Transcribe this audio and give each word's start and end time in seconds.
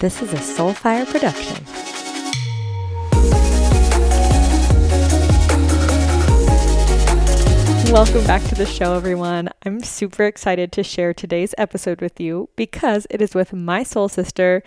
This 0.00 0.22
is 0.22 0.32
a 0.32 0.36
Soulfire 0.36 1.06
production. 1.06 1.62
Welcome 7.92 8.26
back 8.26 8.42
to 8.44 8.54
the 8.54 8.64
show, 8.64 8.94
everyone. 8.94 9.50
I'm 9.66 9.82
super 9.82 10.24
excited 10.24 10.72
to 10.72 10.82
share 10.82 11.12
today's 11.12 11.54
episode 11.58 12.00
with 12.00 12.18
you 12.18 12.48
because 12.56 13.06
it 13.10 13.20
is 13.20 13.34
with 13.34 13.52
my 13.52 13.82
soul 13.82 14.08
sister, 14.08 14.62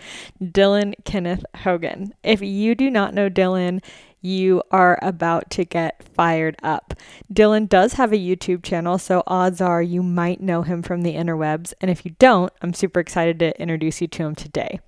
Dillon 0.52 0.94
Kenneth 1.04 1.44
Hogan. 1.56 2.14
If 2.22 2.40
you 2.40 2.76
do 2.76 2.88
not 2.88 3.12
know 3.12 3.28
Dillon, 3.28 3.82
you 4.24 4.62
are 4.70 4.98
about 5.02 5.50
to 5.50 5.64
get 5.64 6.02
fired 6.02 6.56
up. 6.62 6.94
Dillon 7.30 7.66
does 7.66 7.92
have 7.94 8.12
a 8.12 8.16
YouTube 8.16 8.62
channel, 8.62 8.96
so 8.98 9.22
odds 9.26 9.60
are 9.60 9.82
you 9.82 10.02
might 10.02 10.40
know 10.40 10.62
him 10.62 10.82
from 10.82 11.02
the 11.02 11.14
interwebs. 11.14 11.74
And 11.80 11.90
if 11.90 12.06
you 12.06 12.12
don't, 12.18 12.52
I'm 12.62 12.72
super 12.72 13.00
excited 13.00 13.38
to 13.40 13.60
introduce 13.60 14.00
you 14.00 14.08
to 14.08 14.22
him 14.22 14.34
today. 14.34 14.80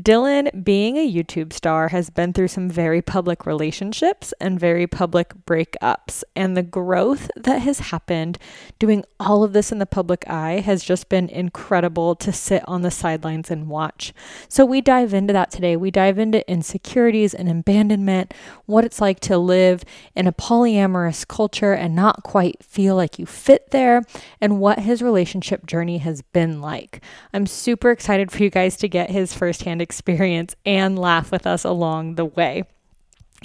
Dillon, 0.00 0.50
being 0.62 0.96
a 0.98 1.12
YouTube 1.12 1.52
star, 1.52 1.88
has 1.88 2.10
been 2.10 2.32
through 2.32 2.48
some 2.48 2.68
very 2.68 3.00
public 3.00 3.46
relationships 3.46 4.34
and 4.38 4.60
very 4.60 4.86
public 4.86 5.32
breakups. 5.46 6.22
And 6.36 6.56
the 6.56 6.62
growth 6.62 7.30
that 7.36 7.62
has 7.62 7.78
happened 7.78 8.38
doing 8.78 9.04
all 9.18 9.42
of 9.44 9.54
this 9.54 9.72
in 9.72 9.78
the 9.78 9.86
public 9.86 10.28
eye 10.28 10.60
has 10.60 10.84
just 10.84 11.08
been 11.08 11.28
incredible 11.30 12.16
to 12.16 12.32
sit 12.32 12.62
on 12.66 12.82
the 12.82 12.90
sidelines 12.90 13.50
and 13.50 13.68
watch. 13.68 14.12
So 14.48 14.66
we 14.66 14.82
dive 14.82 15.14
into 15.14 15.32
that 15.32 15.50
today. 15.50 15.76
We 15.76 15.90
dive 15.90 16.18
into 16.18 16.48
insecurities 16.50 17.32
and 17.32 17.48
abandonment 17.48 18.34
what 18.74 18.84
it's 18.84 19.00
like 19.00 19.20
to 19.20 19.38
live 19.38 19.84
in 20.16 20.26
a 20.26 20.32
polyamorous 20.32 21.26
culture 21.26 21.72
and 21.72 21.94
not 21.94 22.24
quite 22.24 22.62
feel 22.62 22.96
like 22.96 23.18
you 23.18 23.24
fit 23.24 23.70
there, 23.70 24.02
and 24.40 24.58
what 24.58 24.80
his 24.80 25.00
relationship 25.00 25.64
journey 25.64 25.98
has 25.98 26.22
been 26.22 26.60
like. 26.60 27.00
I'm 27.32 27.46
super 27.46 27.90
excited 27.90 28.32
for 28.32 28.42
you 28.42 28.50
guys 28.50 28.76
to 28.78 28.88
get 28.88 29.10
his 29.10 29.32
firsthand 29.32 29.80
experience 29.80 30.56
and 30.66 30.98
laugh 30.98 31.30
with 31.30 31.46
us 31.46 31.64
along 31.64 32.16
the 32.16 32.24
way. 32.24 32.64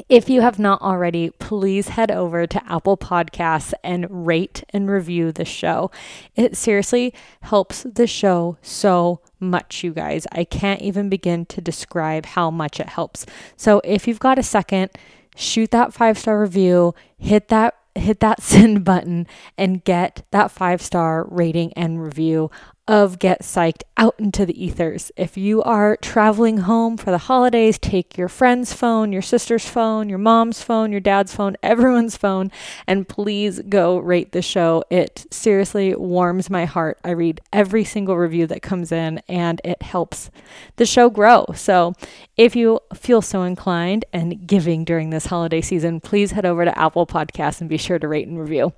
If 0.08 0.30
you 0.30 0.42
have 0.42 0.60
not 0.60 0.82
already, 0.82 1.30
please 1.30 1.90
head 1.90 2.10
over 2.10 2.48
to 2.48 2.72
Apple 2.72 2.96
Podcasts 2.96 3.74
and 3.84 4.26
rate 4.26 4.64
and 4.70 4.90
review 4.90 5.32
the 5.32 5.46
show. 5.46 5.92
It 6.36 6.56
seriously 6.56 7.14
helps 7.42 7.84
the 7.84 8.08
show 8.08 8.58
so 8.62 9.20
much, 9.40 9.84
you 9.84 9.92
guys. 9.92 10.26
I 10.32 10.46
can't 10.46 10.82
even 10.82 11.10
begin 11.10 11.46
to 11.48 11.62
describe 11.62 12.28
how 12.28 12.50
much 12.50 12.80
it 12.80 12.90
helps. 12.90 13.26
So 13.58 13.82
if 13.84 14.08
you've 14.08 14.20
got 14.20 14.40
a 14.40 14.44
second, 14.44 14.92
shoot 15.36 15.72
that 15.72 15.94
five 15.94 16.18
star 16.18 16.42
review, 16.42 16.94
hit 17.18 17.48
that 17.50 17.76
hit 17.96 18.20
that 18.20 18.42
send 18.42 18.84
button 18.84 19.28
and 19.58 19.84
get 19.84 20.26
that 20.32 20.52
five 20.52 20.82
star 20.82 21.26
rating 21.30 21.74
and 21.74 22.04
review 22.04 22.50
of 22.90 23.20
Get 23.20 23.44
Psyched 23.44 23.84
out 23.98 24.16
into 24.18 24.48
the 24.48 24.66
ethers. 24.66 25.12
If 25.16 25.38
you 25.38 25.62
are 25.62 25.96
traveling 25.98 26.58
home 26.58 26.98
for 26.98 27.12
the 27.12 27.20
holidays, 27.20 27.78
take 27.78 28.18
your 28.18 28.28
friend's 28.28 28.74
phone, 28.74 29.14
your 29.14 29.22
sister's 29.22 29.70
phone, 29.70 30.10
your 30.10 30.18
mom's 30.18 30.64
phone, 30.64 30.92
your 30.92 31.00
dad's 31.00 31.36
phone, 31.36 31.56
everyone's 31.64 32.18
phone, 32.18 32.52
and 32.88 33.08
please 33.08 33.62
go 33.70 34.00
rate 34.00 34.32
the 34.32 34.42
show. 34.42 34.84
It 34.90 35.28
seriously 35.30 35.94
warms 35.94 36.50
my 36.50 36.66
heart. 36.66 37.00
I 37.04 37.12
read 37.12 37.42
every 37.54 37.84
single 37.84 38.18
review 38.18 38.48
that 38.48 38.64
comes 38.64 38.92
in 38.92 39.22
and 39.30 39.62
it 39.64 39.84
helps 39.84 40.32
the 40.78 40.86
show 40.88 41.12
grow. 41.12 41.46
So 41.54 41.94
if 42.40 42.56
you 42.56 42.80
feel 42.94 43.22
so 43.22 43.44
inclined 43.44 44.06
and 44.14 44.48
giving 44.48 44.86
during 44.86 45.10
this 45.10 45.26
holiday 45.26 45.60
season, 45.60 46.00
please 46.00 46.32
head 46.32 46.46
over 46.46 46.64
to 46.64 46.80
Apple 46.80 47.06
Podcasts 47.06 47.60
and 47.60 47.70
be 47.70 47.76
sure 47.76 48.00
to 48.00 48.08
rate 48.08 48.30
and 48.30 48.40
review. 48.40 48.72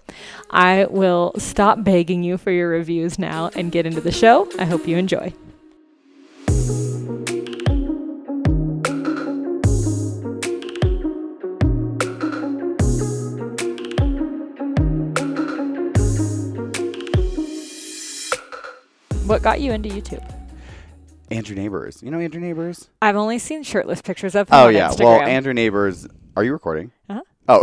I 0.49 0.87
will 0.89 1.33
stop 1.37 1.83
begging 1.83 2.23
you 2.23 2.39
for 2.39 2.49
your 2.49 2.69
reviews 2.69 3.19
now 3.19 3.51
and 3.55 3.71
get 3.71 3.85
into 3.85 4.01
the 4.01 4.11
show. 4.11 4.49
I 4.57 4.65
hope 4.65 4.87
you 4.87 4.97
enjoy. 4.97 5.31
What 19.27 19.43
got 19.43 19.61
you 19.61 19.71
into 19.71 19.89
YouTube? 19.89 20.40
Andrew 21.31 21.55
Neighbors. 21.55 22.01
You 22.03 22.11
know 22.11 22.19
Andrew 22.19 22.41
Neighbors? 22.41 22.89
I've 23.01 23.15
only 23.15 23.39
seen 23.39 23.63
shirtless 23.63 24.01
pictures 24.01 24.35
of 24.35 24.49
him. 24.49 24.55
Oh 24.55 24.67
yeah. 24.67 24.89
Instagram. 24.89 25.05
Well, 25.05 25.21
Andrew 25.21 25.53
Neighbors. 25.53 26.07
Are 26.35 26.43
you 26.43 26.53
recording? 26.53 26.91
Uh-huh. 27.09 27.21
Oh. 27.47 27.61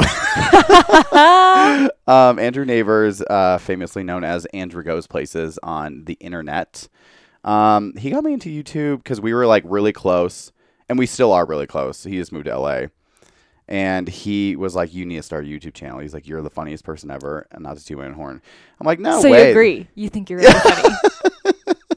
um, 2.06 2.38
Andrew 2.38 2.64
Neighbors, 2.64 3.22
uh, 3.22 3.58
famously 3.58 4.02
known 4.02 4.24
as 4.24 4.44
Andrew 4.46 4.82
Goes 4.82 5.06
Places 5.06 5.58
on 5.62 6.04
the 6.04 6.14
internet. 6.14 6.88
Um, 7.44 7.94
he 7.96 8.10
got 8.10 8.24
me 8.24 8.32
into 8.32 8.50
YouTube 8.50 8.98
because 8.98 9.20
we 9.20 9.32
were 9.32 9.46
like 9.46 9.62
really 9.66 9.92
close, 9.92 10.52
and 10.88 10.98
we 10.98 11.06
still 11.06 11.32
are 11.32 11.46
really 11.46 11.66
close. 11.66 12.04
He 12.04 12.16
just 12.16 12.32
moved 12.32 12.46
to 12.46 12.58
LA. 12.58 12.86
And 13.70 14.08
he 14.08 14.56
was 14.56 14.74
like, 14.74 14.94
"You 14.94 15.04
need 15.04 15.16
to 15.16 15.22
start 15.22 15.44
a 15.44 15.46
YouTube 15.48 15.74
channel." 15.74 15.98
He's 15.98 16.14
like, 16.14 16.26
"You're 16.26 16.40
the 16.40 16.48
funniest 16.48 16.84
person 16.84 17.10
ever," 17.10 17.46
and 17.50 17.62
not 17.62 17.76
to 17.76 17.84
toot 17.84 17.98
my 17.98 18.06
own 18.06 18.14
horn. 18.14 18.40
I'm 18.80 18.86
like, 18.86 18.98
"No 18.98 19.20
so 19.20 19.30
way." 19.30 19.44
you 19.44 19.50
agree? 19.50 19.88
You 19.94 20.08
think 20.08 20.30
you're 20.30 20.38
really 20.38 20.52
funny? 20.58 20.94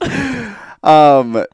Um, 0.83 1.45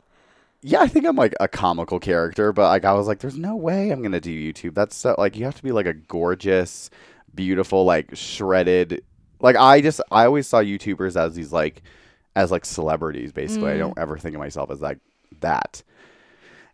yeah, 0.68 0.82
I 0.82 0.88
think 0.88 1.06
I'm 1.06 1.16
like 1.16 1.34
a 1.40 1.48
comical 1.48 1.98
character, 2.00 2.52
but 2.52 2.68
like 2.68 2.84
I 2.84 2.92
was 2.94 3.08
like, 3.08 3.20
there's 3.20 3.38
no 3.38 3.56
way 3.56 3.90
I'm 3.90 4.02
gonna 4.02 4.20
do 4.20 4.32
YouTube. 4.54 4.76
That's 4.76 4.96
so 4.96 5.16
like 5.18 5.38
you 5.38 5.46
have 5.46 5.56
to 5.56 5.64
be 5.64 5.72
like 5.72 5.86
a 5.86 5.94
gorgeous, 5.94 6.90
beautiful, 7.34 7.86
like 7.86 8.10
shredded. 8.16 9.02
Like 9.40 9.56
I 9.56 9.80
just 9.80 10.02
I 10.12 10.26
always 10.26 10.46
saw 10.48 10.60
YouTubers 10.60 11.16
as 11.16 11.36
these 11.36 11.54
like 11.54 11.84
as 12.36 12.52
like 12.52 12.66
celebrities. 12.66 13.32
Basically, 13.32 13.72
I 13.72 13.76
Mm. 13.76 13.80
don't 13.80 13.98
ever 14.00 14.18
think 14.18 14.36
of 14.36 14.40
myself 14.40 14.70
as 14.70 14.82
like 14.82 15.00
that. 15.40 15.84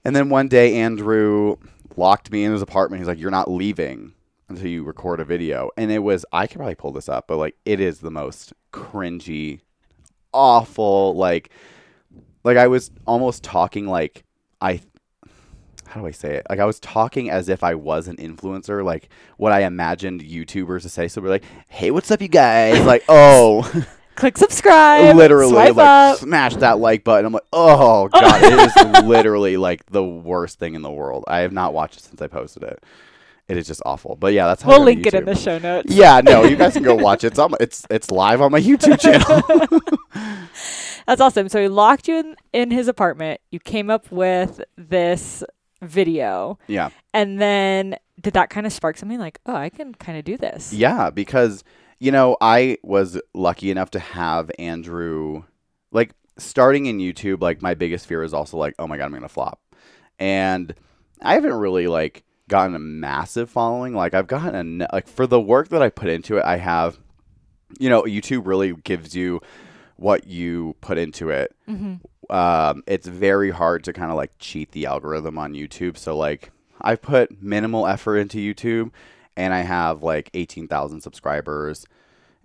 And 0.03 0.15
then 0.15 0.29
one 0.29 0.47
day, 0.47 0.75
Andrew 0.81 1.57
locked 1.95 2.31
me 2.31 2.43
in 2.43 2.51
his 2.51 2.61
apartment. 2.63 2.99
He's 2.99 3.07
like, 3.07 3.19
"You're 3.19 3.29
not 3.31 3.51
leaving 3.51 4.13
until 4.49 4.67
you 4.67 4.83
record 4.83 5.19
a 5.19 5.25
video." 5.25 5.69
And 5.77 5.91
it 5.91 5.99
was 5.99 6.25
I 6.33 6.47
could 6.47 6.57
probably 6.57 6.75
pull 6.75 6.93
this 6.93 7.07
up, 7.09 7.27
but 7.27 7.37
like 7.37 7.55
it 7.63 7.79
is 7.79 7.99
the 7.99 8.11
most 8.11 8.53
cringy, 8.73 9.59
awful 10.33 11.15
like 11.15 11.51
like 12.43 12.57
I 12.57 12.67
was 12.67 12.91
almost 13.05 13.43
talking 13.43 13.87
like 13.87 14.23
I 14.61 14.81
how 15.87 16.01
do 16.01 16.07
I 16.07 16.11
say 16.11 16.35
it? 16.35 16.47
Like 16.49 16.59
I 16.59 16.65
was 16.65 16.79
talking 16.79 17.29
as 17.29 17.49
if 17.49 17.63
I 17.63 17.75
was 17.75 18.07
an 18.07 18.15
influencer, 18.17 18.83
like 18.83 19.09
what 19.37 19.51
I 19.51 19.61
imagined 19.61 20.21
YouTubers 20.21 20.81
to 20.83 20.89
say. 20.89 21.07
So 21.07 21.21
we're 21.21 21.29
like, 21.29 21.43
"Hey, 21.67 21.91
what's 21.91 22.09
up, 22.09 22.21
you 22.21 22.27
guys?" 22.27 22.83
Like, 22.85 23.03
oh, 23.07 23.61
Click 24.15 24.37
subscribe. 24.37 25.15
literally, 25.15 25.53
like 25.53 25.77
up. 25.77 26.17
smash 26.17 26.55
that 26.57 26.79
like 26.79 27.03
button. 27.03 27.25
I'm 27.25 27.33
like, 27.33 27.45
oh 27.51 28.07
god, 28.13 28.43
it 28.43 28.53
is 28.53 29.03
literally 29.03 29.57
like 29.57 29.85
the 29.87 30.03
worst 30.03 30.59
thing 30.59 30.75
in 30.75 30.81
the 30.81 30.91
world. 30.91 31.23
I 31.27 31.39
have 31.39 31.51
not 31.51 31.73
watched 31.73 31.97
it 31.97 32.03
since 32.03 32.21
I 32.21 32.27
posted 32.27 32.63
it. 32.63 32.83
It 33.47 33.57
is 33.57 33.67
just 33.67 33.81
awful. 33.85 34.15
But 34.15 34.33
yeah, 34.33 34.47
that's 34.47 34.61
how 34.61 34.69
We'll 34.69 34.83
link 34.83 35.05
it 35.05 35.13
in 35.13 35.25
the 35.25 35.35
show 35.35 35.59
notes. 35.59 35.93
Yeah, 35.93 36.21
no, 36.21 36.43
you 36.43 36.55
guys 36.55 36.73
can 36.73 36.83
go 36.83 36.95
watch 36.95 37.23
it. 37.23 37.27
It's 37.27 37.39
on, 37.39 37.53
it's 37.59 37.85
it's 37.89 38.09
live 38.09 38.41
on 38.41 38.51
my 38.51 38.61
YouTube 38.61 38.99
channel. 38.99 39.41
That's 41.07 41.19
awesome. 41.19 41.49
So 41.49 41.61
he 41.61 41.67
locked 41.67 42.07
you 42.07 42.19
in, 42.19 42.35
in 42.53 42.71
his 42.71 42.87
apartment. 42.87 43.41
You 43.51 43.59
came 43.59 43.89
up 43.89 44.09
with 44.11 44.61
this 44.77 45.43
video. 45.81 46.57
yeah. 46.67 46.89
And 47.13 47.41
then 47.41 47.97
did 48.21 48.33
that 48.33 48.49
kind 48.49 48.65
of 48.65 48.71
spark 48.71 48.97
something 48.97 49.19
like, 49.19 49.39
oh, 49.45 49.55
I 49.55 49.69
can 49.69 49.93
kind 49.95 50.17
of 50.17 50.23
do 50.23 50.37
this? 50.37 50.71
Yeah, 50.71 51.09
because 51.09 51.63
you 51.99 52.11
know, 52.11 52.37
I 52.41 52.77
was 52.83 53.19
lucky 53.33 53.71
enough 53.71 53.91
to 53.91 53.99
have 53.99 54.51
Andrew 54.59 55.43
like 55.91 56.11
starting 56.37 56.85
in 56.85 56.97
YouTube, 56.97 57.41
like 57.41 57.61
my 57.61 57.73
biggest 57.73 58.07
fear 58.07 58.23
is 58.23 58.33
also 58.33 58.57
like, 58.57 58.75
oh 58.79 58.87
my 58.87 58.97
god, 58.97 59.05
I'm 59.05 59.11
going 59.11 59.21
to 59.21 59.29
flop. 59.29 59.61
And 60.19 60.73
I 61.21 61.35
haven't 61.35 61.53
really 61.53 61.87
like 61.87 62.23
gotten 62.53 62.75
a 62.75 62.79
massive 62.79 63.49
following. 63.49 63.95
Like 63.95 64.13
I've 64.13 64.27
gotten 64.27 64.83
a 64.83 64.87
like 64.93 65.07
for 65.07 65.25
the 65.25 65.41
work 65.41 65.69
that 65.69 65.81
I 65.81 65.89
put 65.89 66.07
into 66.07 66.37
it, 66.37 66.45
I 66.45 66.57
have 66.57 66.99
you 67.79 67.89
know, 67.89 68.03
YouTube 68.03 68.45
really 68.45 68.73
gives 68.73 69.15
you 69.15 69.41
what 69.95 70.27
you 70.27 70.75
put 70.79 70.99
into 70.99 71.31
it. 71.31 71.55
hmm 71.65 71.95
Um, 72.29 72.83
it's 72.85 73.07
very 73.07 73.49
hard 73.49 73.83
to 73.85 73.93
kind 73.93 74.11
of 74.11 74.17
like 74.17 74.33
cheat 74.37 74.71
the 74.71 74.85
algorithm 74.85 75.39
on 75.39 75.53
YouTube. 75.53 75.97
So 75.97 76.15
like 76.15 76.51
I've 76.79 77.01
put 77.01 77.41
minimal 77.41 77.87
effort 77.87 78.17
into 78.17 78.37
YouTube 78.37 78.91
and 79.35 79.51
I 79.51 79.61
have 79.61 80.03
like 80.03 80.29
18,000 80.35 81.01
subscribers 81.01 81.87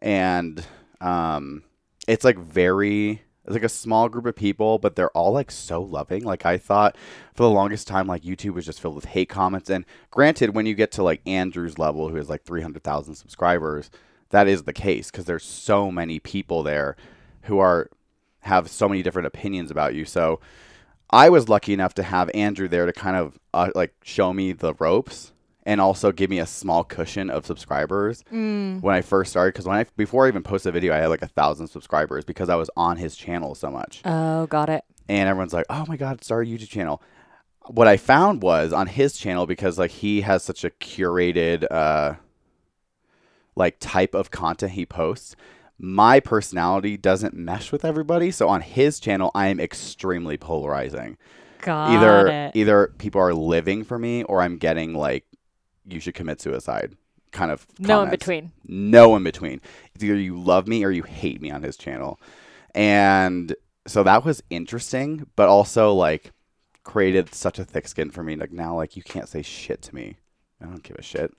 and 0.01 0.65
um 1.03 1.63
it's 2.07 2.25
like 2.25 2.39
very 2.39 3.21
it's 3.49 3.55
like 3.55 3.65
a 3.65 3.69
small 3.69 4.09
group 4.09 4.27
of 4.27 4.37
people 4.37 4.79
but 4.79 4.95
they're 4.95 5.11
all 5.11 5.33
like 5.33 5.51
so 5.51 5.83
loving. 5.83 6.23
Like 6.23 6.45
i 6.47 6.59
thought 6.59 6.97
for 7.35 7.43
the 7.43 7.51
longest 7.51 7.89
time 7.89 8.07
like 8.07 8.23
youtube 8.23 8.55
was 8.55 8.67
just 8.67 8.81
filled 8.81 8.95
with 8.95 9.07
hate 9.07 9.29
comments. 9.29 9.71
And 9.71 9.85
granted 10.11 10.55
when 10.55 10.67
you 10.67 10.75
get 10.75 10.93
to 10.93 11.03
like 11.03 11.21
andrew's 11.27 11.79
level 11.79 12.09
who 12.09 12.17
has 12.17 12.29
like 12.29 12.45
300000 12.45 13.15
subscribers 13.15 13.91
that 14.31 14.47
is 14.47 14.65
the 14.65 14.73
case 14.73 15.11
because 15.11 15.25
there's 15.25 15.45
so 15.45 15.91
many 15.91 16.19
people 16.19 16.63
there 16.63 16.97
who 17.43 17.59
are 17.59 17.91
have 18.41 18.69
so 18.69 18.89
many 18.89 19.03
different 19.03 19.27
opinions 19.27 19.71
about 19.71 19.95
you. 19.95 20.05
So 20.05 20.41
i 21.11 21.31
was 21.31 21.49
lucky 21.49 21.73
enough 21.73 21.95
to 21.95 22.03
have 22.03 22.31
andrew 22.35 22.69
there 22.69 22.85
to 22.85 22.93
kind 22.93 23.17
of 23.17 23.39
uh, 23.55 23.71
like 23.75 23.95
show 24.03 24.35
me 24.35 24.53
the 24.53 24.75
ropes 24.75 25.33
and 25.69 25.81
also 25.81 26.11
give 26.11 26.31
me 26.31 26.39
a 26.39 26.47
small 26.47 26.83
cushion 26.83 27.29
of 27.31 27.45
subscribers 27.47 28.25
Mm. 28.33 28.81
when 28.81 28.95
I 28.95 29.03
first 29.03 29.31
started. 29.31 29.53
Because 29.53 29.67
when 29.67 29.77
I 29.77 29.85
before 29.97 30.25
I 30.25 30.29
even 30.29 30.43
posted 30.43 30.71
a 30.71 30.73
video, 30.73 30.93
I 30.95 30.97
had 30.97 31.09
like 31.09 31.23
a 31.23 31.29
thousand 31.29 31.69
subscribers 31.69 32.25
because 32.25 32.49
I 32.49 32.57
was 32.57 32.71
on 32.77 32.97
his 32.97 33.15
channel 33.15 33.55
so 33.55 33.71
much. 33.71 34.01
Oh, 34.05 34.47
got 34.47 34.69
it. 34.71 34.83
And 35.09 35.29
everyone's 35.29 35.53
like, 35.53 35.67
"Oh 35.71 35.85
my 35.87 35.97
god, 35.97 36.25
start 36.25 36.47
a 36.47 36.51
YouTube 36.51 36.69
channel." 36.71 37.01
what 37.73 37.87
I 37.87 37.99
found 37.99 38.41
was 38.43 38.73
on 38.73 38.87
his 38.87 39.13
channel 39.19 39.45
because 39.45 39.79
like 39.79 39.91
he 39.91 40.23
has 40.23 40.43
such 40.43 40.65
a 40.65 40.71
curated 40.71 41.67
uh 41.71 42.15
like 43.57 43.77
type 43.79 44.15
of 44.15 44.31
content 44.31 44.73
he 44.73 44.87
posts. 44.87 45.37
My 45.79 46.19
personality 46.19 46.97
doesn't 46.97 47.35
mesh 47.35 47.71
with 47.71 47.85
everybody, 47.85 48.31
so 48.31 48.49
on 48.49 48.63
his 48.63 48.99
channel 48.99 49.31
I 49.35 49.49
am 49.49 49.61
extremely 49.61 50.39
polarizing. 50.39 51.19
Got 51.61 51.91
either 51.91 52.27
it. 52.29 52.53
either 52.55 52.95
people 52.99 53.21
are 53.21 53.35
living 53.35 53.85
for 53.85 53.99
me 53.99 54.23
or 54.25 54.41
I'm 54.41 54.57
getting 54.57 54.95
like 54.95 55.27
you 55.89 56.01
should 56.01 56.15
commit 56.15 56.41
suicide 56.41 56.97
kind 57.31 57.51
of 57.51 57.67
no 57.79 58.03
in 58.03 58.11
between. 58.11 58.53
No 58.67 59.17
in 59.17 59.23
between. 59.23 59.61
It's 59.95 60.05
either 60.05 60.17
you 60.17 60.39
love 60.39 60.67
me 60.67 60.85
or 60.85 60.91
you 60.91 61.03
hate 61.03 61.41
me 61.41 61.51
on 61.51 61.63
his 61.63 61.77
channel. 61.77 62.21
And 62.75 63.55
so 63.87 64.03
that 64.03 64.25
was 64.25 64.43
interesting, 64.51 65.27
but 65.37 65.49
also 65.49 65.93
like 65.93 66.33
created 66.85 67.35
such 67.35 67.59
a 67.59 67.65
thick 67.65 67.89
skin 67.89 68.11
for 68.11 68.23
me. 68.23 68.37
Like 68.37 68.53
now, 68.53 68.77
like 68.77 68.97
you 68.97 69.03
can't 69.03 69.29
say 69.29 69.43
shit 69.43 69.83
to 69.83 69.95
me. 69.95 70.17
I 70.61 70.67
don't 70.67 70.83
give 70.83 70.97
a 70.97 71.03
shit. 71.03 71.33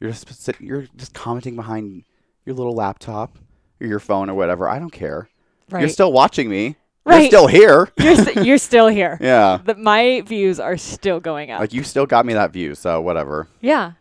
You're 0.00 0.10
just 0.10 0.50
you're 0.60 0.86
just 0.96 1.14
commenting 1.14 1.56
behind 1.56 2.04
your 2.44 2.56
little 2.56 2.74
laptop 2.74 3.38
or 3.80 3.86
your 3.86 4.00
phone 4.00 4.28
or 4.30 4.34
whatever. 4.34 4.68
I 4.68 4.78
don't 4.78 4.90
care. 4.90 5.28
Right. 5.70 5.80
You're 5.80 5.88
still 5.88 6.12
watching 6.12 6.48
me. 6.48 6.76
You're 7.06 7.14
Right. 7.16 7.28
still 7.30 7.46
here. 7.48 7.88
you're, 7.98 8.16
st- 8.16 8.46
you're 8.46 8.58
still 8.58 8.88
here. 9.00 9.18
yeah. 9.20 9.58
The, 9.64 9.74
my 9.74 10.22
views 10.26 10.60
are 10.60 10.76
still 10.76 11.18
going 11.20 11.50
up. 11.50 11.60
Like 11.60 11.72
you 11.72 11.82
still 11.82 12.06
got 12.06 12.24
me 12.26 12.34
that 12.34 12.52
view, 12.52 12.74
so 12.74 13.00
whatever. 13.00 13.48
Yeah. 13.60 13.92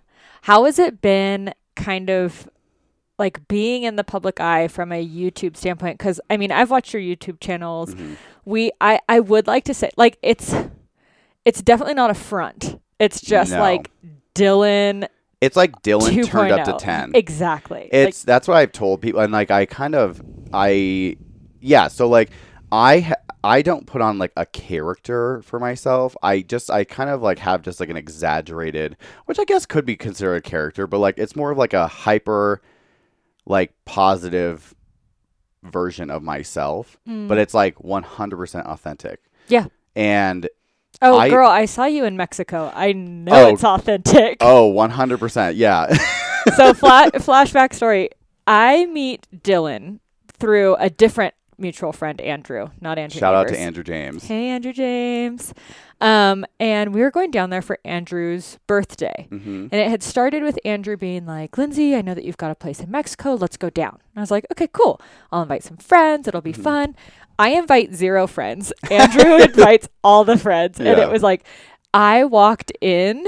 How 0.44 0.66
has 0.66 0.78
it 0.80 1.02
been 1.02 1.54
kind 1.76 2.10
of 2.10 2.48
like 3.18 3.48
being 3.48 3.84
in 3.84 3.96
the 3.96 4.04
public 4.04 4.40
eye 4.40 4.68
from 4.68 4.92
a 4.92 5.04
YouTube 5.06 5.56
standpoint? 5.58 5.98
Because 5.98 6.20
I 6.30 6.38
mean, 6.38 6.52
I've 6.52 6.70
watched 6.72 6.94
your 6.94 7.02
YouTube 7.02 7.40
channels. 7.40 7.96
Mhm. 7.96 8.18
We, 8.46 8.72
I, 8.82 9.00
I 9.08 9.20
would 9.20 9.46
like 9.46 9.66
to 9.66 9.74
say, 9.74 9.92
like, 9.98 10.18
it's, 10.24 10.54
it's 11.46 11.62
definitely 11.62 11.94
not 11.94 12.10
a 12.10 12.16
front. 12.16 12.80
It's 13.00 13.22
just 13.22 13.52
No. 13.52 13.60
like 13.60 13.90
Dillon 14.34 15.08
It's 15.42 15.56
like 15.56 15.82
Dillon 15.84 16.14
2.0. 16.14 16.26
turned 16.28 16.52
up 16.52 16.66
to 16.66 16.84
10. 16.84 17.12
Exactly. 17.16 17.90
It's 17.92 18.24
that's 18.24 18.48
what 18.48 18.58
I've 18.58 18.72
told 18.72 19.02
people, 19.02 19.22
and 19.22 19.32
like 19.34 19.50
I 19.52 19.66
kind 19.66 19.94
of 19.96 20.22
I 20.54 21.18
yeah. 21.60 21.88
So 21.88 22.08
like 22.10 22.30
I 22.72 23.00
ha- 23.02 23.16
I 23.44 23.62
don't 23.62 23.86
put 23.88 24.02
on 24.02 24.18
like 24.18 24.32
a 24.38 24.46
character 24.46 25.42
for 25.44 25.60
myself. 25.60 26.16
I 26.24 26.42
just 26.42 26.70
I 26.70 26.84
kind 26.84 27.10
of 27.10 27.22
like 27.22 27.40
have 27.40 27.62
just 27.64 27.80
like 27.80 27.90
an 27.90 27.98
exaggerated, 27.98 28.98
which 29.26 29.40
I 29.40 29.46
guess 29.46 29.66
could 29.66 29.86
be 29.86 29.96
considered 29.96 30.36
a 30.36 30.42
character, 30.42 30.88
but 30.88 31.00
like 31.00 31.18
it's 31.18 31.36
more 31.36 31.52
of 31.52 31.58
like 31.58 31.74
a 31.74 31.88
hyper, 31.88 32.62
like 33.46 33.74
positive 33.86 34.74
version 35.64 36.10
of 36.10 36.24
myself. 36.24 36.98
Mm. 37.08 37.28
But 37.28 37.38
it's 37.40 37.54
like 37.54 37.82
one 37.84 38.04
hundred 38.04 38.38
percent 38.38 38.68
authentic. 38.68 39.20
Yeah. 39.48 39.66
And 39.96 40.48
oh, 41.02 41.18
I- 41.18 41.30
girl, 41.30 41.50
I 41.50 41.66
saw 41.66 41.86
you 41.86 42.06
in 42.06 42.16
Mexico. 42.16 42.72
I 42.74 42.94
know 42.94 43.48
Oh. 43.48 43.54
it's 43.54 43.64
authentic. 43.64 44.38
oh, 44.42 44.68
one 44.68 44.92
hundred 44.92 45.20
percent, 45.20 45.58
yeah. 45.58 45.92
so 46.56 46.74
fla- 46.74 47.12
flashback 47.16 47.74
story 47.74 48.10
i 48.48 48.88
meet 48.88 49.28
dillon 49.44 50.00
through 50.40 50.76
a 50.80 50.90
different 50.90 51.36
mutual 51.62 51.94
friend 51.94 52.20
andrew 52.22 52.70
not 52.82 52.98
andrew 52.98 53.20
Shout 53.20 53.36
out 53.36 53.48
to 53.50 53.58
Andrew 53.60 53.84
James. 53.84 54.26
hey 54.28 54.50
andrew 54.50 54.74
james. 54.74 55.54
Um, 56.02 56.46
and 56.60 56.96
we 56.96 57.02
were 57.02 57.12
going 57.12 57.30
down 57.30 57.52
there 57.52 57.62
for 57.62 57.78
andrew's 57.86 58.58
birthday. 58.68 59.28
Hmm 59.30 59.68
and 59.72 59.74
it 59.74 59.88
had 59.90 60.02
started 60.04 60.42
with 60.44 60.58
andrew 60.66 60.98
being 60.98 61.26
like 61.26 61.58
lindsey 61.58 61.96
i 61.96 62.02
know 62.02 62.14
that 62.16 62.26
you've 62.26 62.38
got 62.38 62.52
a 62.52 62.56
place 62.56 62.80
in 62.80 62.90
mexico. 62.92 63.36
Let's 63.36 63.58
go 63.58 63.70
down. 63.70 64.00
And 64.14 64.18
i 64.18 64.22
was 64.22 64.32
like 64.32 64.46
okay 64.52 64.68
cool. 64.72 65.00
I'll 65.32 65.44
invite 65.44 65.64
some 65.64 65.78
friends. 65.78 66.28
It'll 66.28 66.42
be 66.42 66.54
Mhm. 66.54 66.64
fun. 66.64 66.96
I 67.40 67.50
invite 67.52 67.94
zero 67.96 68.28
friends. 68.28 68.72
Andrew 68.92 69.36
invites 69.42 69.88
all 70.04 70.24
the 70.26 70.38
friends. 70.38 70.80
And 70.80 70.88
it 70.88 71.10
was 71.10 71.24
like 71.24 71.44
i 71.94 72.24
walked 72.24 72.72
in 72.82 73.26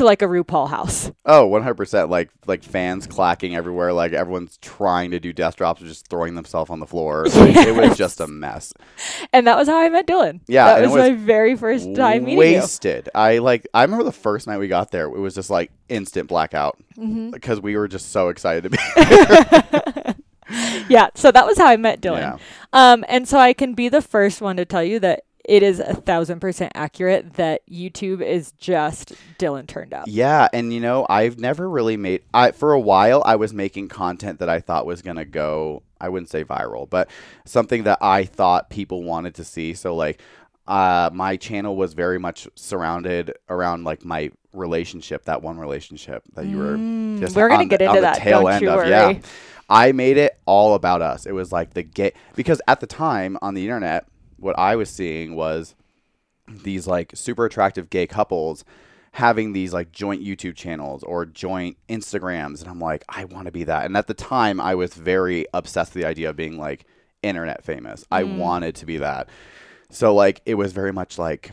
to 0.00 0.04
like 0.04 0.22
a 0.22 0.26
rupaul 0.26 0.68
house 0.68 1.12
Oh, 1.26 1.48
100%. 1.48 2.08
Like 2.08 2.30
like 2.46 2.64
fans 2.64 3.06
clacking 3.06 3.54
everywhere. 3.54 3.92
Like 3.92 4.12
everyone's 4.12 4.56
trying 4.58 5.12
to 5.12 5.20
do 5.20 5.32
death 5.32 5.56
drops 5.56 5.80
or 5.82 5.86
just 5.86 6.08
throwing 6.08 6.34
themselves 6.34 6.70
on 6.70 6.80
the 6.80 6.86
floor. 6.86 7.26
Like, 7.26 7.54
It 7.56 7.76
was 7.76 7.96
just 7.96 8.20
a 8.20 8.26
mess. 8.44 8.72
And 9.32 9.46
that 9.46 9.56
was 9.56 9.68
how 9.68 9.78
I 9.78 9.88
met 9.90 10.06
Dillon. 10.06 10.40
Yeah, 10.48 10.66
that 10.74 10.84
it 10.84 10.88
was, 10.88 10.96
my 10.96 11.12
very 11.12 11.56
first 11.56 11.94
time 11.94 12.24
meeting 12.24 12.38
Wasted. 12.38 13.08
I 13.14 13.38
like 13.38 13.68
I 13.72 13.82
remember 13.82 14.04
the 14.04 14.12
first 14.12 14.46
night 14.46 14.58
we 14.58 14.66
got 14.68 14.90
there, 14.90 15.04
it 15.06 15.18
was 15.20 15.34
just 15.34 15.50
like 15.50 15.70
instant 15.88 16.28
blackout 16.28 16.78
you. 16.96 17.04
hmm 17.04 17.30
because 17.30 17.60
we 17.60 17.76
were 17.76 17.88
just 17.88 18.10
so 18.10 18.28
excited 18.30 18.64
to 18.64 18.70
be 18.70 20.14
yeah, 20.88 21.08
so 21.14 21.30
that 21.30 21.46
was 21.46 21.58
how 21.58 21.66
I 21.66 21.76
met 21.76 22.00
Dillon. 22.00 22.22
Yeah. 22.22 22.38
Um, 22.72 23.04
and 23.08 23.28
so 23.28 23.38
I 23.38 23.52
can 23.52 23.74
be 23.74 23.88
the 23.88 24.02
first 24.02 24.40
one 24.40 24.56
to 24.56 24.64
tell 24.64 24.82
you 24.82 24.98
that 25.00 25.24
it 25.50 25.64
is 25.64 25.80
a 25.80 25.94
thousand 25.94 26.38
percent 26.40 26.70
accurate 26.76 27.34
that 27.34 27.62
YouTube 27.68 28.22
is 28.22 28.52
just 28.52 29.12
Dillon 29.36 29.66
turned 29.66 29.92
up. 29.92 30.08
Yeah, 30.08 30.46
and 30.52 30.72
you 30.72 30.78
know, 30.80 31.06
I've 31.10 31.38
never 31.40 31.68
really 31.68 31.96
made 31.96 32.22
I 32.32 32.52
for 32.52 32.72
a 32.72 32.78
while 32.80 33.20
I 33.26 33.34
was 33.36 33.52
making 33.52 33.88
content 33.88 34.38
that 34.38 34.48
I 34.48 34.60
thought 34.60 34.86
was 34.86 35.02
going 35.02 35.16
to 35.16 35.24
go 35.24 35.82
I 36.00 36.08
wouldn't 36.08 36.30
say 36.30 36.44
viral, 36.44 36.88
but 36.88 37.10
something 37.44 37.82
that 37.82 37.98
I 38.00 38.24
thought 38.24 38.70
people 38.70 39.02
wanted 39.02 39.34
to 39.36 39.44
see. 39.44 39.74
So 39.74 39.94
like 39.96 40.20
uh 40.68 41.10
my 41.12 41.36
channel 41.36 41.74
was 41.74 41.94
very 41.94 42.18
much 42.20 42.46
surrounded 42.54 43.34
around 43.48 43.82
like 43.84 44.04
my 44.04 44.30
relationship, 44.52 45.24
that 45.24 45.42
one 45.42 45.58
relationship 45.58 46.22
that 46.34 46.46
you 46.46 46.58
were 46.58 46.78
Mm, 46.78 47.16
just 47.16 47.34
we're 47.34 47.48
gonna 47.48 47.62
on 47.62 47.68
get 47.68 47.82
into 47.82 48.00
that. 48.02 48.18
tail 48.18 48.42
don't 48.42 48.52
end 48.52 48.62
you 48.62 48.70
of, 48.70 48.76
worry. 48.76 48.90
yeah. 48.90 49.18
I 49.68 49.92
made 49.92 50.16
it 50.16 50.38
all 50.46 50.74
about 50.74 51.02
us. 51.02 51.26
It 51.26 51.32
was 51.32 51.52
like 51.52 51.74
the 51.74 51.82
gay 51.82 52.12
because 52.36 52.60
at 52.68 52.80
the 52.80 52.86
time 52.86 53.36
on 53.42 53.54
the 53.54 53.64
internet, 53.64 54.06
what 54.40 54.58
I 54.58 54.76
was 54.76 54.90
seeing 54.90 55.34
was 55.36 55.74
these 56.48 56.86
like 56.86 57.12
super 57.14 57.44
attractive 57.44 57.90
gay 57.90 58.06
couples 58.06 58.64
having 59.12 59.52
these 59.52 59.72
like 59.72 59.92
joint 59.92 60.22
YouTube 60.22 60.54
channels 60.56 61.02
or 61.04 61.26
joint 61.26 61.76
Instagrams 61.88 62.60
and 62.60 62.68
I'm 62.68 62.80
like 62.80 63.04
I 63.08 63.24
want 63.24 63.46
to 63.46 63.52
be 63.52 63.64
that. 63.64 63.84
And 63.86 63.96
at 63.96 64.06
the 64.06 64.14
time 64.14 64.60
I 64.60 64.74
was 64.74 64.94
very 64.94 65.46
obsessed 65.54 65.94
with 65.94 66.02
the 66.02 66.08
idea 66.08 66.30
of 66.30 66.36
being 66.36 66.58
like 66.58 66.86
internet 67.22 67.64
famous. 67.64 68.04
I 68.10 68.22
Mm. 68.22 68.38
wanted 68.38 68.74
to 68.76 68.86
be 68.86 68.96
that. 68.98 69.28
So 69.90 70.14
like 70.14 70.40
it 70.46 70.54
was 70.54 70.72
very 70.72 70.92
much 70.92 71.18
like 71.18 71.52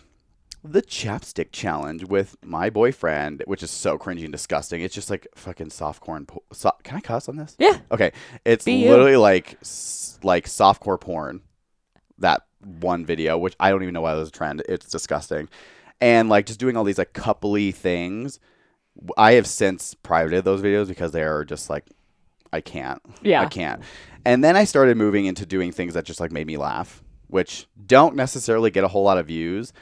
the 0.63 0.81
chapstick 0.81 1.51
challenge 1.51 2.03
with 2.05 2.35
my 2.43 2.69
boyfriend, 2.69 3.43
which 3.45 3.63
is 3.63 3.71
so 3.71 3.97
cringy 3.97 4.23
and 4.23 4.31
disgusting. 4.31 4.81
It's 4.81 4.95
just 4.95 5.09
like 5.09 5.27
fucking 5.35 5.69
softcore. 5.69 6.27
Po- 6.27 6.43
so- 6.51 6.71
Can 6.83 6.97
I 6.97 7.01
cuss 7.01 7.29
on 7.29 7.37
this? 7.37 7.55
Yeah. 7.59 7.79
Okay, 7.91 8.11
it's 8.45 8.65
Be 8.65 8.83
you. 8.83 8.89
literally 8.89 9.15
like 9.17 9.57
like 10.23 10.45
softcore 10.45 10.99
porn. 10.99 11.41
That 12.19 12.41
one 12.62 13.06
video, 13.06 13.38
which 13.38 13.56
I 13.59 13.69
don't 13.69 13.83
even 13.83 13.94
know 13.94 14.01
why 14.01 14.13
that 14.13 14.19
was 14.19 14.30
a 14.30 14.31
trend. 14.31 14.64
It's 14.68 14.90
disgusting, 14.90 15.49
and 16.02 16.30
like 16.30 16.45
just 16.45 16.59
doing 16.59 16.78
all 16.78 16.83
these 16.83 16.97
like 16.97 17.14
coupley 17.14 17.73
things. 17.73 18.40
I 19.16 19.33
have 19.33 19.45
since 19.45 19.94
privated 19.94 20.44
those 20.44 20.61
videos 20.61 20.87
because 20.87 21.11
they 21.11 21.21
are 21.21 21.45
just 21.45 21.69
like 21.69 21.85
I 22.52 22.61
can't. 22.61 23.02
Yeah. 23.21 23.42
I 23.42 23.45
can't. 23.45 23.81
And 24.26 24.44
then 24.44 24.56
I 24.56 24.64
started 24.64 24.97
moving 24.97 25.26
into 25.26 25.45
doing 25.45 25.71
things 25.71 25.94
that 25.94 26.06
just 26.06 26.19
like 26.19 26.31
made 26.31 26.47
me 26.47 26.57
laugh, 26.57 27.04
which 27.28 27.68
don't 27.85 28.16
necessarily 28.16 28.71
get 28.71 28.83
a 28.83 28.87
whole 28.87 29.04
lot 29.04 29.18
of 29.18 29.28
views. 29.28 29.73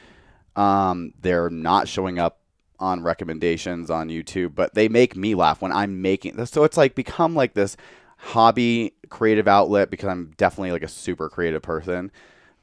Um, 0.55 1.13
they're 1.21 1.49
not 1.49 1.87
showing 1.87 2.19
up 2.19 2.39
on 2.79 3.01
recommendations 3.01 3.89
on 3.89 4.09
YouTube, 4.09 4.53
but 4.55 4.73
they 4.73 4.89
make 4.89 5.15
me 5.15 5.35
laugh 5.35 5.61
when 5.61 5.71
I'm 5.71 6.01
making. 6.01 6.43
So 6.45 6.63
it's 6.63 6.77
like 6.77 6.95
become 6.95 7.35
like 7.35 7.53
this 7.53 7.77
hobby 8.17 8.93
creative 9.09 9.47
outlet 9.47 9.89
because 9.89 10.09
I'm 10.09 10.33
definitely 10.37 10.71
like 10.71 10.83
a 10.83 10.87
super 10.87 11.29
creative 11.29 11.61
person 11.61 12.11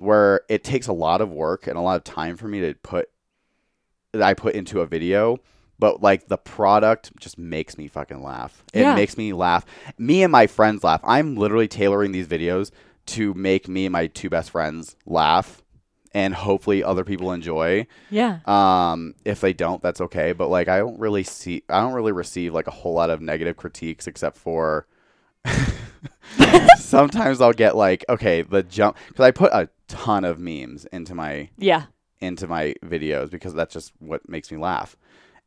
where 0.03 0.43
it 0.49 0.65
takes 0.65 0.87
a 0.89 0.93
lot 0.93 1.21
of 1.21 1.31
work 1.31 1.67
and 1.67 1.77
a 1.77 1.81
lot 1.81 1.97
of 1.97 2.05
time 2.05 2.37
for 2.37 2.49
me 2.49 2.61
to 2.61 2.75
put 2.75 3.09
that 4.13 4.23
I 4.23 4.35
put 4.35 4.55
into 4.55 4.81
a 4.81 4.87
video 4.87 5.39
but 5.79 6.01
like 6.03 6.29
the 6.29 6.37
product 6.39 7.11
just 7.19 7.37
makes 7.39 7.77
me 7.77 7.89
fucking 7.89 8.23
laugh. 8.23 8.63
It 8.73 8.83
Yeah. 8.83 8.95
makes 8.95 9.17
me 9.17 9.33
laugh. 9.33 9.67
Me 9.99 10.23
and 10.23 10.31
my 10.31 10.47
friends 10.47 10.85
laugh. 10.85 11.01
I'm 11.03 11.35
literally 11.35 11.67
tailoring 11.67 12.13
these 12.13 12.29
videos 12.29 12.71
to 13.07 13.35
make 13.35 13.67
me 13.67 13.87
and 13.87 13.93
my 13.93 14.07
two 14.07 14.31
best 14.31 14.51
friends 14.51 14.95
laugh 15.07 15.61
and 16.15 16.35
hopefully 16.35 16.85
other 16.85 17.03
people 17.05 17.33
enjoy. 17.33 17.87
Yeah. 18.11 18.39
Um 18.47 19.15
if 19.25 19.41
they 19.41 19.53
don't, 19.53 19.83
that's 19.83 20.01
okay, 20.03 20.33
but 20.33 20.49
like 20.51 20.69
I 20.69 20.79
don't 20.79 21.01
really 21.01 21.25
see 21.25 21.65
I 21.69 21.81
don't 21.81 21.95
really 21.95 22.13
receive 22.13 22.55
like 22.55 22.69
a 22.69 22.73
whole 22.73 22.95
lot 22.95 23.11
of 23.11 23.21
negative 23.21 23.57
critiques 23.57 24.07
except 24.07 24.37
for 24.37 24.87
sometimes 26.79 27.41
I'll 27.41 27.53
get 27.53 27.77
like 27.77 28.05
okay, 28.09 28.43
the 28.43 28.63
jump 28.63 28.97
cuz 29.15 29.21
I 29.21 29.31
put 29.31 29.53
a 29.53 29.69
ton 29.89 30.25
of 30.25 30.39
memes 30.39 30.85
into 30.87 31.15
my 31.15 31.51
Yeah. 31.59 31.85
into 32.21 32.47
my 32.47 32.75
videos 32.85 33.31
because 33.31 33.55
that's 33.55 33.73
just 33.73 33.93
what 33.99 34.29
makes 34.29 34.51
me 34.51 34.59
laugh. 34.59 34.97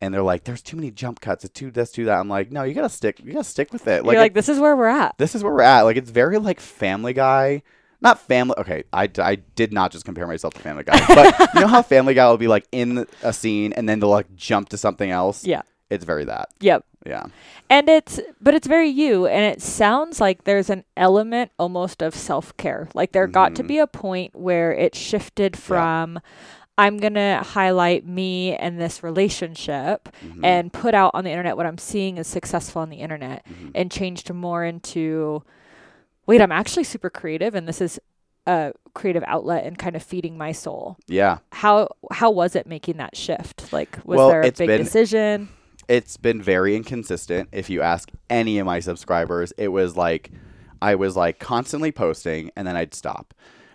And 0.01 0.13
they're 0.13 0.21
like, 0.21 0.43
"There's 0.43 0.61
too 0.61 0.75
many 0.75 0.91
jump 0.91 1.21
cuts. 1.21 1.45
It's 1.45 1.53
too 1.57 1.71
this, 1.71 1.89
too 1.91 2.05
that." 2.05 2.19
I'm 2.19 2.27
like, 2.27 2.51
"No, 2.51 2.63
you 2.63 2.73
gotta 2.73 2.89
stick. 2.89 3.19
You 3.23 3.31
gotta 3.31 3.45
stick 3.45 3.71
with 3.71 3.87
it. 3.87 4.03
You're 4.03 4.15
like, 4.15 4.33
this 4.33 4.49
is 4.49 4.59
where 4.59 4.75
we're 4.75 4.87
at. 4.87 5.15
this 5.17 5.35
is 5.35 5.43
where 5.43 5.53
we're 5.53 5.61
at. 5.61 5.83
Like, 5.83 5.95
it's 5.95 6.11
very 6.11 6.37
like 6.37 6.59
Family 6.59 7.13
Guy. 7.13 7.63
Not 8.01 8.19
Family. 8.19 8.55
Okay, 8.57 8.83
I, 8.91 9.09
I 9.19 9.35
did 9.35 9.71
not 9.71 9.91
just 9.93 10.03
compare 10.03 10.27
myself 10.27 10.53
to 10.55 10.59
Family 10.61 10.83
Guy, 10.83 10.99
but 11.07 11.49
you 11.55 11.61
know 11.61 11.67
how 11.67 11.81
Family 11.81 12.13
Guy 12.13 12.27
will 12.29 12.37
be 12.37 12.49
like 12.49 12.67
in 12.73 13.07
a 13.23 13.31
scene 13.31 13.71
and 13.71 13.87
then 13.87 13.99
they'll 14.01 14.09
like 14.09 14.35
jump 14.35 14.67
to 14.69 14.77
something 14.77 15.09
else. 15.09 15.45
Yeah. 15.45 15.61
It's 15.89 16.03
very 16.03 16.25
that. 16.25 16.49
Yep. 16.59 16.83
Yeah. 17.05 17.25
And 17.69 17.87
it's, 17.89 18.19
but 18.41 18.53
it's 18.53 18.67
very 18.67 18.89
you. 18.89 19.27
And 19.27 19.43
it 19.45 19.61
sounds 19.61 20.19
like 20.19 20.43
there's 20.43 20.69
an 20.69 20.83
element 20.97 21.51
almost 21.59 22.01
of 22.01 22.15
self 22.15 22.55
care. 22.57 22.89
Like 22.93 23.11
there 23.11 23.27
got 23.27 23.55
to 23.55 23.63
Mhm. 23.63 23.67
be 23.67 23.77
a 23.79 23.87
point 23.87 24.35
where 24.35 24.71
it 24.73 24.95
shifted 24.95 25.55
from, 25.57 26.19
I'm 26.77 26.97
going 26.97 27.13
to 27.13 27.41
highlight 27.43 28.05
me 28.05 28.55
and 28.55 28.79
this 28.81 29.01
relationship 29.03 30.09
Mhm. 30.25 30.43
and 30.43 30.73
put 30.73 30.93
out 30.93 31.11
on 31.13 31.23
the 31.23 31.29
internet 31.29 31.55
what 31.57 31.65
I'm 31.65 31.77
seeing 31.77 32.17
is 32.17 32.27
successful 32.27 32.81
on 32.81 32.89
the 32.89 32.97
internet 32.97 33.45
Mhm. 33.47 33.71
and 33.75 33.91
changed 33.91 34.33
more 34.33 34.63
into 34.65 35.43
wait, 36.27 36.41
I'm 36.41 36.51
actually 36.51 36.83
super 36.83 37.09
creative 37.11 37.53
and 37.55 37.67
this 37.67 37.79
is 37.79 37.99
a 38.47 38.73
creative 38.95 39.23
outlet 39.27 39.63
and 39.63 39.77
kind 39.77 39.95
of 39.95 40.03
feeding 40.03 40.37
my 40.37 40.51
soul. 40.51 40.97
yeah. 41.07 41.37
How 41.51 41.87
how 42.11 42.29
was 42.31 42.55
it 42.55 42.67
making 42.67 42.97
that 42.97 43.15
shift? 43.15 43.71
Like 43.71 43.97
was 44.05 44.17
Well, 44.17 44.29
there 44.29 44.41
a 44.41 44.51
big 44.51 44.67
been- 44.67 44.83
decision? 44.83 45.49
It's 45.87 46.17
been 46.17 46.41
very 46.41 46.75
inconsistent. 46.75 47.49
If 47.51 47.69
you 47.69 47.81
ask 47.81 48.09
any 48.29 48.59
of 48.59 48.65
my 48.65 48.79
subscribers, 48.79 49.53
it 49.57 49.69
was 49.69 49.95
like 49.95 50.31
I 50.81 50.95
was 50.95 51.15
like 51.15 51.39
constantly 51.39 51.91
posting 51.91 52.51
and 52.55 52.67
then 52.67 52.75
I'd 52.75 52.93
stop. 52.93 53.33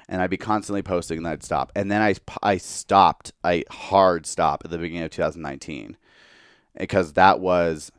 And 0.08 0.20
I'd 0.20 0.30
be 0.30 0.36
constantly 0.36 0.82
posting 0.82 1.18
and 1.18 1.26
then 1.26 1.34
I'd 1.34 1.44
stop. 1.44 1.70
And 1.76 1.90
then 1.90 2.02
I, 2.02 2.14
I 2.42 2.56
stopped, 2.56 3.32
I 3.44 3.64
hard 3.70 4.26
stop 4.26 4.62
at 4.64 4.70
the 4.70 4.78
beginning 4.78 5.04
of 5.04 5.12
2019 5.12 5.96
because 6.76 7.12
that 7.12 7.38
was 7.38 7.92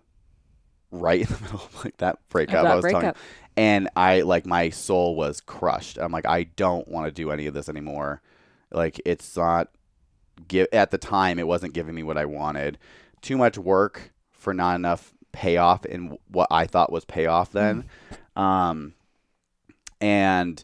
right 0.92 1.22
in 1.22 1.28
the 1.28 1.42
middle 1.42 1.62
of 1.62 1.86
like 1.86 1.98
that 1.98 2.20
breakup. 2.30 2.64
that 2.64 2.72
I 2.72 2.76
was 2.76 2.86
telling 2.86 3.08
you. 3.08 3.14
And 3.58 3.90
I 3.96 4.22
like 4.22 4.46
my 4.46 4.70
soul 4.70 5.16
was 5.16 5.42
crushed. 5.42 5.98
I'm 5.98 6.12
like, 6.12 6.26
I 6.26 6.44
don't 6.44 6.88
want 6.88 7.08
to 7.08 7.12
do 7.12 7.32
any 7.32 7.48
of 7.48 7.54
this 7.54 7.70
anymore. 7.70 8.22
Like 8.72 9.02
it's 9.06 9.36
not 9.36 9.70
give 10.48 10.68
at 10.72 10.92
the 10.92 10.98
time 10.98 11.40
it 11.40 11.48
wasn't 11.48 11.74
giving 11.74 11.96
me 11.96 12.04
what 12.04 12.18
I 12.18 12.26
wanted. 12.26 12.78
Too 13.22 13.38
much 13.38 13.58
work 13.58 14.12
for 14.32 14.54
not 14.54 14.76
enough 14.76 15.14
payoff 15.32 15.86
in 15.86 16.18
what 16.28 16.48
I 16.52 16.66
thought 16.66 16.92
was 16.92 17.06
payoff 17.06 17.52
then. 17.52 17.86
Um 18.36 18.94
and 20.00 20.64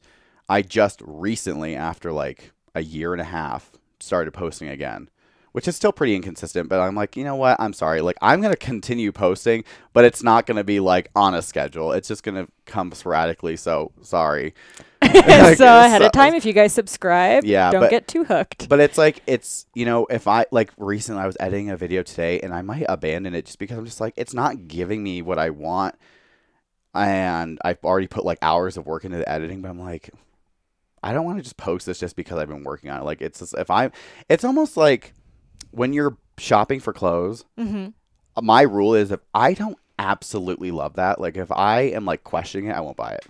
I 0.49 0.61
just 0.61 1.01
recently 1.05 1.75
after 1.75 2.11
like 2.11 2.51
a 2.73 2.81
year 2.81 3.13
and 3.13 3.21
a 3.21 3.25
half 3.25 3.71
started 3.99 4.31
posting 4.31 4.69
again. 4.69 5.09
Which 5.53 5.67
is 5.67 5.75
still 5.75 5.91
pretty 5.91 6.15
inconsistent, 6.15 6.69
but 6.69 6.79
I'm 6.79 6.93
like, 6.93 7.17
you 7.17 7.23
know 7.23 7.35
what? 7.35 7.59
I'm 7.59 7.73
sorry. 7.73 8.01
Like, 8.01 8.17
I'm 8.21 8.41
going 8.41 8.53
to 8.53 8.59
continue 8.59 9.11
posting, 9.11 9.63
but 9.91 10.05
it's 10.05 10.21
not 10.21 10.45
going 10.45 10.57
to 10.57 10.63
be 10.63 10.79
like 10.79 11.09
on 11.15 11.33
a 11.33 11.41
schedule. 11.41 11.93
It's 11.93 12.07
just 12.07 12.21
going 12.21 12.35
to 12.35 12.51
come 12.67 12.91
sporadically. 12.91 13.55
So, 13.55 13.91
sorry. 14.03 14.53
Like, 15.27 15.57
so 15.57 15.65
ahead 15.65 16.01
of 16.01 16.11
time 16.11 16.33
if 16.33 16.45
you 16.45 16.53
guys 16.53 16.73
subscribe, 16.73 17.43
Yeah, 17.45 17.71
don't 17.71 17.81
but- 17.81 17.89
get 17.91 18.07
too 18.07 18.23
hooked. 18.23 18.67
But 18.69 18.79
it's 18.79 18.97
like 18.97 19.21
it's 19.27 19.65
you 19.75 19.85
know 19.85 20.05
if 20.07 20.27
I 20.27 20.45
like 20.51 20.71
recently 20.77 21.21
I 21.21 21.27
was 21.27 21.37
editing 21.39 21.69
a 21.69 21.77
video 21.77 22.01
today 22.03 22.39
and 22.39 22.53
I 22.53 22.61
might 22.61 22.85
abandon 22.89 23.33
it 23.35 23.45
just 23.45 23.59
because 23.59 23.77
I'm 23.77 23.85
just 23.85 24.01
like 24.01 24.13
it's 24.17 24.33
not 24.33 24.67
giving 24.67 25.03
me 25.03 25.21
what 25.21 25.37
I 25.39 25.49
want, 25.51 25.95
and 26.93 27.59
I've 27.63 27.77
already 27.83 28.07
put 28.07 28.25
like 28.25 28.39
hours 28.41 28.77
of 28.77 28.85
work 28.85 29.05
into 29.05 29.17
the 29.17 29.29
editing, 29.29 29.61
but 29.61 29.69
I'm 29.69 29.79
like, 29.79 30.09
I 31.03 31.13
don't 31.13 31.25
want 31.25 31.37
to 31.37 31.43
just 31.43 31.57
post 31.57 31.85
this 31.85 31.99
just 31.99 32.15
because 32.15 32.37
I've 32.39 32.49
been 32.49 32.63
working 32.63 32.89
on 32.89 33.01
it. 33.01 33.05
Like 33.05 33.21
it's 33.21 33.39
just, 33.39 33.53
if 33.57 33.69
I, 33.69 33.91
it's 34.29 34.43
almost 34.43 34.77
like 34.77 35.13
when 35.71 35.93
you're 35.93 36.17
shopping 36.37 36.79
for 36.79 36.93
clothes. 36.93 37.45
Mhm. 37.59 37.93
My 38.41 38.61
rule 38.63 38.93
is 38.93 39.11
if 39.11 39.19
I 39.33 39.53
don't 39.53 39.77
absolutely 39.99 40.69
love 40.71 40.95
that, 40.95 41.19
like 41.19 41.37
if 41.37 41.51
I 41.51 41.81
am 41.81 42.05
like 42.05 42.23
questioning 42.23 42.69
it, 42.69 42.73
I 42.75 42.81
won't 42.81 42.97
buy 42.97 43.11
it. 43.13 43.25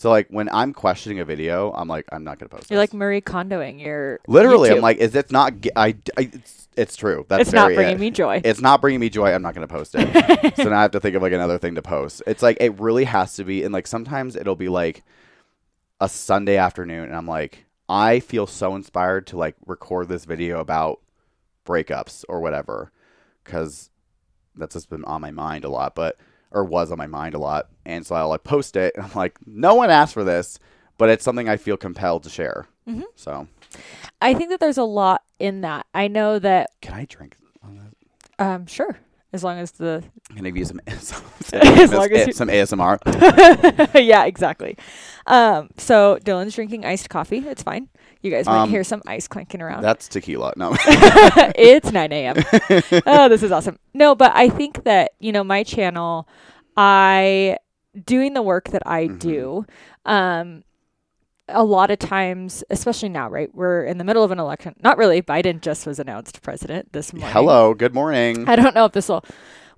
So 0.00 0.08
like 0.08 0.28
when 0.30 0.48
I'm 0.50 0.72
questioning 0.72 1.20
a 1.20 1.26
video, 1.26 1.72
I'm 1.72 1.86
like 1.86 2.06
I'm 2.10 2.24
not 2.24 2.38
gonna 2.38 2.48
post. 2.48 2.64
It. 2.64 2.70
You're 2.70 2.80
this. 2.80 2.94
like 2.94 2.98
Marie 2.98 3.20
Kondoing 3.20 3.78
your 3.82 4.18
Literally, 4.26 4.70
I'm 4.70 4.80
like, 4.80 4.96
is 4.96 5.14
it 5.14 5.30
not? 5.30 5.52
I, 5.76 5.94
I 6.16 6.20
it's, 6.32 6.68
it's 6.74 6.96
true. 6.96 7.26
That's 7.28 7.42
it's 7.42 7.52
not 7.52 7.74
bringing 7.74 7.96
it. 7.96 8.00
me 8.00 8.10
joy. 8.10 8.40
It's 8.42 8.62
not 8.62 8.80
bringing 8.80 8.98
me 8.98 9.10
joy. 9.10 9.30
I'm 9.30 9.42
not 9.42 9.54
going 9.54 9.68
to 9.68 9.70
post 9.70 9.94
it. 9.94 10.56
so 10.56 10.70
now 10.70 10.78
I 10.78 10.82
have 10.82 10.92
to 10.92 11.00
think 11.00 11.16
of 11.16 11.20
like 11.20 11.34
another 11.34 11.58
thing 11.58 11.74
to 11.74 11.82
post. 11.82 12.22
It's 12.26 12.42
like 12.42 12.56
it 12.60 12.80
really 12.80 13.04
has 13.04 13.36
to 13.36 13.44
be, 13.44 13.62
and 13.62 13.74
like 13.74 13.86
sometimes 13.86 14.36
it'll 14.36 14.56
be 14.56 14.70
like 14.70 15.02
a 16.00 16.08
Sunday 16.08 16.56
afternoon, 16.56 17.04
and 17.04 17.14
I'm 17.14 17.26
like, 17.26 17.66
I 17.86 18.20
feel 18.20 18.46
so 18.46 18.74
inspired 18.76 19.26
to 19.26 19.36
like 19.36 19.56
record 19.66 20.08
this 20.08 20.24
video 20.24 20.60
about 20.60 21.00
breakups 21.66 22.24
or 22.26 22.40
whatever, 22.40 22.90
because 23.44 23.90
that's 24.56 24.72
just 24.72 24.88
been 24.88 25.04
on 25.04 25.20
my 25.20 25.30
mind 25.30 25.66
a 25.66 25.68
lot, 25.68 25.94
but 25.94 26.16
or 26.50 26.64
was 26.64 26.90
on 26.90 26.98
my 26.98 27.06
mind 27.06 27.34
a 27.34 27.38
lot, 27.38 27.68
and 27.86 28.06
so 28.06 28.14
I'll 28.14 28.28
like 28.28 28.44
post 28.44 28.76
it, 28.76 28.94
and 28.96 29.04
I'm 29.06 29.12
like, 29.14 29.38
no 29.46 29.74
one 29.74 29.90
asked 29.90 30.14
for 30.14 30.24
this, 30.24 30.58
but 30.98 31.08
it's 31.08 31.24
something 31.24 31.48
I 31.48 31.56
feel 31.56 31.76
compelled 31.76 32.22
to 32.24 32.30
share. 32.30 32.66
Mhm. 32.88 33.04
So 33.16 33.46
I 34.20 34.34
think 34.34 34.50
that 34.50 34.60
there's 34.60 34.78
a 34.78 34.82
lot 34.84 35.22
in 35.38 35.60
that. 35.62 35.86
I 35.94 36.08
know 36.08 36.38
that 36.38 36.70
can 36.80 36.94
I 36.94 37.04
drink? 37.04 37.36
on 37.62 37.76
that? 37.78 38.44
um 38.44 38.66
sure. 38.66 38.98
As 39.32 39.44
long 39.44 39.58
as 39.60 39.70
the 39.72 40.02
Can 40.34 40.44
I 40.44 40.50
give 40.50 40.56
you 40.56 40.64
some 40.64 40.80
some, 40.98 41.22
As 41.52 41.92
long 41.92 42.10
as 42.10 42.26
you- 42.26 42.32
some 42.32 42.48
ASMR? 42.48 42.98
yeah, 44.04 44.24
exactly. 44.24 44.76
Um, 45.26 45.70
so 45.76 46.18
Dillon's 46.24 46.54
drinking 46.56 46.84
iced 46.84 47.08
coffee. 47.10 47.38
It's 47.46 47.62
fine. 47.62 47.88
You 48.22 48.30
guys 48.30 48.46
might 48.46 48.62
Um, 48.64 48.70
hear 48.70 48.84
some 48.84 49.02
ice 49.06 49.26
clanking 49.28 49.62
around. 49.62 49.82
That's 49.82 50.06
tequila. 50.08 50.52
No. 50.56 50.76
it's 51.56 51.90
9 51.90 52.12
a.m. 52.12 52.36
oh, 53.06 53.28
this 53.28 53.42
is 53.42 53.50
awesome. 53.50 53.78
No, 53.94 54.14
but 54.14 54.32
I 54.34 54.48
think 54.50 54.84
that, 54.84 55.12
you 55.20 55.32
know, 55.32 55.42
my 55.42 55.62
channel, 55.62 56.28
I, 56.76 57.56
doing 58.04 58.34
the 58.34 58.42
work 58.42 58.68
that 58.70 58.82
I 58.86 59.08
Mhm. 59.08 59.18
do, 59.18 59.66
um, 60.04 60.64
a 61.48 61.64
lot 61.64 61.90
of 61.90 61.98
times, 61.98 62.62
especially 62.70 63.08
now, 63.08 63.28
right? 63.28 63.48
We're 63.54 63.84
in 63.84 63.98
the 63.98 64.04
middle 64.04 64.22
of 64.22 64.30
an 64.30 64.38
election. 64.38 64.74
Not 64.82 64.98
really. 64.98 65.20
Biden 65.22 65.60
just 65.60 65.86
was 65.86 65.98
announced 65.98 66.42
president 66.42 66.92
this 66.92 67.12
morning. 67.12 67.32
Hello. 67.32 67.74
Good 67.74 67.94
morning. 67.94 68.48
I 68.48 68.54
don't 68.54 68.74
know 68.74 68.84
if 68.84 68.92
this 68.92 69.08
will, 69.08 69.24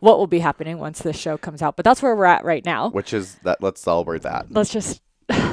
what 0.00 0.18
will 0.18 0.26
be 0.26 0.40
happening 0.40 0.78
once 0.78 0.99
this 1.00 1.16
show 1.16 1.38
comes 1.38 1.62
out, 1.62 1.76
but 1.76 1.84
that's 1.84 2.02
where 2.02 2.14
we're 2.14 2.25
at 2.26 2.44
right 2.44 2.64
now. 2.64 2.90
Which 2.90 3.14
is 3.14 3.37
that? 3.44 3.62
Let's 3.62 3.80
celebrate 3.80 4.22
that. 4.22 4.46
Let's 4.50 4.70
just 4.70 5.00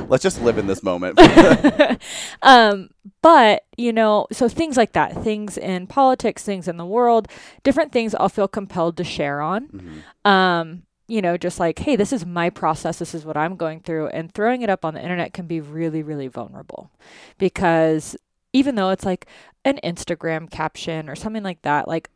Let's 0.09 0.23
just 0.23 0.41
live 0.41 0.57
in 0.57 0.67
this 0.67 0.83
moment. 0.83 1.19
um, 2.41 2.89
but 3.21 3.63
you 3.77 3.93
know, 3.93 4.27
so 4.31 4.49
things 4.49 4.77
like 4.77 4.93
that, 4.93 5.23
things 5.23 5.57
in 5.57 5.87
politics, 5.87 6.43
things 6.43 6.67
in 6.67 6.77
the 6.77 6.85
world, 6.85 7.27
different 7.63 7.91
things 7.91 8.15
I'll 8.15 8.29
feel 8.29 8.47
compelled 8.47 8.97
to 8.97 9.03
share 9.03 9.41
on. 9.41 9.67
Mhm. 9.67 10.29
Um, 10.29 10.83
you 11.07 11.21
know, 11.23 11.37
just 11.37 11.59
like, 11.59 11.79
hey, 11.79 11.95
this 11.95 12.13
is 12.13 12.23
my 12.25 12.51
process, 12.51 12.99
this 12.99 13.15
is 13.15 13.25
what 13.25 13.35
I'm 13.35 13.55
going 13.55 13.79
through, 13.79 14.07
and 14.09 14.31
throwing 14.31 14.61
it 14.61 14.69
up 14.69 14.85
on 14.85 14.93
the 14.93 15.01
internet 15.01 15.33
can 15.33 15.47
be 15.47 15.59
really, 15.59 16.03
really 16.03 16.27
vulnerable 16.27 16.91
because 17.39 18.15
even 18.53 18.75
though 18.75 18.89
it's 18.89 19.05
like 19.05 19.25
an 19.65 19.79
Instagram 19.83 20.49
caption 20.49 21.09
or 21.09 21.15
something 21.15 21.43
like 21.43 21.61
that, 21.63 21.87
like 21.87 22.09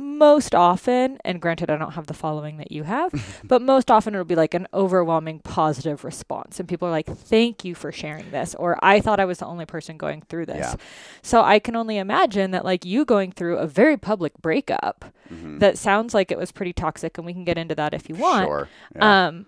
most 0.00 0.54
often, 0.54 1.18
and 1.24 1.40
granted, 1.40 1.70
I 1.70 1.76
don't 1.76 1.92
have 1.92 2.06
the 2.06 2.14
following 2.14 2.56
that 2.56 2.72
you 2.72 2.82
have, 2.84 3.12
but 3.44 3.62
most 3.62 3.90
often 3.90 4.14
it'll 4.14 4.24
be 4.24 4.34
like 4.34 4.54
an 4.54 4.66
overwhelming 4.74 5.40
positive 5.40 6.04
response. 6.04 6.58
And 6.58 6.68
people 6.68 6.88
are 6.88 6.90
like, 6.90 7.06
thank 7.06 7.64
you 7.64 7.74
for 7.74 7.92
sharing 7.92 8.30
this. 8.30 8.54
Or 8.54 8.78
I 8.82 9.00
thought 9.00 9.20
I 9.20 9.24
was 9.24 9.38
the 9.38 9.46
only 9.46 9.66
person 9.66 9.96
going 9.96 10.22
through 10.22 10.46
this. 10.46 10.58
Yeah. 10.58 10.74
So 11.22 11.42
I 11.42 11.58
can 11.58 11.76
only 11.76 11.98
imagine 11.98 12.50
that, 12.52 12.64
like, 12.64 12.84
you 12.84 13.04
going 13.04 13.32
through 13.32 13.58
a 13.58 13.66
very 13.66 13.96
public 13.96 14.32
breakup 14.40 15.04
Mhm. 15.32 15.60
that 15.60 15.78
sounds 15.78 16.12
like 16.14 16.32
it 16.32 16.38
was 16.38 16.50
pretty 16.50 16.72
toxic, 16.72 17.16
and 17.16 17.24
we 17.26 17.32
can 17.32 17.44
get 17.44 17.56
into 17.56 17.74
that 17.76 17.94
if 17.94 18.08
you 18.08 18.16
want, 18.16 18.46
Sure. 18.46 18.68
Yeah. 18.96 19.26
um, 19.28 19.46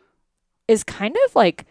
is 0.69 0.85
kind 0.85 1.17
of 1.27 1.35
like 1.35 1.67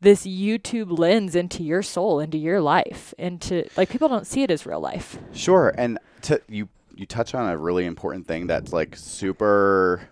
this 0.00 0.24
YouTube 0.26 0.96
lens 0.98 1.34
into 1.34 1.62
your 1.62 1.82
soul, 1.82 2.20
into 2.20 2.38
your 2.38 2.60
life, 2.60 3.14
into 3.18 3.64
like 3.76 3.88
people 3.88 4.08
don't 4.08 4.26
see 4.26 4.42
it 4.42 4.50
as 4.50 4.64
real 4.66 4.80
life. 4.80 5.18
Sure, 5.32 5.72
and 5.76 5.98
to, 6.22 6.40
you 6.48 6.68
you 6.98 7.06
touch 7.06 7.34
on 7.34 7.48
a 7.50 7.56
really 7.56 7.86
important 7.86 8.26
thing 8.26 8.46
that's 8.46 8.72
like 8.72 8.96
super. 8.96 10.08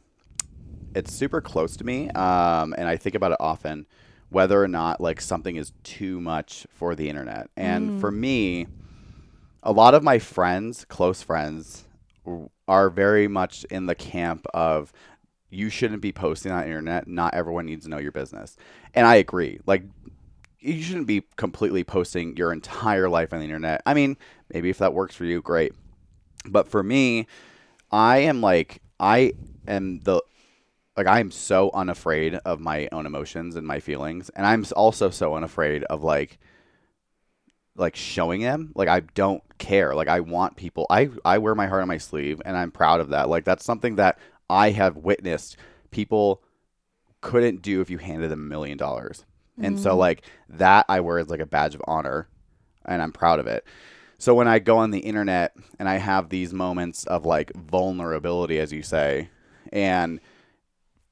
It's 0.94 1.12
super 1.12 1.40
close 1.42 1.76
to 1.76 1.84
me, 1.84 2.08
um, 2.10 2.74
and 2.78 2.88
I 2.88 2.96
think 2.96 3.14
about 3.14 3.32
it 3.32 3.36
often, 3.38 3.86
whether 4.30 4.62
or 4.62 4.68
not 4.68 5.00
like 5.00 5.20
something 5.20 5.56
is 5.56 5.72
too 5.82 6.20
much 6.20 6.66
for 6.70 6.94
the 6.94 7.10
internet. 7.10 7.50
And 7.56 7.90
Mm. 7.90 7.98
for 8.00 8.10
me, 8.10 8.66
a 9.62 9.72
lot 9.72 9.94
of 9.94 10.02
my 10.02 10.18
friends, 10.18 10.84
close 10.86 11.22
friends, 11.22 11.84
are 12.68 12.90
very 12.90 13.28
much 13.28 13.64
in 13.64 13.86
the 13.86 13.94
camp 13.94 14.46
of 14.54 14.92
you 15.50 15.70
shouldn't 15.70 16.02
be 16.02 16.12
posting 16.12 16.52
on 16.52 16.60
the 16.60 16.66
internet. 16.66 17.06
Not 17.06 17.34
everyone 17.34 17.66
needs 17.66 17.84
to 17.84 17.90
know 17.90 17.98
your 17.98 18.12
business, 18.12 18.56
and 18.94 19.06
I 19.06 19.16
agree. 19.16 19.60
Like 19.66 19.82
you 20.60 20.82
shouldn't 20.82 21.06
be 21.06 21.22
completely 21.36 21.84
posting 21.84 22.36
your 22.36 22.52
entire 22.52 23.08
life 23.08 23.32
on 23.32 23.40
the 23.40 23.44
internet. 23.44 23.82
I 23.86 23.94
mean, 23.94 24.16
maybe 24.52 24.70
if 24.70 24.78
that 24.78 24.94
works 24.94 25.14
for 25.14 25.24
you, 25.24 25.42
great. 25.42 25.72
But 26.50 26.68
for 26.68 26.82
me, 26.82 27.26
I 27.90 28.18
am 28.18 28.40
like 28.40 28.80
I 28.98 29.32
am 29.66 30.00
the 30.00 30.22
like 30.96 31.06
I 31.06 31.20
am 31.20 31.30
so 31.30 31.70
unafraid 31.74 32.34
of 32.36 32.60
my 32.60 32.88
own 32.92 33.06
emotions 33.06 33.56
and 33.56 33.66
my 33.66 33.80
feelings, 33.80 34.30
and 34.30 34.46
I'm 34.46 34.64
also 34.74 35.10
so 35.10 35.34
unafraid 35.34 35.84
of 35.84 36.02
like 36.02 36.38
like 37.76 37.96
showing 37.96 38.40
them. 38.40 38.72
Like 38.74 38.88
I 38.88 39.00
don't 39.00 39.42
care. 39.58 39.94
Like 39.94 40.08
I 40.08 40.20
want 40.20 40.56
people. 40.56 40.86
I 40.90 41.10
I 41.24 41.38
wear 41.38 41.54
my 41.54 41.66
heart 41.66 41.82
on 41.82 41.88
my 41.88 41.98
sleeve, 41.98 42.40
and 42.44 42.56
I'm 42.56 42.70
proud 42.70 43.00
of 43.00 43.10
that. 43.10 43.28
Like 43.28 43.44
that's 43.44 43.64
something 43.64 43.96
that 43.96 44.18
I 44.48 44.70
have 44.70 44.96
witnessed 44.96 45.56
people 45.90 46.42
couldn't 47.20 47.62
do 47.62 47.80
if 47.80 47.90
you 47.90 47.98
handed 47.98 48.30
them 48.30 48.40
a 48.40 48.48
million 48.48 48.78
dollars. 48.78 49.24
And 49.58 49.80
so 49.80 49.94
Mm. 49.94 49.98
like 49.98 50.22
that 50.50 50.84
I 50.88 51.00
wear 51.00 51.18
as 51.18 51.28
like 51.28 51.40
a 51.40 51.46
badge 51.46 51.74
of 51.74 51.82
honor 51.86 52.28
and 52.84 53.00
I'm 53.02 53.10
proud 53.12 53.40
of 53.40 53.46
it. 53.46 53.64
So 54.18 54.34
when 54.34 54.48
I 54.48 54.58
go 54.58 54.78
on 54.78 54.90
the 54.90 55.00
internet 55.00 55.54
and 55.78 55.88
I 55.88 55.96
have 55.96 56.28
these 56.28 56.52
moments 56.52 57.04
of 57.04 57.26
like 57.26 57.52
vulnerability 57.54 58.58
as 58.58 58.72
you 58.72 58.82
say 58.82 59.30
and 59.72 60.20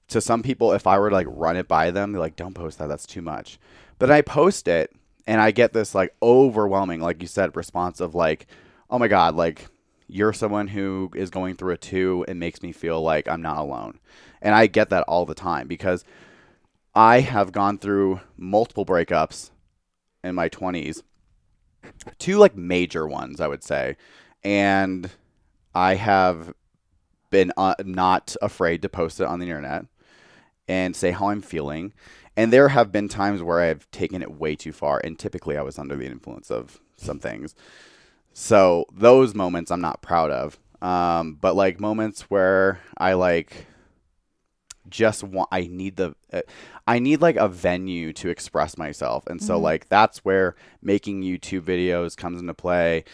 to 0.08 0.20
some 0.20 0.42
people 0.42 0.72
if 0.72 0.86
I 0.86 0.98
were 0.98 1.10
to 1.10 1.14
like 1.14 1.26
run 1.28 1.56
it 1.56 1.68
by 1.68 1.90
them 1.90 2.12
they're 2.12 2.20
like 2.20 2.36
don't 2.36 2.54
post 2.54 2.78
that 2.78 2.88
that's 2.88 3.06
too 3.06 3.22
much. 3.22 3.58
But 3.98 4.10
I 4.10 4.22
post 4.22 4.68
it 4.68 4.90
and 5.26 5.40
I 5.40 5.50
get 5.50 5.72
this 5.72 5.94
like 5.94 6.14
overwhelming 6.22 7.00
like 7.00 7.20
you 7.20 7.28
said 7.28 7.56
response 7.56 8.00
of 8.00 8.14
like 8.14 8.46
oh 8.90 8.98
my 8.98 9.08
God, 9.08 9.34
like 9.34 9.66
you're 10.06 10.32
someone 10.32 10.68
who 10.68 11.10
is 11.14 11.30
going 11.30 11.56
through 11.56 11.74
a 11.74 11.76
too. 11.76 12.24
It 12.28 12.34
makes 12.34 12.62
me 12.62 12.72
feel 12.72 13.02
like 13.02 13.28
I'm 13.28 13.42
not 13.42 13.58
alone. 13.58 13.98
And 14.42 14.54
I 14.54 14.66
get 14.66 14.90
that 14.90 15.04
all 15.08 15.24
the 15.24 15.34
time 15.34 15.66
because 15.66 16.04
I 16.94 17.20
have 17.20 17.52
gone 17.52 17.78
through 17.78 18.20
multiple 18.36 18.86
breakups 18.86 19.50
in 20.22 20.34
my 20.34 20.48
20s, 20.48 21.02
two 22.18 22.38
like 22.38 22.56
major 22.56 23.06
ones, 23.06 23.40
I 23.40 23.48
would 23.48 23.64
say. 23.64 23.96
And 24.42 25.10
I 25.74 25.94
have 25.94 26.54
been 27.30 27.52
uh, 27.56 27.74
not 27.84 28.36
afraid 28.42 28.82
to 28.82 28.88
post 28.88 29.20
it 29.20 29.26
on 29.26 29.40
the 29.40 29.46
internet 29.46 29.86
and 30.68 30.94
say 30.94 31.10
how 31.10 31.28
I'm 31.28 31.42
feeling. 31.42 31.92
And 32.36 32.52
there 32.52 32.68
have 32.68 32.90
been 32.90 33.08
times 33.08 33.42
where 33.42 33.60
I've 33.60 33.90
taken 33.90 34.22
it 34.22 34.38
way 34.38 34.56
too 34.56 34.72
far, 34.72 35.00
and 35.04 35.18
typically 35.18 35.56
I 35.56 35.62
was 35.62 35.78
under 35.78 35.96
the 35.96 36.06
influence 36.06 36.50
of 36.50 36.80
some 36.96 37.18
things. 37.18 37.54
So 38.32 38.86
those 38.92 39.34
moments 39.34 39.70
I'm 39.70 39.80
not 39.80 40.02
proud 40.02 40.30
of. 40.30 40.58
Um, 40.82 41.38
but 41.40 41.54
like 41.56 41.80
moments 41.80 42.22
where 42.22 42.80
I 42.98 43.14
like 43.14 43.66
just 44.88 45.22
want, 45.24 45.48
I 45.52 45.62
need 45.70 45.96
the, 45.96 46.14
uh, 46.32 46.42
I 46.86 46.98
need 46.98 47.20
like 47.20 47.36
a 47.36 47.48
venue 47.48 48.12
to 48.14 48.28
express 48.28 48.76
myself, 48.76 49.26
and 49.26 49.42
so 49.42 49.58
Mhm. 49.58 49.62
like 49.62 49.88
that's 49.88 50.18
where 50.18 50.54
making 50.82 51.22
YouTube 51.22 51.62
videos 51.62 52.16
comes 52.16 52.40
into 52.40 52.54
play. 52.54 53.04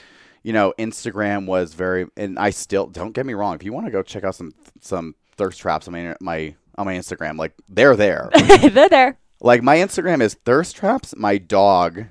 You 0.42 0.52
know, 0.52 0.72
Instagram 0.78 1.46
was 1.46 1.74
very, 1.74 2.06
and 2.16 2.38
I 2.38 2.50
still 2.50 2.86
don't 2.86 3.12
get 3.12 3.26
me 3.26 3.34
wrong. 3.34 3.54
If 3.54 3.62
you 3.62 3.72
want 3.72 3.86
to 3.86 3.92
go 3.92 4.02
check 4.02 4.24
out 4.24 4.34
some 4.34 4.52
some 4.80 5.14
thirst 5.36 5.60
traps 5.60 5.86
on 5.86 5.92
my 5.92 6.16
my 6.20 6.54
on 6.78 6.86
my 6.86 6.94
Instagram, 6.94 7.36
like 7.38 7.52
they're 7.68 7.96
there. 7.96 8.30
They're 8.70 8.88
there. 8.88 9.18
like 9.40 9.62
my 9.62 9.76
Instagram 9.76 10.20
is 10.22 10.34
thirst 10.34 10.76
traps. 10.76 11.14
My 11.16 11.36
dog, 11.38 12.06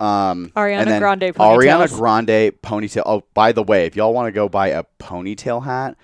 um, 0.00 0.50
Ariana 0.56 0.98
Grande 0.98 1.22
Ariana. 1.34 1.88
Grande 1.96 2.52
ponytail. 2.62 3.02
Oh, 3.06 3.22
by 3.34 3.52
the 3.52 3.62
way, 3.62 3.86
if 3.86 3.94
y'all 3.96 4.12
want 4.12 4.26
to 4.26 4.32
go 4.32 4.48
buy 4.48 4.68
a 4.68 4.84
ponytail 4.98 5.64
hat, 5.64 5.96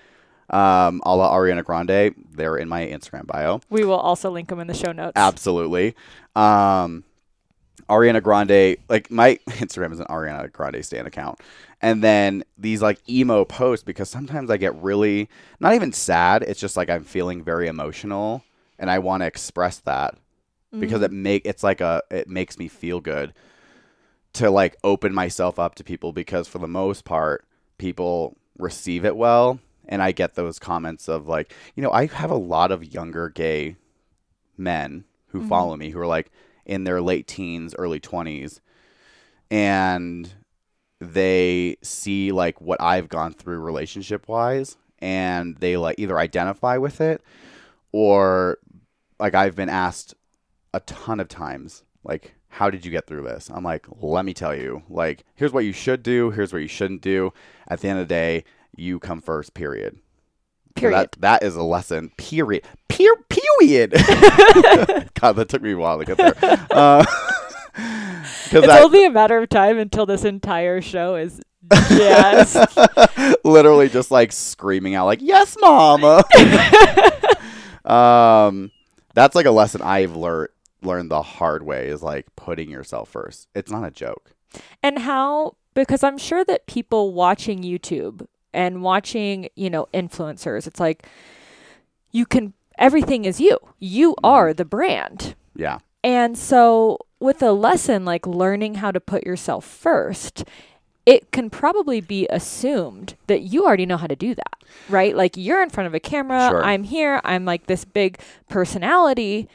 um, 0.49 1.01
a 1.05 1.15
la 1.15 1.33
Ariana 1.33 1.63
Grande, 1.63 2.15
they're 2.31 2.57
in 2.57 2.69
my 2.69 2.85
Instagram 2.85 3.27
bio. 3.27 3.61
We 3.69 3.85
will 3.85 3.99
also 3.99 4.29
link 4.31 4.49
them 4.49 4.59
in 4.59 4.67
the 4.67 4.73
show 4.73 4.91
notes. 4.91 5.13
Absolutely. 5.15 5.95
Um, 6.35 7.03
Ariana 7.89 8.21
Grande, 8.21 8.77
like 8.87 9.09
my 9.11 9.35
Instagram 9.49 9.91
is 9.91 9.99
an 9.99 10.07
Ariana 10.07 10.51
Grande 10.51 10.83
stan 10.83 11.05
account. 11.05 11.39
And 11.81 12.03
then 12.03 12.43
these 12.57 12.81
like 12.81 12.99
emo 13.09 13.45
posts 13.45 13.83
because 13.83 14.09
sometimes 14.09 14.49
I 14.49 14.57
get 14.57 14.75
really 14.75 15.29
not 15.59 15.73
even 15.73 15.93
sad. 15.93 16.43
It's 16.43 16.59
just 16.59 16.77
like 16.77 16.89
I'm 16.89 17.03
feeling 17.03 17.43
very 17.43 17.67
emotional 17.67 18.43
and 18.77 18.89
I 18.89 18.99
want 18.99 19.21
to 19.21 19.27
express 19.27 19.79
that 19.79 20.15
because 20.77 21.01
it 21.01 21.11
make 21.11 21.45
it's 21.45 21.63
like 21.63 21.81
a 21.81 22.01
it 22.11 22.27
makes 22.27 22.59
me 22.59 22.67
feel 22.67 22.99
good 22.99 23.33
to 24.33 24.51
like 24.51 24.77
open 24.83 25.13
myself 25.13 25.57
up 25.57 25.75
to 25.75 25.83
people 25.83 26.11
because 26.13 26.47
for 26.47 26.59
the 26.59 26.67
most 26.67 27.05
part 27.05 27.43
people 27.77 28.37
receive 28.57 29.03
it 29.03 29.15
well 29.17 29.59
and 29.89 30.01
I 30.01 30.11
get 30.13 30.35
those 30.35 30.59
comments 30.59 31.09
of 31.09 31.27
like 31.27 31.53
you 31.75 31.83
know 31.83 31.91
I 31.91 32.05
have 32.05 32.31
a 32.31 32.35
lot 32.35 32.71
of 32.71 32.93
younger 32.93 33.27
gay 33.27 33.75
men 34.57 35.03
who 35.27 35.41
Mhm. 35.41 35.47
follow 35.49 35.75
me 35.75 35.89
who 35.89 35.99
are 35.99 36.07
like 36.07 36.31
in 36.65 36.83
their 36.85 37.01
late 37.01 37.27
teens 37.27 37.75
early 37.77 37.99
20s 37.99 38.61
and 39.51 40.33
they 40.99 41.77
see 41.81 42.31
like 42.31 42.59
what 42.61 42.81
I've 42.81 43.09
gone 43.09 43.33
through 43.33 43.59
relationship 43.59 44.27
wise 44.27 44.77
and 44.99 45.55
they 45.57 45.77
like 45.77 45.95
either 45.97 46.17
identify 46.19 46.77
with 46.77 46.99
it 47.01 47.21
or 47.91 48.57
like 49.19 49.33
I've 49.33 49.55
been 49.55 49.69
asked 49.69 50.13
a 50.73 50.79
ton 50.81 51.19
of 51.19 51.27
times 51.27 51.83
like 52.03 52.35
how 52.49 52.69
did 52.69 52.83
you 52.85 52.91
get 52.91 53.05
through 53.07 53.23
this 53.23 53.49
i'm 53.53 53.63
like 53.63 53.85
let 54.01 54.23
me 54.25 54.33
tell 54.33 54.55
you 54.55 54.83
like 54.89 55.23
here's 55.35 55.51
what 55.53 55.65
you 55.65 55.71
should 55.71 56.01
do 56.03 56.29
here's 56.31 56.51
what 56.53 56.61
you 56.61 56.67
shouldn't 56.67 57.01
do 57.01 57.31
at 57.67 57.79
the 57.81 57.87
end 57.87 57.99
of 57.99 58.07
the 58.07 58.13
day 58.13 58.43
you 58.75 58.99
come 58.99 59.21
first 59.21 59.53
period. 59.53 59.97
So 60.77 60.81
Period. 60.81 60.95
that, 60.97 61.21
that 61.21 61.43
is 61.43 61.55
a 61.55 61.63
lesson 61.63 62.11
period. 62.17 62.63
Pier- 62.87 63.15
period. 63.29 63.91
God 65.19 65.33
that 65.33 65.47
took 65.49 65.61
me 65.61 65.71
a 65.71 65.77
while 65.77 65.99
to 65.99 66.05
get 66.05 66.17
there. 66.17 66.35
Uh, 66.71 67.05
it's 67.75 68.67
I- 68.67 68.81
only 68.81 69.05
a 69.05 69.11
matter 69.11 69.37
of 69.37 69.49
time 69.49 69.77
until 69.77 70.05
this 70.05 70.23
entire 70.23 70.81
show 70.81 71.15
is 71.15 71.41
just 71.89 72.77
literally 73.43 73.89
just 73.89 74.09
like 74.09 74.31
screaming 74.31 74.95
out 74.95 75.05
like 75.05 75.21
yes 75.21 75.55
mama 75.59 76.23
um 77.85 78.71
that's 79.13 79.35
like 79.35 79.45
a 79.45 79.51
lesson 79.51 79.81
i've 79.81 80.15
learned 80.15 80.49
learned 80.81 81.11
the 81.11 81.21
hard 81.21 81.63
way 81.63 81.87
is 81.87 82.01
like 82.01 82.25
putting 82.35 82.69
yourself 82.69 83.09
first. 83.09 83.47
It's 83.53 83.71
not 83.71 83.83
a 83.83 83.91
joke. 83.91 84.31
And 84.81 84.99
how 84.99 85.55
because 85.73 86.03
I'm 86.03 86.17
sure 86.17 86.43
that 86.45 86.67
people 86.67 87.13
watching 87.13 87.61
YouTube 87.63 88.25
and 88.53 88.81
watching, 88.81 89.49
you 89.55 89.69
know, 89.69 89.87
influencers, 89.93 90.67
it's 90.67 90.79
like 90.79 91.05
you 92.11 92.25
can 92.25 92.53
everything 92.77 93.25
is 93.25 93.39
you. 93.39 93.57
You 93.79 94.11
mm-hmm. 94.11 94.25
are 94.25 94.53
the 94.53 94.65
brand. 94.65 95.35
yeah 95.55 95.79
And 96.03 96.37
so, 96.37 96.99
with 97.19 97.41
a 97.43 97.51
lesson 97.51 98.05
like 98.05 98.25
learning 98.25 98.75
how 98.75 98.91
to 98.91 98.99
put 98.99 99.25
yourself 99.25 99.65
first, 99.65 100.45
it 101.05 101.31
can 101.31 101.49
probably 101.49 102.01
be 102.01 102.27
assumed 102.29 103.15
that 103.27 103.41
you 103.41 103.65
already 103.65 103.85
know 103.85 103.97
how 103.97 104.07
to 104.07 104.15
do 104.15 104.35
that, 104.35 104.53
right? 104.89 105.15
Like 105.15 105.35
you're 105.35 105.61
in 105.61 105.69
front 105.69 105.87
of 105.87 105.93
a 105.93 105.99
camera, 105.99 106.49
Sure. 106.49 106.63
I'm 106.63 106.83
here, 106.83 107.19
I'm 107.23 107.45
like 107.45 107.67
this 107.67 107.83
big 107.83 108.19
personality, 108.47 109.49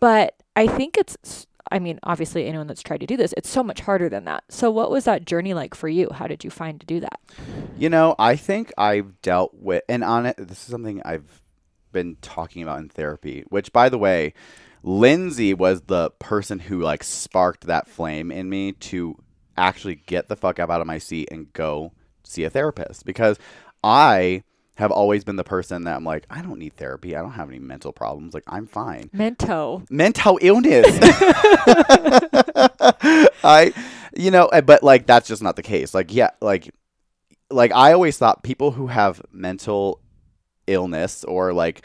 but 0.00 0.34
I 0.54 0.66
think 0.66 0.96
it's 0.96 1.46
I 1.70 1.78
mean, 1.78 1.98
obviously 2.02 2.46
anyone 2.46 2.66
that's 2.66 2.82
tried 2.82 3.00
to 3.00 3.06
do 3.06 3.16
this, 3.16 3.34
it's 3.36 3.48
so 3.48 3.62
much 3.62 3.80
harder 3.80 4.08
than 4.08 4.24
that. 4.24 4.44
So 4.48 4.70
what 4.70 4.90
was 4.90 5.04
that 5.04 5.24
journey 5.24 5.54
like 5.54 5.74
for 5.74 5.88
you? 5.88 6.08
How 6.12 6.26
did 6.26 6.44
you 6.44 6.50
find 6.50 6.80
to 6.80 6.86
do 6.86 7.00
that? 7.00 7.20
you 7.78 7.88
know 7.88 8.14
i 8.18 8.34
think 8.34 8.72
i've 8.76 9.20
dealt 9.22 9.54
with 9.54 9.82
and 9.88 10.02
on 10.02 10.26
it 10.26 10.36
this 10.36 10.64
is 10.64 10.70
something 10.70 11.00
i've 11.04 11.40
been 11.92 12.16
talking 12.20 12.62
about 12.62 12.80
in 12.80 12.88
therapy 12.88 13.44
which 13.48 13.72
by 13.72 13.88
the 13.88 13.96
way 13.96 14.34
lindsey 14.82 15.54
was 15.54 15.82
the 15.82 16.10
person 16.18 16.58
who 16.58 16.80
like 16.80 17.04
sparked 17.04 17.66
that 17.66 17.88
flame 17.88 18.32
in 18.32 18.48
me 18.48 18.72
to 18.72 19.16
actually 19.56 19.94
get 19.94 20.28
the 20.28 20.36
fuck 20.36 20.58
up 20.58 20.70
out 20.70 20.80
of 20.80 20.86
my 20.86 20.98
seat 20.98 21.28
and 21.30 21.52
go 21.52 21.92
see 22.22 22.44
a 22.44 22.50
therapist 22.50 23.04
because 23.04 23.38
I 23.82 24.42
have 24.78 24.92
always 24.92 25.24
been 25.24 25.34
the 25.34 25.42
person 25.42 25.82
that 25.84 25.96
I'm 25.96 26.04
like, 26.04 26.24
I 26.30 26.40
don't 26.40 26.60
need 26.60 26.76
therapy. 26.76 27.16
I 27.16 27.20
don't 27.20 27.32
have 27.32 27.48
any 27.48 27.58
mental 27.58 27.92
problems. 27.92 28.32
Like, 28.32 28.44
I'm 28.46 28.64
fine. 28.68 29.10
Mento. 29.12 29.84
Mental 29.90 30.38
illness. 30.40 30.86
I, 33.42 33.72
you 34.16 34.30
know, 34.30 34.46
eh, 34.46 34.60
but 34.60 34.84
like, 34.84 35.04
that's 35.04 35.26
just 35.26 35.42
not 35.42 35.56
the 35.56 35.64
case. 35.64 35.94
Like, 35.94 36.14
yeah, 36.14 36.30
like, 36.40 36.72
like 37.50 37.72
I 37.72 37.92
always 37.92 38.18
thought 38.18 38.44
people 38.44 38.70
who 38.70 38.86
have 38.86 39.20
mental 39.32 40.00
illness 40.68 41.24
or 41.24 41.52
like, 41.52 41.84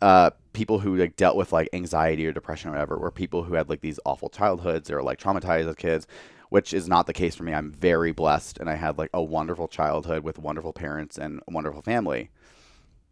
uh, 0.00 0.30
people 0.54 0.78
who 0.78 0.96
like 0.96 1.16
dealt 1.16 1.36
with 1.36 1.52
like 1.52 1.68
anxiety 1.74 2.26
or 2.26 2.32
depression 2.32 2.70
or 2.70 2.72
whatever 2.72 2.96
were 2.96 3.10
people 3.10 3.42
who 3.42 3.52
had 3.52 3.68
like 3.68 3.82
these 3.82 4.00
awful 4.06 4.30
childhoods 4.30 4.90
or 4.90 5.02
like 5.02 5.18
traumatized 5.18 5.68
as 5.68 5.76
kids 5.76 6.06
which 6.50 6.72
is 6.74 6.86
not 6.88 7.06
the 7.06 7.12
case 7.12 7.34
for 7.34 7.42
me. 7.44 7.54
I'm 7.54 7.72
very 7.72 8.12
blessed 8.12 8.58
and 8.58 8.68
i 8.68 8.74
had 8.74 8.98
like 8.98 9.10
a 9.14 9.22
wonderful 9.22 9.66
childhood 9.68 10.22
with 10.24 10.38
wonderful 10.38 10.72
parents 10.72 11.16
and 11.18 11.40
a 11.48 11.52
wonderful 11.52 11.80
family. 11.82 12.30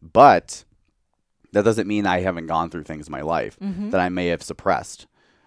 But 0.02 0.64
that 1.52 1.64
doesn't 1.64 1.86
mean 1.88 2.04
i 2.06 2.20
haven't 2.20 2.46
gone 2.46 2.68
through 2.70 2.84
things 2.84 3.06
in 3.08 3.12
my 3.12 3.22
life 3.22 3.58
Mhm. 3.58 3.90
that 3.92 4.00
i 4.00 4.08
may 4.10 4.26
have 4.28 4.42
suppressed. 4.42 5.06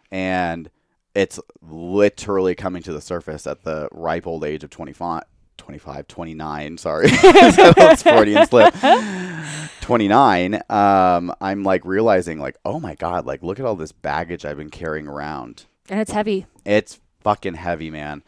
And 0.09 0.69
it's 1.13 1.39
literally 1.61 2.55
coming 2.55 2.81
to 2.83 2.91
the 2.93 3.01
surface 3.01 3.45
at 3.45 3.63
the 3.63 3.87
ripe 3.91 4.25
old 4.25 4.43
age 4.43 4.63
of 4.63 4.69
25 4.71 5.23
25 5.57 6.07
29 6.07 6.77
sorry. 6.77 7.07
That's 7.21 8.01
freudian 8.03 8.47
slip. 8.47 8.73
29 9.81 10.61
um 10.69 11.33
i'm 11.41 11.63
like 11.63 11.83
realizing 11.85 12.39
like 12.39 12.55
oh 12.65 12.79
my 12.79 12.95
god 12.95 13.25
like 13.25 13.41
look 13.43 13.59
at 13.59 13.65
all 13.65 13.75
this 13.75 13.91
baggage 13.91 14.45
i've 14.45 14.57
been 14.57 14.69
carrying 14.69 15.07
around. 15.07 15.65
And 15.89 15.99
it's 15.99 16.11
heavy. 16.11 16.45
it's 16.65 16.99
fucking 17.23 17.53
heavy 17.55 17.89
man 17.89 18.23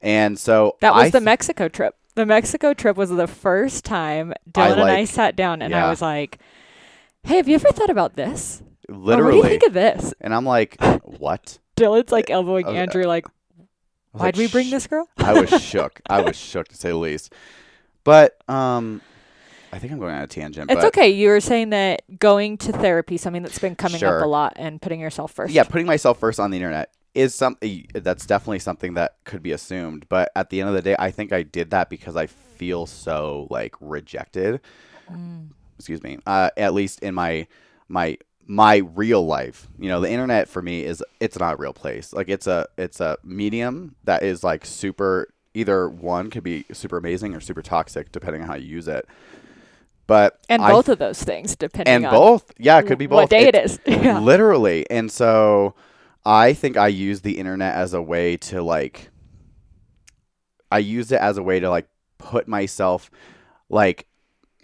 and 0.00 0.38
so 0.38 0.76
That 0.80 0.94
was 0.94 1.06
I 1.06 1.10
the 1.10 1.20
Mexico 1.20 1.68
trip. 1.68 1.94
The 2.14 2.26
Mexico 2.26 2.72
trip 2.74 2.96
was 2.96 3.10
the 3.10 3.26
first 3.26 3.84
time 3.84 4.32
Dillon 4.50 4.78
and 4.80 4.90
I 4.90 5.04
sat 5.04 5.36
down 5.36 5.62
and 5.62 5.74
I 5.74 5.88
was 5.88 6.00
like, 6.02 6.38
"Hey, 7.22 7.36
have 7.36 7.48
you 7.48 7.54
ever 7.56 7.70
thought 7.72 7.90
about 7.90 8.14
this? 8.16 8.62
Or 8.88 8.94
literally 8.96 9.38
what 9.38 9.42
do 9.48 9.52
you 9.54 9.58
think 9.58 9.66
of 9.68 9.72
this?" 9.74 10.14
and 10.20 10.34
i'm 10.34 10.44
like 10.46 10.76
what 11.04 11.58
Dillon's 11.76 12.10
like 12.12 12.30
elbowing 12.30 12.66
was- 12.66 12.74
Andrew, 12.74 13.04
like, 13.04 13.26
"Why'd 14.12 14.20
like, 14.22 14.36
we 14.36 14.48
bring 14.48 14.70
this 14.70 14.86
girl?" 14.86 15.08
i 15.18 15.32
was 15.38 15.62
shook 15.62 16.00
i 16.08 16.20
was 16.20 16.36
shook 16.36 16.68
to 16.68 16.76
say 16.76 16.88
the 16.90 16.96
least 16.96 17.32
but 18.04 18.36
um 18.48 19.00
i 19.72 19.78
think 19.78 19.92
i'm 19.92 19.98
going 19.98 20.14
on 20.14 20.22
a 20.22 20.26
tangent 20.26 20.70
It's 20.70 20.84
okay. 20.86 21.08
You 21.10 21.28
were 21.28 21.40
saying 21.40 21.70
that 21.70 22.02
going 22.18 22.56
to 22.58 22.72
therapy, 22.72 23.16
something 23.16 23.42
that's 23.42 23.58
been 23.58 23.76
coming 23.76 23.98
Sure. 23.98 24.18
up 24.20 24.24
a 24.24 24.28
lot, 24.28 24.54
and 24.56 24.80
putting 24.80 25.00
yourself 25.00 25.32
first. 25.32 25.52
yeah 25.52 25.64
putting 25.64 25.86
myself 25.86 26.18
first 26.18 26.40
on 26.40 26.50
the 26.50 26.56
internet 26.56 26.90
is 27.18 27.34
something 27.34 27.86
that's 27.94 28.24
definitely 28.26 28.58
something 28.60 28.94
that 28.94 29.16
could 29.24 29.42
be 29.42 29.52
assumed 29.52 30.06
but 30.08 30.30
at 30.36 30.50
the 30.50 30.60
end 30.60 30.68
of 30.68 30.74
the 30.74 30.82
day 30.82 30.94
i 30.98 31.10
think 31.10 31.32
i 31.32 31.42
did 31.42 31.70
that 31.70 31.90
because 31.90 32.16
i 32.16 32.26
feel 32.26 32.86
so 32.86 33.46
like 33.50 33.74
rejected 33.80 34.60
Mm. 35.10 35.48
excuse 35.78 36.02
me 36.02 36.18
uh, 36.26 36.50
at 36.56 36.74
least 36.74 37.00
in 37.02 37.14
my 37.14 37.46
my 37.88 38.18
my 38.46 38.76
real 38.94 39.24
life 39.24 39.66
you 39.78 39.88
know 39.88 40.00
the 40.00 40.10
internet 40.10 40.48
for 40.48 40.60
me 40.62 40.84
is 40.84 41.02
it's 41.20 41.38
not 41.38 41.54
a 41.54 41.56
real 41.56 41.72
place 41.72 42.12
like 42.12 42.28
it's 42.28 42.46
a 42.46 42.66
it's 42.76 43.00
a 43.00 43.16
medium 43.24 43.94
that 44.04 44.22
is 44.22 44.44
like 44.44 44.66
super 44.66 45.28
either 45.54 45.88
one 45.88 46.28
could 46.30 46.42
be 46.44 46.64
super 46.72 46.98
amazing 46.98 47.34
or 47.34 47.40
super 47.40 47.62
toxic 47.62 48.12
depending 48.12 48.42
on 48.42 48.48
how 48.48 48.54
you 48.54 48.66
use 48.66 48.86
it. 48.86 49.06
But 50.06 50.38
And 50.48 50.62
I 50.62 50.72
both 50.72 50.88
of 50.88 50.98
those 50.98 51.22
things, 51.22 51.56
depending 51.56 51.92
and 51.94 52.06
on 52.06 52.12
both, 52.12 52.52
yeah, 52.58 52.78
it 52.78 52.86
could 52.86 52.96
be 52.98 53.06
both. 53.06 53.16
what 53.22 53.30
day 53.30 53.48
It- 53.48 53.54
it 53.54 53.64
is. 53.64 53.78
yeah. 53.86 54.18
literally 54.20 54.88
and 54.90 55.10
so 55.10 55.74
i 56.24 56.52
think 56.52 56.76
i 56.76 56.88
use 56.88 57.20
the 57.22 57.38
internet 57.38 57.74
as 57.74 57.94
a 57.94 58.02
way 58.02 58.36
to 58.36 58.62
like 58.62 59.10
i 60.70 60.78
used 60.78 61.12
it 61.12 61.20
as 61.20 61.36
a 61.36 61.42
way 61.42 61.60
to 61.60 61.68
like 61.70 61.88
put 62.18 62.48
myself 62.48 63.10
like 63.68 64.06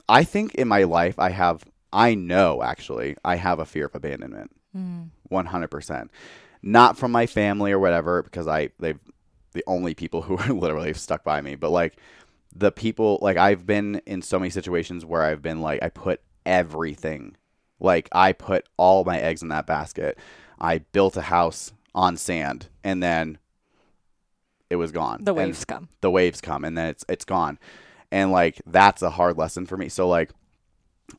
i 0.08 0.24
think 0.24 0.54
in 0.54 0.68
my 0.68 0.82
life 0.84 1.18
i 1.18 1.30
have 1.30 1.64
i 1.92 2.14
know 2.14 2.62
actually 2.62 3.16
i 3.24 3.36
have 3.36 3.58
a 3.58 3.64
fear 3.66 3.86
of 3.86 3.94
abandonment 3.94 4.50
Mm. 4.76 5.10
100% 5.30 6.08
not 6.60 6.98
from 6.98 7.12
my 7.12 7.26
family 7.26 7.70
or 7.70 7.78
whatever 7.78 8.24
because 8.24 8.48
i 8.48 8.70
they've 8.80 8.98
the 9.52 9.62
only 9.68 9.94
people 9.94 10.22
who 10.22 10.36
are 10.38 10.52
literally 10.52 10.92
stuck 10.94 11.22
by 11.22 11.40
me 11.40 11.54
but 11.54 11.70
like 11.70 11.96
the 12.52 12.72
people 12.72 13.20
like 13.22 13.36
i've 13.36 13.64
been 13.66 14.02
in 14.04 14.20
so 14.20 14.36
many 14.36 14.50
situations 14.50 15.04
where 15.04 15.22
i've 15.22 15.42
been 15.42 15.60
like 15.60 15.80
i 15.80 15.88
put 15.88 16.20
everything 16.44 17.36
like 17.80 18.08
I 18.12 18.32
put 18.32 18.68
all 18.76 19.04
my 19.04 19.18
eggs 19.18 19.42
in 19.42 19.48
that 19.48 19.66
basket. 19.66 20.16
I 20.60 20.78
built 20.78 21.16
a 21.16 21.22
house 21.22 21.72
on 21.94 22.16
sand 22.16 22.68
and 22.82 23.02
then 23.02 23.38
it 24.70 24.76
was 24.76 24.92
gone. 24.92 25.24
The 25.24 25.32
And 25.32 25.36
waves 25.48 25.64
come. 25.64 25.88
the 26.00 26.10
waves 26.10 26.40
come 26.40 26.64
and 26.64 26.76
then 26.76 26.88
it's 26.88 27.04
it's 27.08 27.24
gone. 27.24 27.58
And 28.10 28.32
like 28.32 28.60
that's 28.66 29.02
a 29.02 29.10
hard 29.10 29.36
lesson 29.36 29.66
for 29.66 29.76
me. 29.76 29.88
So 29.88 30.08
like 30.08 30.30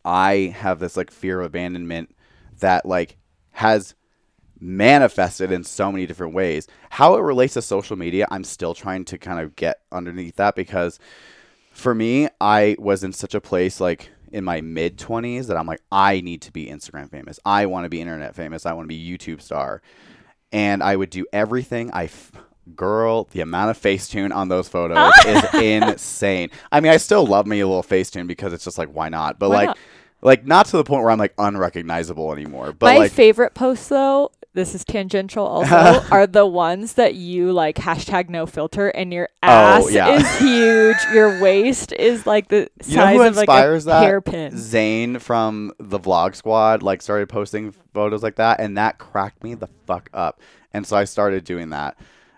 I 0.04 0.54
have 0.58 0.80
this 0.80 0.98
like 0.98 1.12
fear 1.12 1.39
of 1.39 1.48
abandonment 1.48 2.15
that 2.60 2.86
like 2.86 3.17
has 3.52 3.95
manifested 4.60 5.52
in 5.52 5.63
so 5.63 5.91
many 5.91 6.06
different 6.06 6.34
ways. 6.34 6.67
How 6.89 7.15
it 7.15 7.21
relates 7.21 7.54
to 7.56 7.62
social 7.62 7.95
media, 7.98 8.28
I'm 8.32 8.43
still 8.43 8.74
trying 8.74 9.06
to 9.06 9.17
kind 9.17 9.39
of 9.39 9.56
get 9.56 9.82
underneath 9.91 10.38
that 10.38 10.56
because 10.56 11.00
for 11.71 11.93
me, 11.93 12.30
I 12.39 12.76
was 12.80 13.04
in 13.04 13.12
such 13.13 13.36
a 13.36 13.41
place 13.41 13.80
like 13.82 14.10
in 14.36 14.43
my 14.43 14.60
mid 14.60 14.98
20s 14.98 15.48
that 15.48 15.56
I'm 15.56 15.65
like 15.65 15.82
I 15.91 16.19
need 16.19 16.41
to 16.41 16.52
be 16.52 16.65
Instagram 16.65 17.10
famous. 17.10 17.39
I 17.45 17.67
want 17.67 17.86
to 17.86 17.89
be 17.89 18.02
internet 18.02 18.36
famous. 18.36 18.65
I 18.65 18.74
want 18.74 18.84
to 18.84 18.89
be 18.89 19.17
YouTube 19.17 19.41
star. 19.41 19.82
And 20.52 20.84
I 20.84 20.98
would 20.98 21.10
do 21.10 21.26
everything 21.32 21.89
I 21.91 22.06
f- 22.06 22.34
girl, 22.76 23.30
the 23.32 23.39
amount 23.39 23.71
of 23.71 23.82
Facetune 23.82 24.36
on 24.36 24.50
those 24.50 24.67
photos 24.67 25.13
is 25.26 25.43
insane. 25.54 26.50
I 26.69 26.82
mean, 26.82 26.91
I 26.91 26.98
still 26.98 27.26
love 27.26 27.48
me 27.48 27.62
a 27.62 27.67
little 27.67 27.82
Facetune 27.82 28.28
because 28.28 28.52
it's 28.52 28.65
just 28.65 28.78
like 28.78 28.89
why 28.89 29.08
not? 29.08 29.39
But 29.39 29.52
Why 29.52 29.56
like 29.56 29.67
not? 29.67 29.78
like 30.21 30.45
not 30.45 30.65
to 30.67 30.78
the 30.78 30.84
point 30.84 31.02
where 31.04 31.12
I'm 31.12 31.19
like 31.19 31.34
unrecognizable 31.38 32.34
anymore. 32.34 32.74
But 32.74 32.88
My 32.88 32.98
like 32.98 33.12
favorite 33.13 33.54
posts, 33.54 33.88
though, 33.88 34.32
this 34.56 34.74
is 34.74 34.84
tangential 34.84 35.46
also, 35.48 36.04
are 36.12 36.26
the 36.26 36.46
ones 36.46 36.94
that 36.94 37.13
you 37.15 37.52
like 37.52 37.76
hashtag 37.76 38.30
no 38.30 38.46
filter 38.48 38.88
and 38.89 39.13
your 39.13 39.30
ass 39.44 39.84
Oh, 39.86 39.89
yeah. 39.89 40.10
is 40.15 40.39
huge. 40.39 40.98
Your 41.13 41.39
waist 41.41 41.91
is 41.94 42.26
like 42.26 42.48
the 42.48 42.70
You 42.86 42.96
size 42.96 43.20
of 43.30 43.36
like 43.36 43.50
a 43.50 43.80
that? 43.86 44.04
hairpin. 44.04 44.58
Zane 44.58 45.20
from 45.20 45.72
the 45.80 46.00
Vlog 46.00 46.36
Squad 46.36 46.82
like 46.82 47.02
started 47.02 47.30
posting 47.30 47.72
photos 47.94 48.24
like 48.24 48.36
that, 48.38 48.60
and 48.60 48.78
that 48.78 48.98
cracked 48.98 49.44
me 49.44 49.54
the 49.54 49.68
fuck 49.86 50.10
up. 50.13 50.41
And 50.74 50.86
so 50.88 50.98
I 50.98 51.04
started 51.06 51.44
doing 51.44 51.70
that. 51.70 51.98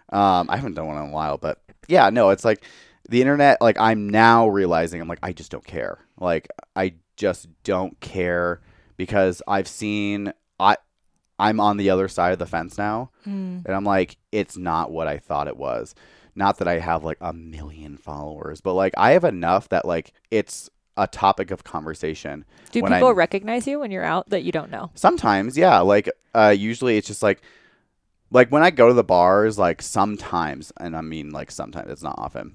Um, 0.10 0.50
I 0.50 0.58
haven't 0.58 0.74
done 0.76 0.88
one 0.88 0.98
in 1.04 1.10
a 1.10 1.14
while, 1.14 1.38
but 1.38 1.62
yeah, 1.88 2.10
no, 2.10 2.30
it's 2.32 2.46
like 2.46 2.64
the 3.10 3.22
internet. 3.22 3.62
Like 3.62 3.78
I'm 3.80 4.10
now 4.10 4.48
realizing, 4.48 5.02
I'm 5.02 5.08
like, 5.08 5.20
I 5.24 5.34
just 5.34 5.52
don't 5.52 5.66
care. 5.66 6.00
Like 6.20 6.48
I 6.76 6.94
just 7.16 7.48
don't 7.64 8.00
care 8.00 8.62
because 8.98 9.42
I've 9.48 9.68
seen 9.68 10.34
I. 10.60 10.78
I'm 11.40 11.60
on 11.60 11.78
the 11.78 11.90
other 11.90 12.08
side 12.08 12.34
of 12.34 12.40
the 12.40 12.46
fence 12.46 12.78
now, 12.78 13.12
Mm. 13.28 13.64
and 13.66 13.76
I'm 13.76 13.84
like, 13.84 14.18
it's 14.32 14.58
not 14.58 14.92
what 14.92 15.08
I 15.08 15.18
thought 15.18 15.48
it 15.48 15.58
was. 15.58 15.94
Not 16.36 16.58
that 16.60 16.68
I 16.68 16.80
have 16.80 17.04
like 17.04 17.18
a 17.22 17.34
million 17.34 17.98
followers, 17.98 18.62
but 18.62 18.74
like 18.74 18.94
I 18.98 19.12
have 19.12 19.24
enough 19.24 19.70
that 19.70 19.86
like 19.86 20.14
it's 20.32 20.70
a 20.96 21.06
topic 21.08 21.52
of 21.52 21.64
conversation. 21.64 22.44
Do 22.72 22.82
people 22.82 23.08
I'm- 23.08 23.16
recognize 23.16 23.68
you 23.68 23.80
when 23.80 23.92
you're 23.92 24.04
out 24.04 24.30
that 24.30 24.44
you 24.44 24.52
don't 24.52 24.72
know? 24.72 24.92
Sometimes, 24.96 25.58
yeah. 25.58 25.80
Like 25.80 26.10
uh 26.36 26.54
usually 26.58 26.98
it's 26.98 27.08
just 27.08 27.22
like 27.24 27.42
like 28.32 28.50
when 28.52 28.62
I 28.64 28.72
go 28.72 28.88
to 28.88 28.94
the 28.94 29.04
bars, 29.04 29.58
like 29.58 29.82
sometimes 29.82 30.72
and 30.80 30.96
I 30.98 31.02
mean 31.02 31.30
like 31.32 31.50
sometimes, 31.52 31.90
it's 31.92 32.04
not 32.04 32.16
often. 32.18 32.54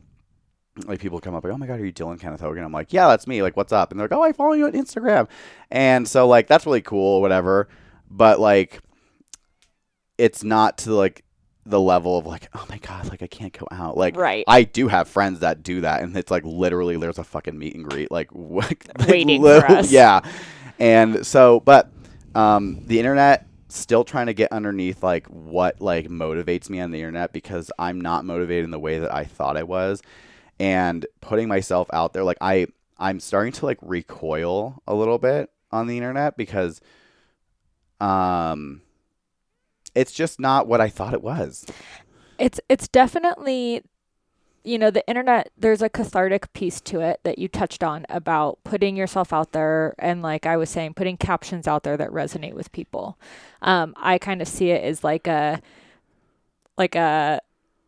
Like 0.87 1.01
people 1.01 1.21
come 1.21 1.35
up 1.35 1.45
like, 1.45 1.53
Oh 1.53 1.59
my 1.59 1.67
god, 1.67 1.81
are 1.81 1.85
you 1.85 1.93
Dillon 1.93 2.19
Kenneth 2.19 2.41
Hogan? 2.41 2.65
I'm 2.65 2.73
like, 2.73 2.93
Yeah, 2.93 3.09
that's 3.09 3.27
me. 3.27 3.43
Like, 3.43 3.57
what's 3.57 3.73
up? 3.73 3.91
And 3.91 3.99
they're 4.01 4.09
like, 4.09 4.17
Oh, 4.19 4.23
I 4.23 4.33
follow 4.33 4.53
you 4.55 4.67
on 4.67 4.73
Instagram. 4.73 5.29
And 5.71 6.07
so 6.09 6.27
like 6.29 6.47
that's 6.47 6.67
really 6.67 6.83
cool, 6.83 7.21
whatever. 7.21 7.69
But 8.13 8.39
like 8.39 8.81
it's 10.19 10.45
not 10.45 10.79
to 10.79 10.95
like 10.95 11.25
the 11.65 11.81
level 11.81 12.19
of 12.19 12.27
like, 12.27 12.49
oh 12.55 12.67
my 12.69 12.79
god, 12.79 13.09
like 13.09 13.23
I 13.23 13.27
can't 13.27 13.57
go 13.57 13.67
out. 13.71 13.97
Like 13.97 14.17
Right. 14.17 14.45
I 14.47 14.65
do 14.65 14.89
have 14.89 15.09
friends 15.09 15.41
that 15.41 15.63
do 15.63 15.81
that, 15.83 16.03
and 16.03 16.17
it's 16.17 16.31
like 16.31 16.45
literally 16.45 16.97
there's 16.97 17.19
a 17.19 17.25
fucking 17.25 17.59
meet 17.59 17.75
and 17.75 17.89
greet, 17.89 18.11
like, 18.11 18.31
what, 18.33 18.71
like, 18.99 19.09
Waiting 19.09 19.43
for 19.43 19.65
us. 19.67 19.91
Yeah, 19.91 20.21
and 20.79 21.27
so, 21.27 21.61
but 21.61 21.91
um, 22.35 22.81
the 22.87 22.99
internet 22.99 23.47
still 23.69 24.05
trying 24.05 24.27
to 24.27 24.35
get 24.35 24.53
underneath 24.53 25.03
like 25.03 25.27
what 25.29 25.81
like 25.81 26.09
motivates 26.09 26.69
me 26.69 26.79
on 26.81 26.91
the 26.91 26.99
internet 26.99 27.33
because 27.33 27.73
I'm 27.79 28.01
not 28.01 28.25
motivated 28.27 28.65
in 28.65 28.71
the 28.71 28.79
way 28.79 28.99
that 28.99 29.15
I 29.15 29.25
thought 29.25 29.57
I 29.57 29.63
was, 29.63 30.03
and 30.61 31.07
putting 31.21 31.49
myself 31.49 31.89
out 31.93 32.13
there, 32.13 32.25
like 32.25 32.39
I 32.41 32.67
I'm 32.99 33.21
starting 33.21 33.53
to 33.55 33.67
like 33.67 33.79
recoil 33.83 34.83
a 34.87 34.95
little 34.95 35.19
bit 35.19 35.51
on 35.71 35.87
the 35.87 35.97
internet 35.97 36.37
because, 36.37 36.81
um. 38.03 38.83
It's 39.95 40.13
just 40.13 40.41
not 40.41 40.67
what 40.67 40.81
I 40.81 40.89
thought 40.89 41.13
it 41.15 41.23
was. 41.23 41.67
It's 42.39 42.61
it's 42.69 42.89
definitely 42.89 43.83
you 44.65 44.79
know 44.79 44.91
the 44.91 45.07
internet 45.09 45.51
there's 45.59 45.83
a 45.83 45.91
cathartic 45.91 46.53
piece 46.55 46.81
to 46.83 47.01
it 47.01 47.21
that 47.25 47.39
you 47.39 47.49
touched 47.49 47.83
on 47.85 48.07
about 48.11 48.59
putting 48.65 48.97
yourself 48.97 49.33
out 49.33 49.53
there 49.53 49.95
and 49.99 50.23
like 50.23 50.47
I 50.47 50.57
was 50.57 50.71
saying 50.71 50.95
putting 50.95 51.17
captions 51.17 51.69
out 51.69 51.85
there 51.85 51.97
that 51.97 52.11
resonate 52.11 52.55
with 52.55 52.73
people. 52.73 53.19
Um 53.63 53.95
I 53.99 54.19
kind 54.19 54.43
of 54.43 54.49
see 54.49 54.71
it 54.71 54.85
as 54.85 55.05
like 55.05 55.27
a 55.29 55.63
like 56.77 56.95
a 56.95 57.41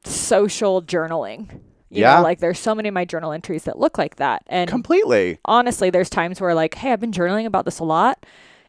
social 0.05 0.83
journaling. 0.83 1.61
You 1.91 2.01
Yeah. 2.01 2.15
know, 2.17 2.23
like 2.23 2.41
there's 2.41 2.59
so 2.59 2.75
many 2.75 2.89
of 2.89 2.95
my 2.95 3.05
journal 3.05 3.33
entries 3.33 3.65
that 3.65 3.79
look 3.79 3.99
like 3.99 4.17
that. 4.17 4.43
And 4.49 4.69
Completely. 4.69 5.39
honestly, 5.45 5.91
there's 5.91 6.11
times 6.11 6.41
where 6.41 6.55
like, 6.55 6.75
hey, 6.75 6.93
I've 6.93 7.01
been 7.01 7.13
journaling 7.13 7.47
about 7.47 7.65
this 7.65 7.79
a 7.79 7.85
lot. 7.85 8.27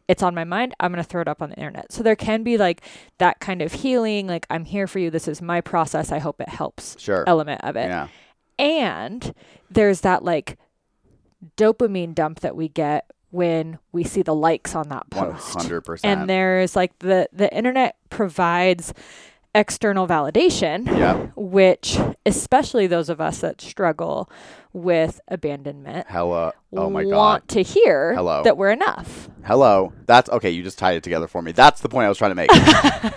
It's 0.08 0.22
on 0.22 0.34
my 0.34 0.44
mind. 0.44 0.74
I'm 0.78 0.92
going 0.92 1.02
to 1.02 1.08
throw 1.08 1.20
it 1.20 1.28
up 1.28 1.42
on 1.42 1.50
the 1.50 1.56
internet. 1.56 1.90
So 1.92 2.02
there 2.02 2.14
can 2.16 2.42
be 2.44 2.56
like 2.58 2.80
that 3.18 3.40
kind 3.40 3.60
of 3.60 3.72
healing, 3.72 4.26
like 4.28 4.46
I'm 4.50 4.64
here 4.64 4.86
for 4.86 4.98
you. 5.00 5.10
This 5.10 5.26
is 5.26 5.42
my 5.42 5.60
process. 5.60 6.12
I 6.12 6.18
hope 6.18 6.40
it 6.40 6.48
helps 6.48 6.96
Sure. 7.00 7.24
element 7.26 7.60
of 7.64 7.76
it. 7.76 7.88
Yeah. 7.88 8.08
And 8.58 9.34
there's 9.70 10.02
that 10.02 10.22
like 10.24 10.58
dopamine 11.56 12.14
dump 12.14 12.40
that 12.40 12.56
we 12.56 12.68
get 12.68 13.10
when 13.30 13.78
we 13.92 14.04
see 14.04 14.22
the 14.22 14.34
likes 14.34 14.74
on 14.74 14.88
that 14.88 15.10
post. 15.10 15.54
hundred 15.54 15.82
percent. 15.82 16.20
And 16.20 16.30
there's 16.30 16.76
like 16.76 16.98
the 17.00 17.28
the 17.32 17.52
internet 17.54 17.96
provides 18.08 18.94
external 19.56 20.06
validation 20.06 20.86
Yep. 20.86 21.32
which 21.34 21.98
especially 22.26 22.86
those 22.86 23.08
of 23.08 23.20
us 23.20 23.38
that 23.40 23.60
struggle 23.60 24.30
with 24.74 25.20
abandonment 25.28 26.06
Hello. 26.10 26.52
Oh 26.74 26.90
my 26.90 27.04
want 27.04 27.48
god. 27.48 27.48
to 27.54 27.62
hear 27.62 28.14
Hello. 28.14 28.42
that 28.42 28.58
we're 28.58 28.70
enough. 28.70 29.30
Hello. 29.44 29.94
That's 30.04 30.28
okay. 30.28 30.50
You 30.50 30.62
just 30.62 30.78
tied 30.78 30.96
it 30.96 31.02
together 31.02 31.26
for 31.26 31.40
me. 31.40 31.52
That's 31.52 31.80
the 31.80 31.88
point 31.88 32.04
I 32.04 32.08
was 32.10 32.18
trying 32.18 32.32
to 32.32 32.34
make. 32.34 32.50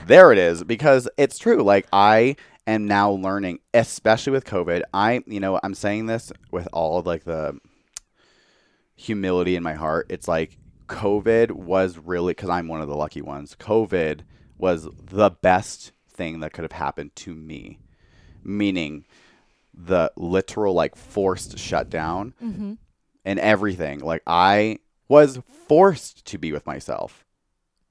there 0.07 0.31
it 0.31 0.37
is. 0.37 0.63
Because 0.63 1.09
it's 1.17 1.37
true. 1.37 1.61
Like 1.61 1.85
I 1.91 2.37
am 2.65 2.87
now 2.87 3.11
learning, 3.11 3.59
especially 3.73 4.31
with 4.31 4.45
COVID. 4.45 4.83
I, 4.93 5.21
you 5.27 5.41
know, 5.41 5.59
I'm 5.61 5.73
saying 5.73 6.05
this 6.05 6.31
with 6.51 6.69
all 6.71 6.97
of 6.99 7.05
like 7.05 7.25
the 7.25 7.59
humility 8.95 9.55
in 9.55 9.63
my 9.63 9.73
heart. 9.73 10.05
It's 10.09 10.27
like 10.27 10.57
COVID 10.87 11.51
was 11.51 11.97
really 11.97 12.31
because 12.31 12.49
I'm 12.49 12.67
one 12.69 12.81
of 12.81 12.87
the 12.87 12.95
lucky 12.95 13.21
ones. 13.21 13.55
COVID 13.59 14.21
was 14.57 14.87
the 15.11 15.31
best 15.31 15.91
thing 16.19 16.41
that 16.41 16.53
could 16.53 16.63
have 16.63 16.71
happened 16.73 17.15
to 17.15 17.33
me, 17.33 17.79
meaning 18.43 19.05
the 19.73 20.11
literal 20.15 20.73
like 20.73 20.95
forced 20.95 21.57
shutdown 21.57 22.33
Mm-hmm. 22.43 22.73
and 23.25 23.39
everything. 23.39 23.99
Like 23.99 24.21
I 24.27 24.79
was 25.07 25.39
forced 25.67 26.25
to 26.25 26.37
be 26.37 26.51
with 26.51 26.65
myself 26.67 27.25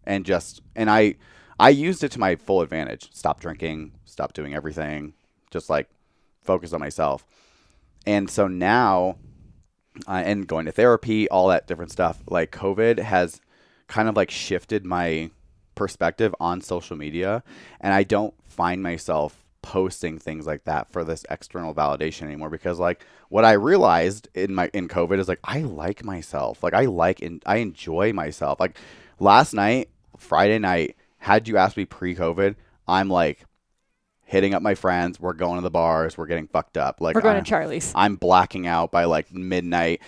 and 0.05 0.25
just 0.25 0.61
and 0.77 0.89
I 0.91 1.17
I 1.59 1.71
used 1.71 2.05
it 2.05 2.13
to 2.13 2.21
my 2.21 2.37
full 2.37 2.61
advantage. 2.61 3.09
Stop 3.13 3.41
drinking, 3.41 3.93
stop 4.05 4.33
doing 4.33 4.55
everything, 4.55 5.15
just 5.51 5.69
like 5.71 5.89
focus 6.45 6.73
on 6.73 6.81
myself. 6.81 7.27
And 8.07 8.31
so 8.31 8.47
now 8.47 9.17
uh, 10.07 10.23
and 10.25 10.47
going 10.47 10.67
to 10.67 10.73
therapy, 10.73 11.29
all 11.29 11.49
that 11.49 11.67
different 11.67 11.91
stuff, 11.91 12.23
like 12.29 12.53
COVID 12.53 12.99
has 13.01 13.41
kind 13.89 14.09
of 14.09 14.15
like 14.17 14.31
shifted 14.31 14.85
my 14.85 15.31
perspective 15.79 16.35
on 16.41 16.61
social 16.61 16.97
media 16.97 17.43
and 17.81 17.95
I 17.95 18.03
don't 18.03 18.35
find 18.49 18.83
myself 18.83 19.45
posting 19.63 20.19
things 20.19 20.47
like 20.47 20.65
that 20.65 20.91
for 20.91 21.05
this 21.05 21.25
external 21.31 21.75
validation 21.75 22.23
anymore 22.23 22.51
because 22.51 22.79
like 22.79 23.05
what 23.29 23.45
I 23.45 23.53
realized 23.53 24.29
in 24.35 24.55
my 24.55 24.71
in 24.73 24.89
COVID 24.89 25.19
is 25.19 25.29
like 25.29 25.41
I 25.45 25.61
like 25.61 26.05
myself. 26.05 26.63
Like 26.63 26.75
I 26.75 26.87
like 26.87 27.23
and 27.23 27.43
I 27.47 27.57
enjoy 27.59 28.13
myself. 28.13 28.61
Like 28.61 28.77
last 29.21 29.55
night, 29.55 29.91
Friday 30.17 30.59
night, 30.59 30.97
had 31.19 31.47
you 31.49 31.57
asked 31.57 31.77
me 31.77 31.85
pre-COVID, 31.85 32.57
I'm 32.87 33.09
like 33.09 33.45
hitting 34.25 34.55
up 34.55 34.63
my 34.63 34.75
friends. 34.75 35.21
We're 35.21 35.33
going 35.33 35.57
to 35.57 35.63
the 35.63 35.71
bars. 35.71 36.17
We're 36.19 36.27
getting 36.27 36.49
fucked 36.49 36.77
up. 36.77 37.01
Like 37.01 37.15
We're 37.15 37.23
going 37.23 37.37
I, 37.37 37.41
to 37.41 37.45
Charlie's. 37.45 37.93
I'm 37.95 38.17
blacking 38.17 38.67
out 38.67 38.91
by 38.91 39.05
like 39.05 39.33
midnight, 39.33 40.01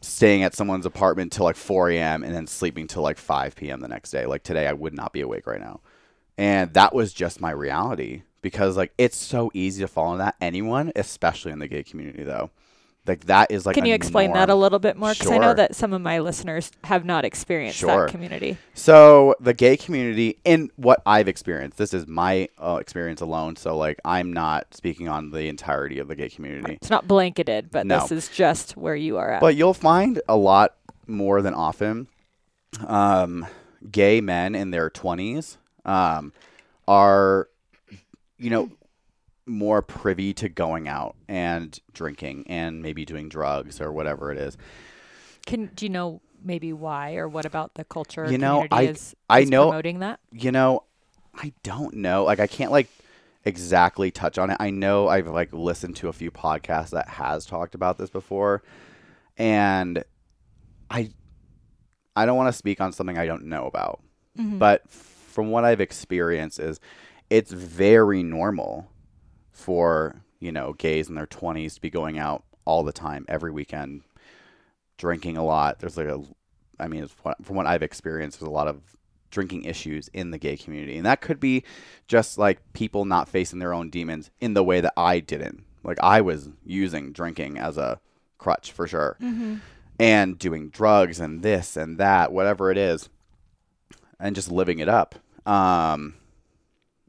staying 0.00 0.42
at 0.42 0.54
someone's 0.54 0.86
apartment 0.86 1.32
till 1.32 1.44
like 1.44 1.56
4 1.56 1.90
a.m. 1.90 2.22
and 2.24 2.34
then 2.34 2.46
sleeping 2.46 2.86
till 2.86 3.02
like 3.02 3.18
5 3.18 3.56
p.m. 3.56 3.80
the 3.80 3.88
next 3.88 4.10
day. 4.10 4.26
Like 4.26 4.42
today, 4.42 4.66
I 4.66 4.72
would 4.72 4.94
not 4.94 5.12
be 5.12 5.20
awake 5.20 5.46
right 5.46 5.60
now. 5.60 5.80
And 6.38 6.72
that 6.74 6.94
was 6.94 7.12
just 7.12 7.40
my 7.40 7.50
reality 7.50 8.22
because 8.42 8.76
like 8.76 8.92
it's 8.96 9.16
so 9.16 9.50
easy 9.52 9.82
to 9.82 9.88
fall 9.88 10.12
into 10.12 10.24
that. 10.24 10.36
Anyone, 10.40 10.92
especially 10.96 11.52
in 11.52 11.58
the 11.58 11.68
gay 11.68 11.82
community, 11.82 12.22
though. 12.22 12.50
Like 13.10 13.24
that 13.26 13.50
is 13.50 13.66
like. 13.66 13.74
Can 13.74 13.86
you 13.86 13.94
explain 13.94 14.34
that 14.34 14.50
a 14.50 14.54
little 14.54 14.78
bit 14.78 14.96
more? 14.96 15.10
Because 15.10 15.32
I 15.32 15.38
know 15.38 15.52
that 15.52 15.74
some 15.74 15.92
of 15.92 16.00
my 16.00 16.20
listeners 16.20 16.70
have 16.84 17.04
not 17.04 17.24
experienced 17.24 17.76
Sure. 17.80 18.06
that 18.06 18.12
community. 18.12 18.56
So 18.72 19.34
the 19.40 19.52
gay 19.52 19.76
community, 19.76 20.38
in 20.44 20.70
what 20.76 21.02
I've 21.04 21.26
experienced, 21.26 21.76
this 21.76 21.92
is 21.92 22.06
my 22.06 22.48
uh, 22.56 22.78
experience 22.80 23.20
alone. 23.20 23.56
So 23.56 23.76
like 23.76 23.98
I'm 24.04 24.32
not 24.32 24.72
speaking 24.76 25.08
on 25.08 25.32
the 25.32 25.48
entirety 25.48 25.98
of 25.98 26.06
the 26.06 26.14
gay 26.14 26.28
community. 26.28 26.74
It's 26.74 26.88
not 26.88 27.08
blanketed, 27.08 27.72
but 27.72 27.84
No. 27.84 27.98
this 27.98 28.12
is 28.12 28.28
just 28.28 28.76
where 28.76 28.94
you 28.94 29.16
are 29.16 29.32
at. 29.32 29.40
But 29.40 29.56
you'll 29.56 29.74
find 29.74 30.22
a 30.28 30.36
lot 30.36 30.76
more 31.08 31.42
than 31.42 31.52
often, 31.52 32.06
um, 32.86 33.44
gay 33.90 34.20
men 34.20 34.54
in 34.54 34.70
their 34.70 34.88
20s 34.88 35.56
um, 35.84 36.32
are, 36.86 37.48
you 38.38 38.50
know, 38.50 38.70
more 39.50 39.82
privy 39.82 40.32
to 40.34 40.48
going 40.48 40.88
out 40.88 41.16
and 41.28 41.78
drinking 41.92 42.44
and 42.48 42.82
maybe 42.82 43.04
doing 43.04 43.28
drugs 43.28 43.80
or 43.80 43.92
whatever 43.92 44.30
it 44.32 44.38
is. 44.38 44.56
Can 45.46 45.66
do 45.74 45.84
you 45.86 45.90
know 45.90 46.20
maybe 46.42 46.72
why 46.72 47.16
or 47.16 47.28
what 47.28 47.44
about 47.44 47.74
the 47.74 47.84
culture 47.84 48.30
You 48.30 48.38
know, 48.38 48.66
I- 48.70 48.82
is, 48.84 49.14
I 49.28 49.40
is 49.40 49.50
know- 49.50 49.68
promoting 49.68 49.98
that? 50.00 50.20
You 50.32 50.52
know, 50.52 50.84
I 51.34 51.52
don't 51.62 51.94
know. 51.94 52.24
Like 52.24 52.40
I 52.40 52.46
can't 52.46 52.70
like 52.72 52.88
exactly 53.44 54.10
touch 54.10 54.38
on 54.38 54.50
it. 54.50 54.56
I 54.60 54.70
know 54.70 55.08
I've 55.08 55.26
like 55.26 55.52
listened 55.52 55.96
to 55.96 56.08
a 56.08 56.12
few 56.12 56.30
podcasts 56.30 56.90
that 56.90 57.08
has 57.08 57.44
talked 57.46 57.74
about 57.74 57.98
this 57.98 58.10
before 58.10 58.62
and 59.36 60.04
I 60.90 61.10
I 62.16 62.26
don't 62.26 62.36
want 62.36 62.48
to 62.48 62.56
speak 62.56 62.80
on 62.80 62.92
something 62.92 63.16
I 63.18 63.26
don't 63.26 63.44
know 63.46 63.66
about. 63.66 64.00
Mm-hmm. 64.38 64.58
But 64.58 64.88
from 64.90 65.50
what 65.50 65.64
I've 65.64 65.80
experienced 65.80 66.58
is 66.58 66.80
it's 67.30 67.52
very 67.52 68.22
normal 68.22 68.88
for, 69.60 70.22
you 70.38 70.52
know, 70.52 70.72
gays 70.72 71.08
in 71.08 71.14
their 71.14 71.26
20s 71.26 71.74
to 71.74 71.80
be 71.80 71.90
going 71.90 72.18
out 72.18 72.44
all 72.64 72.82
the 72.82 72.92
time 72.92 73.24
every 73.28 73.50
weekend 73.50 74.02
drinking 74.98 75.36
a 75.36 75.44
lot. 75.44 75.78
There's 75.78 75.96
like 75.96 76.08
a 76.08 76.22
I 76.78 76.88
mean, 76.88 77.04
it's 77.04 77.14
what, 77.22 77.36
from 77.44 77.56
what 77.56 77.66
I've 77.66 77.82
experienced, 77.82 78.40
there's 78.40 78.48
a 78.48 78.52
lot 78.52 78.66
of 78.66 78.80
drinking 79.30 79.64
issues 79.64 80.08
in 80.08 80.30
the 80.30 80.38
gay 80.38 80.56
community. 80.56 80.96
And 80.96 81.06
that 81.06 81.20
could 81.20 81.38
be 81.38 81.62
just 82.08 82.38
like 82.38 82.60
people 82.72 83.04
not 83.04 83.28
facing 83.28 83.58
their 83.58 83.74
own 83.74 83.90
demons 83.90 84.30
in 84.40 84.54
the 84.54 84.64
way 84.64 84.80
that 84.80 84.94
I 84.96 85.20
didn't. 85.20 85.64
Like 85.84 85.98
I 86.02 86.20
was 86.20 86.48
using 86.64 87.12
drinking 87.12 87.58
as 87.58 87.76
a 87.76 88.00
crutch 88.38 88.72
for 88.72 88.86
sure. 88.86 89.16
And 89.98 90.38
doing 90.38 90.70
drugs 90.70 91.20
and 91.20 91.42
this 91.42 91.76
and 91.76 91.98
that, 91.98 92.32
whatever 92.32 92.70
it 92.70 92.78
is, 92.78 93.10
and 94.18 94.34
just 94.34 94.50
living 94.50 94.78
it 94.78 94.88
up. 94.88 95.14
Um 95.46 96.14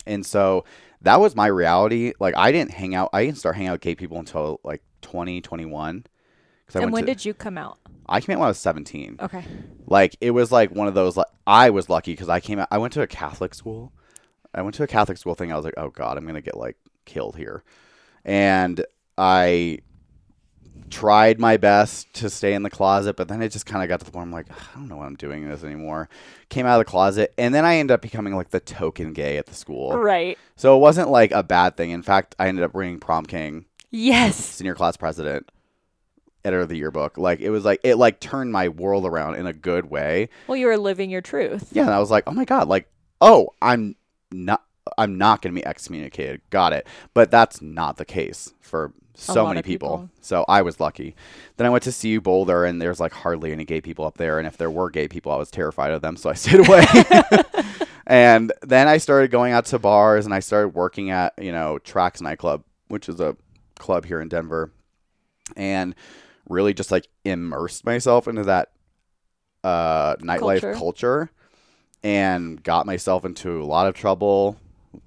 and 0.05 0.25
so 0.25 0.65
that 1.01 1.19
was 1.19 1.35
my 1.35 1.47
reality. 1.47 2.13
Like 2.19 2.35
I 2.37 2.51
didn't 2.51 2.71
hang 2.71 2.95
out 2.95 3.09
I 3.13 3.25
didn't 3.25 3.37
start 3.37 3.55
hanging 3.55 3.69
out 3.69 3.73
with 3.73 3.81
gay 3.81 3.95
people 3.95 4.19
until 4.19 4.59
like 4.63 4.81
2021. 5.01 6.05
Cuz 6.67 6.75
I 6.75 6.79
And 6.79 6.85
went 6.85 6.93
when 6.93 7.05
to, 7.05 7.13
did 7.13 7.25
you 7.25 7.33
come 7.33 7.57
out? 7.57 7.79
I 8.07 8.19
came 8.21 8.35
out 8.35 8.39
when 8.39 8.45
I 8.45 8.49
was 8.49 8.57
17. 8.59 9.17
Okay. 9.21 9.43
Like 9.87 10.15
it 10.21 10.31
was 10.31 10.51
like 10.51 10.71
one 10.71 10.87
of 10.87 10.93
those. 10.93 11.17
Like, 11.17 11.27
I 11.47 11.69
was 11.69 11.89
lucky 11.89 12.13
because 12.13 12.29
I 12.29 12.39
came 12.39 12.59
out. 12.59 12.67
I 12.71 12.77
went 12.77 12.93
to 12.93 13.01
a 13.01 13.07
Catholic 13.07 13.53
school. 13.53 13.93
I 14.53 14.61
went 14.61 14.75
to 14.75 14.83
a 14.83 14.87
Catholic 14.87 15.17
school 15.17 15.35
thing. 15.35 15.51
I 15.51 15.55
was 15.55 15.65
like, 15.65 15.75
oh 15.77 15.89
god, 15.89 16.17
I'm 16.17 16.25
gonna 16.25 16.41
get 16.41 16.57
like 16.57 16.77
killed 17.05 17.35
here, 17.37 17.63
and 18.25 18.85
I 19.17 19.79
tried 20.89 21.39
my 21.39 21.55
best 21.57 22.13
to 22.15 22.29
stay 22.29 22.53
in 22.53 22.63
the 22.63 22.69
closet, 22.69 23.15
but 23.15 23.27
then 23.27 23.41
it 23.41 23.49
just 23.49 23.65
kind 23.65 23.81
of 23.81 23.89
got 23.89 23.99
to 24.01 24.05
the 24.05 24.11
point. 24.11 24.23
I'm 24.27 24.31
like, 24.31 24.51
I 24.51 24.75
don't 24.75 24.87
know 24.89 24.97
what 24.97 25.05
I'm 25.07 25.15
doing 25.15 25.47
this 25.47 25.63
anymore. 25.63 26.09
Came 26.49 26.65
out 26.65 26.79
of 26.79 26.85
the 26.85 26.89
closet, 26.91 27.33
and 27.37 27.53
then 27.55 27.63
I 27.65 27.77
ended 27.77 27.93
up 27.93 28.01
becoming 28.01 28.35
like 28.35 28.49
the 28.49 28.59
token 28.59 29.13
gay 29.13 29.37
at 29.37 29.45
the 29.45 29.53
school. 29.55 29.97
Right. 29.97 30.37
So 30.57 30.75
it 30.75 30.79
wasn't 30.79 31.09
like 31.09 31.31
a 31.31 31.43
bad 31.43 31.77
thing. 31.77 31.91
In 31.91 32.03
fact, 32.03 32.35
I 32.39 32.47
ended 32.47 32.63
up 32.65 32.73
bringing 32.73 32.99
prom 32.99 33.25
king 33.25 33.65
Yes. 33.89 34.35
senior 34.35 34.75
class 34.75 34.97
president 34.97 35.49
editor 36.43 36.61
of 36.61 36.69
the 36.69 36.77
yearbook 36.77 37.19
like 37.19 37.39
it 37.39 37.51
was 37.51 37.63
like 37.63 37.79
it 37.83 37.95
like 37.97 38.19
turned 38.19 38.51
my 38.51 38.67
world 38.67 39.05
around 39.05 39.35
in 39.35 39.45
a 39.45 39.53
good 39.53 39.91
way 39.91 40.27
Well, 40.47 40.57
you 40.57 40.65
were 40.65 40.77
living 40.77 41.11
your 41.11 41.21
truth. 41.21 41.69
yeah 41.71 41.83
and 41.83 41.91
i 41.91 41.99
was 41.99 42.09
like 42.09 42.23
oh 42.25 42.31
my 42.31 42.45
god 42.45 42.67
like 42.67 42.87
oh 43.21 43.49
i'm 43.61 43.95
not 44.31 44.63
i'm 44.97 45.19
not 45.19 45.43
going 45.43 45.53
to 45.53 45.61
be 45.61 45.63
excommunicated 45.63 46.41
got 46.49 46.73
it 46.73 46.87
but 47.13 47.29
that's 47.29 47.61
not 47.61 47.97
the 47.97 48.05
case 48.05 48.55
for 48.59 48.91
so 49.13 49.47
many 49.47 49.61
people. 49.61 49.89
people. 49.89 50.09
so 50.21 50.45
i 50.47 50.61
was 50.61 50.79
lucky 50.79 51.15
then 51.57 51.67
i 51.67 51.69
went 51.69 51.83
to 51.83 51.91
CU 51.91 52.21
boulder 52.21 52.65
and 52.65 52.81
there's 52.81 52.99
like 52.99 53.11
hardly 53.11 53.51
any 53.51 53.65
gay 53.65 53.81
people 53.81 54.05
up 54.05 54.17
there 54.17 54.37
and 54.39 54.47
if 54.47 54.57
there 54.57 54.71
were 54.71 54.89
gay 54.89 55.07
people 55.07 55.31
i 55.31 55.35
was 55.35 55.51
terrified 55.51 55.91
of 55.91 56.01
them 56.01 56.15
so 56.15 56.29
i 56.29 56.33
stayed 56.35 56.65
away 56.67 56.85
and 58.07 58.51
then 58.61 58.87
i 58.87 58.97
started 58.97 59.31
going 59.31 59.53
out 59.53 59.65
to 59.65 59.79
bars 59.79 60.25
and 60.25 60.33
i 60.33 60.39
started 60.39 60.69
working 60.69 61.11
at 61.11 61.33
you 61.41 61.51
know 61.51 61.77
tracks 61.79 62.21
nightclub 62.21 62.63
which 62.87 63.09
is 63.09 63.19
a 63.19 63.35
club 63.77 64.05
here 64.05 64.21
in 64.21 64.27
denver 64.29 64.71
and 65.55 65.95
really 66.49 66.73
just 66.73 66.91
like 66.91 67.07
immersed 67.25 67.85
myself 67.85 68.27
into 68.27 68.43
that 68.43 68.71
uh 69.63 70.15
nightlife 70.17 70.61
Culture. 70.61 70.73
culture 70.73 71.31
and 72.03 72.63
got 72.63 72.85
myself 72.85 73.25
into 73.25 73.61
a 73.61 73.65
lot 73.65 73.87
of 73.87 73.93
trouble 73.93 74.57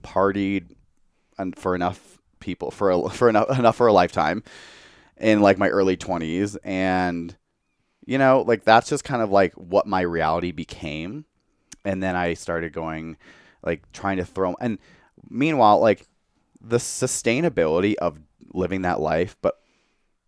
partied 0.02 0.66
and 1.38 1.58
for 1.58 1.74
enough 1.74 2.13
people 2.44 2.70
for 2.70 2.90
a, 2.90 3.08
for 3.08 3.28
enough 3.28 3.58
enough 3.58 3.76
for 3.76 3.86
a 3.86 3.92
lifetime 3.92 4.44
in 5.16 5.40
like 5.40 5.58
my 5.58 5.68
early 5.68 5.96
20s 5.96 6.56
and 6.62 7.36
you 8.04 8.18
know 8.18 8.44
like 8.46 8.64
that's 8.64 8.88
just 8.88 9.02
kind 9.02 9.22
of 9.22 9.30
like 9.30 9.54
what 9.54 9.86
my 9.86 10.02
reality 10.02 10.52
became. 10.52 11.24
And 11.86 12.02
then 12.02 12.16
I 12.16 12.34
started 12.34 12.72
going 12.72 13.16
like 13.62 13.90
trying 13.92 14.18
to 14.18 14.24
throw 14.24 14.54
and 14.60 14.78
meanwhile 15.30 15.80
like 15.80 16.06
the 16.60 16.76
sustainability 16.76 17.94
of 17.96 18.18
living 18.52 18.82
that 18.82 19.00
life 19.00 19.36
but 19.42 19.60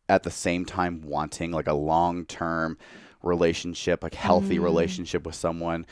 at 0.09 0.23
the 0.23 0.31
same 0.31 0.65
time 0.65 1.03
wanting 1.03 1.53
like 1.53 1.67
a 1.67 1.75
long-term 1.75 2.79
relationship 3.23 4.03
like 4.03 4.15
healthy 4.15 4.55
mm-hmm. 4.55 4.65
relationship 4.65 5.27
with 5.27 5.35
someone 5.35 5.87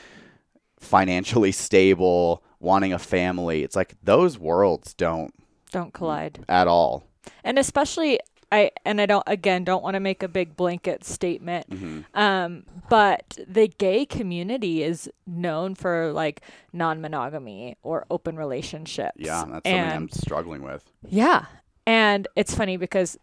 financially 0.79 1.53
stable 1.67 2.43
wanting 2.65 2.93
a 2.93 2.99
family. 2.99 3.63
It's 3.63 3.77
like 3.77 3.95
those 4.03 4.39
worlds 4.39 4.95
don't 4.95 5.33
Don't 5.75 5.93
collide. 5.93 6.45
at 6.49 6.67
all 6.69 7.05
And 7.43 7.59
especially 7.59 8.19
I 8.53 8.71
and 8.85 9.01
I 9.01 9.07
don't 9.07 9.25
again 9.27 9.65
don't 9.65 9.83
want 9.83 9.95
to 9.95 10.01
make 10.01 10.23
a 10.23 10.29
big 10.29 10.55
blanket 10.57 11.03
statement. 11.05 11.69
Mm-hmm. 11.71 12.01
Um, 12.19 12.65
but 12.89 13.39
the 13.49 13.67
gay 13.67 14.07
community 14.07 14.83
is 14.85 15.11
known 15.27 15.75
for 15.75 16.13
like 16.13 16.41
non-monogamy 16.73 17.77
or 17.83 18.05
open 18.11 18.37
relationships. 18.37 19.17
yeah 19.17 19.39
that's 19.41 19.49
something 19.51 19.73
and 19.73 19.93
i'm 19.93 20.09
struggling 20.11 20.63
with 20.63 20.85
Yeah. 21.09 21.47
And 21.87 22.29
it's 22.37 22.55
funny 22.55 22.77
because 22.79 23.19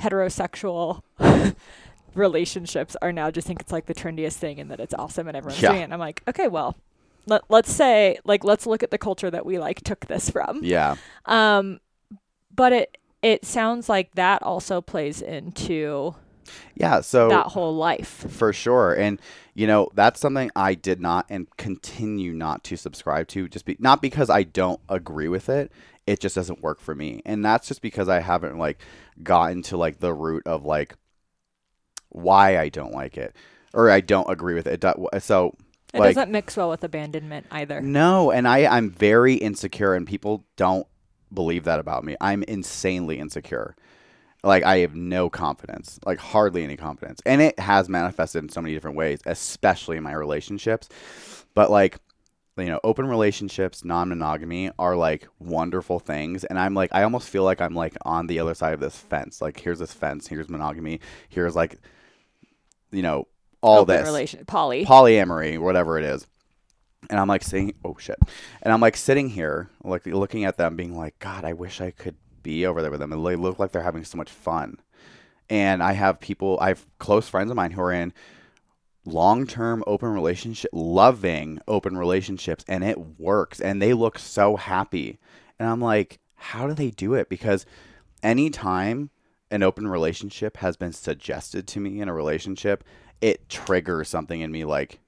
heterosexual 0.00 1.02
relationships 2.14 2.96
are 3.02 3.12
now 3.12 3.30
just 3.30 3.46
think 3.46 3.60
it's 3.60 3.72
like 3.72 3.86
the 3.86 3.94
trendiest 3.94 4.34
thing 4.34 4.60
and 4.60 4.70
that 4.70 4.80
it's 4.80 4.94
awesome 4.94 5.28
and 5.28 5.36
everyone's 5.36 5.62
Yeah. 5.62 5.70
doing 5.70 5.80
it. 5.82 5.84
And 5.84 5.92
I'm 5.94 6.00
like, 6.00 6.22
okay, 6.28 6.48
well, 6.48 6.76
let, 7.26 7.42
let's 7.48 7.72
say 7.72 8.18
like 8.24 8.44
let's 8.44 8.66
look 8.66 8.82
at 8.82 8.90
the 8.90 8.98
culture 8.98 9.30
that 9.30 9.46
we 9.46 9.58
like 9.58 9.82
took 9.82 10.06
this 10.06 10.30
from. 10.30 10.60
yeah 10.62 10.96
Um 11.26 11.80
but 12.54 12.72
it 12.72 12.98
it 13.22 13.44
sounds 13.44 13.88
like 13.88 14.14
that 14.14 14.42
also 14.42 14.80
plays 14.80 15.22
into 15.22 16.14
yeah 16.74 17.00
so 17.00 17.28
that 17.28 17.46
whole 17.48 17.74
life. 17.74 18.26
For 18.28 18.52
sure. 18.52 18.92
And 18.92 19.18
you 19.54 19.66
know, 19.66 19.88
that's 19.94 20.20
something 20.20 20.50
I 20.54 20.74
did 20.74 21.00
not 21.00 21.26
and 21.30 21.46
continue 21.56 22.32
not 22.34 22.64
to 22.64 22.76
subscribe 22.76 23.28
to 23.28 23.48
just 23.48 23.64
be 23.64 23.76
not 23.78 24.02
because 24.02 24.28
I 24.30 24.42
don't 24.42 24.80
agree 24.88 25.28
with 25.28 25.48
it. 25.48 25.72
It 26.06 26.20
just 26.20 26.34
doesn't 26.34 26.62
work 26.62 26.80
for 26.80 26.94
me. 26.94 27.22
And 27.24 27.44
that's 27.44 27.66
just 27.66 27.80
because 27.80 28.08
I 28.08 28.20
haven't 28.20 28.58
like 28.58 28.78
gotten 29.22 29.62
to 29.62 29.76
like 29.76 30.00
the 30.00 30.12
root 30.12 30.46
of 30.46 30.64
like 30.64 30.96
why 32.10 32.58
I 32.58 32.68
don't 32.68 32.92
like 32.92 33.16
it 33.16 33.34
or 33.72 33.90
I 33.90 34.00
don't 34.00 34.30
agree 34.30 34.54
with 34.54 34.66
it. 34.66 34.84
It 34.84 35.22
So 35.22 35.56
It 35.94 36.00
like 36.00 36.14
doesn't 36.14 36.32
mix 36.32 36.56
well 36.56 36.70
with 36.70 36.82
abandonment 36.82 37.46
either. 37.50 37.80
no, 37.80 38.32
and 38.32 38.48
I 38.48 38.66
I'm 38.66 38.90
very 38.90 39.34
insecure 39.34 39.94
and 39.94 40.06
people 40.06 40.44
don't 40.56 40.86
believe 41.32 41.64
that 41.64 41.78
about 41.78 42.04
me. 42.04 42.16
I'm 42.20 42.42
insanely 42.44 43.18
insecure. 43.18 43.76
Like 44.42 44.64
I 44.64 44.78
have 44.78 44.94
no 44.94 45.30
confidence, 45.30 45.98
like 46.04 46.18
hardly 46.18 46.64
any 46.64 46.76
confidence. 46.76 47.20
And 47.24 47.40
it 47.40 47.58
has 47.58 47.88
manifested 47.88 48.42
in 48.42 48.50
so 48.50 48.60
many 48.60 48.74
different 48.74 48.96
ways, 48.96 49.20
especially 49.24 49.96
in 49.96 50.02
my 50.02 50.12
relationships. 50.12 50.88
But 51.54 51.70
like 51.70 51.98
you 52.56 52.66
know, 52.66 52.78
open 52.84 53.06
relationships, 53.06 53.84
non-monogamy 53.84 54.70
are 54.78 54.94
like 54.94 55.26
wonderful 55.40 55.98
things 55.98 56.44
and 56.44 56.58
I'm 56.58 56.74
like 56.74 56.90
I 56.92 57.04
almost 57.04 57.28
feel 57.28 57.44
like 57.44 57.60
I'm 57.60 57.74
like 57.74 57.96
on 58.02 58.26
the 58.26 58.40
other 58.40 58.54
side 58.54 58.74
of 58.74 58.80
this 58.80 58.96
fence. 58.96 59.40
Like 59.40 59.60
here's 59.60 59.78
this 59.78 59.92
fence, 59.92 60.26
here's 60.26 60.48
monogamy, 60.48 61.00
here's 61.28 61.54
like 61.56 61.78
you 62.90 63.02
know, 63.02 63.26
all 63.64 63.80
Open 63.80 63.96
this 63.96 64.06
relation 64.06 64.44
poly. 64.44 64.84
polyamory, 64.84 65.58
whatever 65.58 65.98
it 65.98 66.04
is. 66.04 66.26
and 67.10 67.18
I'm 67.18 67.28
like 67.28 67.42
sitting. 67.42 67.74
Oh 67.84 67.96
shit! 67.98 68.18
And 68.62 68.72
I'm 68.72 68.80
like 68.80 68.96
sitting 68.96 69.28
here, 69.30 69.70
like 69.82 70.06
looking 70.06 70.44
at 70.44 70.56
them, 70.56 70.76
being 70.76 70.96
like, 70.96 71.18
God, 71.18 71.44
I 71.44 71.52
wish 71.54 71.80
I 71.80 71.90
could 71.90 72.16
be 72.42 72.66
over 72.66 72.82
there 72.82 72.90
with 72.90 73.00
them. 73.00 73.12
And 73.12 73.24
they 73.26 73.36
look 73.36 73.58
like 73.58 73.72
they're 73.72 73.82
having 73.82 74.04
so 74.04 74.18
much 74.18 74.30
fun. 74.30 74.78
And 75.50 75.82
I 75.82 75.92
have 75.92 76.20
people, 76.20 76.58
I 76.60 76.68
have 76.68 76.86
close 76.98 77.28
friends 77.28 77.50
of 77.50 77.56
mine 77.56 77.70
who 77.72 77.80
are 77.82 77.92
in 77.92 78.12
long 79.06 79.46
term 79.46 79.82
open 79.86 80.10
relationship, 80.10 80.70
loving 80.72 81.58
open 81.68 81.96
relationships, 81.96 82.64
and 82.68 82.84
it 82.84 83.18
works. 83.18 83.60
And 83.60 83.80
they 83.80 83.92
look 83.94 84.18
so 84.18 84.56
happy. 84.56 85.18
And 85.58 85.68
I'm 85.68 85.80
like, 85.80 86.18
how 86.34 86.66
do 86.66 86.74
they 86.74 86.90
do 86.90 87.14
it? 87.14 87.28
Because 87.28 87.64
anytime 88.22 89.10
an 89.50 89.62
open 89.62 89.86
relationship 89.86 90.56
has 90.58 90.76
been 90.76 90.92
suggested 90.92 91.66
to 91.68 91.80
me 91.80 92.00
in 92.00 92.08
a 92.08 92.14
relationship, 92.14 92.82
it 93.20 93.48
triggers 93.48 94.08
something 94.08 94.40
in 94.40 94.50
me 94.50 94.64
like, 94.64 94.98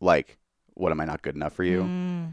like, 0.00 0.38
what 0.74 0.92
am 0.92 1.00
I 1.00 1.04
not 1.04 1.22
good 1.22 1.36
enough 1.36 1.52
for 1.52 1.64
you? 1.64 1.82
Mm. 1.82 2.32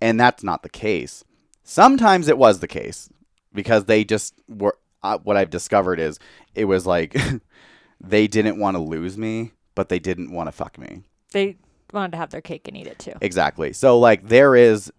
And 0.00 0.20
that's 0.20 0.42
not 0.42 0.62
the 0.62 0.68
case. 0.68 1.24
Sometimes 1.64 2.28
it 2.28 2.38
was 2.38 2.60
the 2.60 2.68
case 2.68 3.08
because 3.52 3.84
they 3.84 4.04
just 4.04 4.34
were. 4.48 4.76
Uh, 5.02 5.18
what 5.18 5.36
I've 5.36 5.50
discovered 5.50 6.00
is 6.00 6.18
it 6.54 6.64
was 6.64 6.86
like 6.86 7.16
they 8.00 8.26
didn't 8.26 8.58
want 8.58 8.76
to 8.76 8.82
lose 8.82 9.16
me, 9.16 9.52
but 9.74 9.88
they 9.88 9.98
didn't 9.98 10.32
want 10.32 10.48
to 10.48 10.52
fuck 10.52 10.78
me. 10.78 11.02
They 11.32 11.56
wanted 11.92 12.12
to 12.12 12.18
have 12.18 12.30
their 12.30 12.40
cake 12.40 12.66
and 12.66 12.76
eat 12.76 12.86
it 12.86 12.98
too. 12.98 13.12
Exactly. 13.20 13.72
So 13.72 13.98
like 13.98 14.28
there 14.28 14.56
is 14.56 14.92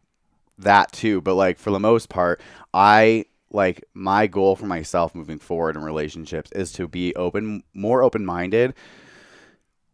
that 0.60 0.91
too, 0.91 1.22
but 1.22 1.36
like 1.36 1.58
for 1.58 1.72
the 1.72 1.80
most 1.80 2.10
part, 2.10 2.41
I 2.74 3.26
like 3.52 3.84
my 3.94 4.28
goal 4.28 4.56
for 4.56 4.66
myself 4.66 5.16
moving 5.16 5.40
forward 5.40 5.76
in 5.76 5.84
relationships 5.84 6.52
is 6.52 6.72
to 6.74 6.88
be 6.88 7.16
open, 7.16 7.64
more 7.74 8.04
open-minded 8.04 8.74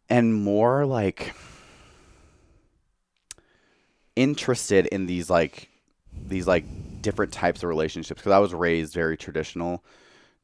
and 0.10 0.34
more 0.34 0.86
like 0.86 1.34
interested 4.16 4.86
in 4.88 5.06
these 5.06 5.30
like 5.30 5.70
these 6.26 6.48
like 6.48 6.66
different 7.02 7.32
types 7.32 7.64
of 7.64 7.70
relationships. 7.70 8.22
Because 8.22 8.32
I 8.32 8.40
was 8.40 8.54
raised 8.54 8.94
very 8.94 9.18
traditional 9.18 9.84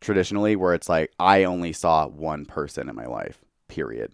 traditionally 0.02 0.56
where 0.56 0.74
it's 0.74 0.90
like 0.90 1.12
I 1.20 1.44
only 1.44 1.74
saw 1.74 2.08
one 2.08 2.46
person 2.46 2.90
in 2.90 2.96
my 2.96 3.06
life, 3.06 3.40
period. 3.68 4.14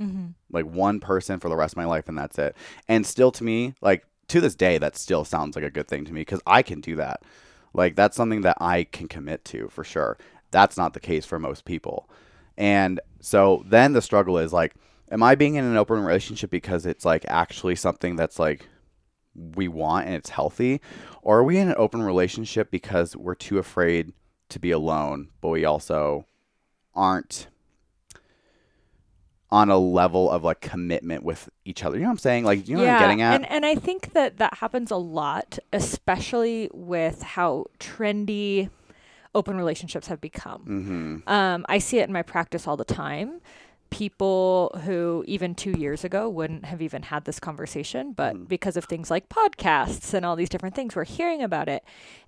Mm-hmm. 0.00 0.26
like 0.52 0.64
one 0.64 1.00
person 1.00 1.40
for 1.40 1.48
the 1.48 1.56
rest 1.56 1.72
of 1.72 1.76
my 1.76 1.84
life 1.84 2.08
and 2.08 2.16
that's 2.16 2.38
it. 2.38 2.56
And 2.86 3.04
still 3.04 3.32
to 3.32 3.42
me 3.42 3.74
like 3.80 4.04
to 4.28 4.40
this 4.40 4.54
day 4.54 4.78
that 4.78 4.96
still 4.96 5.24
sounds 5.24 5.56
like 5.56 5.64
a 5.64 5.70
good 5.70 5.88
thing 5.88 6.04
to 6.04 6.12
me 6.12 6.20
because 6.20 6.40
i 6.46 6.62
can 6.62 6.80
do 6.80 6.96
that 6.96 7.22
like 7.78 7.94
that's 7.96 8.16
something 8.16 8.42
that 8.42 8.58
i 8.60 8.84
can 8.84 9.08
commit 9.08 9.44
to 9.46 9.68
for 9.68 9.84
sure. 9.84 10.18
That's 10.50 10.76
not 10.76 10.94
the 10.94 11.00
case 11.00 11.26
for 11.26 11.38
most 11.38 11.66
people. 11.66 12.08
And 12.56 13.00
so 13.20 13.62
then 13.66 13.92
the 13.92 14.02
struggle 14.02 14.38
is 14.38 14.52
like 14.52 14.74
am 15.10 15.22
i 15.22 15.34
being 15.34 15.54
in 15.54 15.64
an 15.64 15.76
open 15.76 16.00
relationship 16.00 16.50
because 16.50 16.84
it's 16.84 17.04
like 17.04 17.24
actually 17.28 17.76
something 17.76 18.16
that's 18.16 18.38
like 18.38 18.68
we 19.34 19.68
want 19.68 20.06
and 20.06 20.14
it's 20.14 20.30
healthy? 20.30 20.80
Or 21.22 21.38
are 21.38 21.44
we 21.44 21.58
in 21.58 21.68
an 21.68 21.74
open 21.78 22.02
relationship 22.02 22.70
because 22.70 23.16
we're 23.16 23.34
too 23.34 23.58
afraid 23.58 24.12
to 24.48 24.58
be 24.58 24.70
alone 24.70 25.28
but 25.40 25.50
we 25.50 25.64
also 25.64 26.26
aren't 26.94 27.48
on 29.50 29.70
a 29.70 29.78
level 29.78 30.30
of 30.30 30.44
like 30.44 30.60
commitment 30.60 31.22
with 31.22 31.48
each 31.64 31.82
other. 31.84 31.96
You 31.96 32.02
know 32.02 32.08
what 32.08 32.12
I'm 32.14 32.18
saying? 32.18 32.44
Like, 32.44 32.68
you 32.68 32.76
know 32.76 32.82
what 32.82 32.90
I'm 32.90 32.98
getting 33.00 33.22
at? 33.22 33.34
And 33.34 33.50
and 33.50 33.64
I 33.66 33.74
think 33.74 34.12
that 34.12 34.36
that 34.38 34.54
happens 34.58 34.90
a 34.90 34.96
lot, 34.96 35.58
especially 35.72 36.68
with 36.74 37.22
how 37.22 37.66
trendy 37.80 38.68
open 39.34 39.56
relationships 39.56 40.08
have 40.08 40.20
become. 40.20 40.60
mm-hmm. 40.62 41.28
Um, 41.28 41.64
I 41.68 41.78
see 41.78 41.98
it 41.98 42.06
in 42.08 42.12
my 42.12 42.22
practice 42.22 42.66
all 42.66 42.76
the 42.76 42.84
time. 42.84 43.40
People 43.90 44.78
who 44.84 45.24
even 45.26 45.54
two 45.54 45.70
years 45.72 46.04
ago 46.04 46.28
wouldn't 46.28 46.64
have 46.66 46.82
even 46.82 47.02
had 47.04 47.24
this 47.24 47.38
conversation, 47.40 48.12
but 48.12 48.34
Mhm. 48.36 48.48
because 48.48 48.76
of 48.76 48.84
things 48.84 49.10
like 49.10 49.28
podcasts 49.30 50.12
and 50.12 50.26
all 50.26 50.36
these 50.36 50.48
different 50.50 50.74
things, 50.74 50.94
we're 50.96 51.04
hearing 51.04 51.42
about 51.42 51.68
it. 51.68 51.82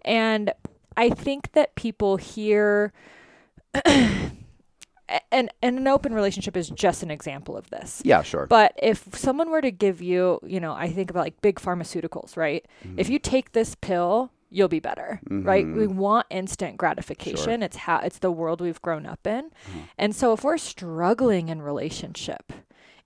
And 0.05 0.53
I 0.97 1.11
think 1.11 1.53
that 1.53 1.75
people 1.75 2.17
hear, 2.17 2.93
and, 5.33 5.51
and 5.63 5.79
an 5.79 5.87
open 5.89 6.15
relationship 6.15 6.57
is 6.57 6.69
just 6.71 7.03
an 7.03 7.11
example 7.11 7.57
of 7.57 7.69
this. 7.71 8.03
Yeah, 8.05 8.23
sure. 8.23 8.47
But 8.47 8.73
if 8.83 9.15
someone 9.17 9.51
were 9.51 9.61
to 9.61 9.71
give 9.71 10.01
you, 10.01 10.41
you 10.45 10.61
know, 10.61 10.73
I 10.73 10.91
think 10.91 11.11
about 11.11 11.25
like 11.25 11.41
big 11.43 11.57
pharmaceuticals, 11.61 12.37
right? 12.37 12.65
If 12.97 13.09
you 13.09 13.19
take 13.19 13.53
this 13.53 13.75
pill, 13.75 14.31
you'll 14.51 14.69
be 14.69 14.81
better, 14.81 15.21
right? 15.31 15.65
Mhm. 15.65 15.77
We 15.77 15.87
want 15.87 16.27
instant 16.31 16.77
gratification. 16.77 17.63
It's 17.63 17.77
how 17.77 17.99
it's 17.99 18.19
the 18.19 18.33
world 18.33 18.61
we've 18.61 18.83
grown 18.83 19.07
up 19.07 19.27
in. 19.27 19.47
Uh-huh. 19.47 19.79
And 19.99 20.15
so 20.15 20.33
if 20.33 20.43
we're 20.45 20.59
struggling 20.59 21.49
in 21.49 21.63
relationship, 21.63 22.53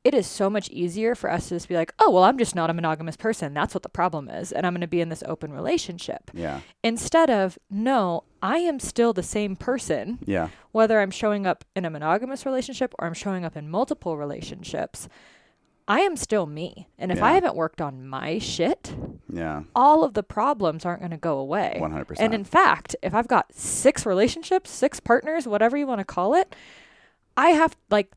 it 0.05 0.14
is 0.14 0.27
so 0.27 0.51
much 0.51 0.69
easier 0.69 1.14
for 1.14 1.31
us 1.31 1.49
to 1.49 1.55
just 1.57 1.69
be 1.69 1.75
like, 1.75 1.93
"Oh, 1.99 2.11
well, 2.11 2.25
I'm 2.25 2.38
just 2.38 2.55
not 2.55 2.71
a 2.71 2.75
monogamous 2.75 3.17
person. 3.17 3.55
That's 3.55 3.75
what 3.75 3.83
the 3.83 3.88
problem 3.88 4.29
is, 4.29 4.53
and 4.53 4.67
I'm 4.67 4.75
going 4.75 4.83
to 4.83 4.87
be 4.87 5.01
in 5.01 5.09
this 5.09 5.23
open 5.27 5.53
relationship." 5.53 6.31
yeah, 6.35 6.61
Instead 6.83 7.31
of, 7.31 7.59
"No, 7.71 8.25
I 8.43 8.59
am 8.59 8.79
still 8.79 9.12
the 9.12 9.23
same 9.23 9.57
person." 9.57 10.19
yeah, 10.27 10.49
whether 10.73 11.01
I'm 11.01 11.11
showing 11.11 11.47
up 11.47 11.64
in 11.75 11.85
a 11.85 11.90
monogamous 11.90 12.45
relationship 12.45 12.95
or 12.99 13.07
I'm 13.07 13.14
showing 13.14 13.45
up 13.45 13.57
in 13.57 13.71
multiple 13.71 14.17
relationships, 14.19 15.09
I 15.88 16.01
am 16.01 16.17
still 16.17 16.47
me. 16.47 16.88
And 16.99 17.11
if 17.12 17.23
I 17.23 17.33
haven't 17.33 17.57
worked 17.57 17.81
on 17.81 18.07
my 18.07 18.38
shit, 18.38 18.95
yeah, 19.31 19.64
all 19.75 20.05
of 20.05 20.14
the 20.14 20.23
problems 20.23 20.85
aren't 20.85 21.01
going 21.01 21.11
to 21.11 21.17
go 21.17 21.38
away. 21.38 21.79
100%. 21.81 22.17
And 22.19 22.35
in 22.35 22.45
fact, 22.45 22.97
if 23.03 23.14
I've 23.14 23.29
got 23.29 23.55
six 23.55 24.07
relationships, 24.07 24.71
six 24.71 25.01
partners, 25.01 25.47
whatever 25.47 25.77
you 25.77 25.87
want 25.87 26.01
to 26.01 26.05
call 26.05 26.35
it, 26.35 26.55
I 27.37 27.51
have 27.51 27.77
like 27.90 28.12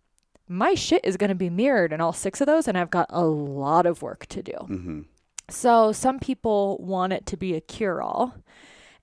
my 0.48 0.74
shit 0.74 1.02
is 1.04 1.18
going 1.18 1.30
to 1.30 1.36
be 1.36 1.50
mirrored 1.50 1.92
in 1.92 2.02
all 2.02 2.14
six 2.14 2.42
of 2.42 2.48
those 2.48 2.68
and 2.68 2.78
I've 2.78 2.90
got 2.90 3.08
a 3.10 3.26
lot 3.26 3.86
of 3.86 4.02
work 4.02 4.26
to 4.28 4.42
do. 4.42 4.52
mm-hmm. 4.54 5.02
So 5.50 5.94
some 5.94 6.20
people 6.20 6.78
want 6.80 7.14
it 7.14 7.26
to 7.28 7.38
be 7.38 7.56
a 7.56 7.62
cure 7.62 8.02
all. 8.02 8.36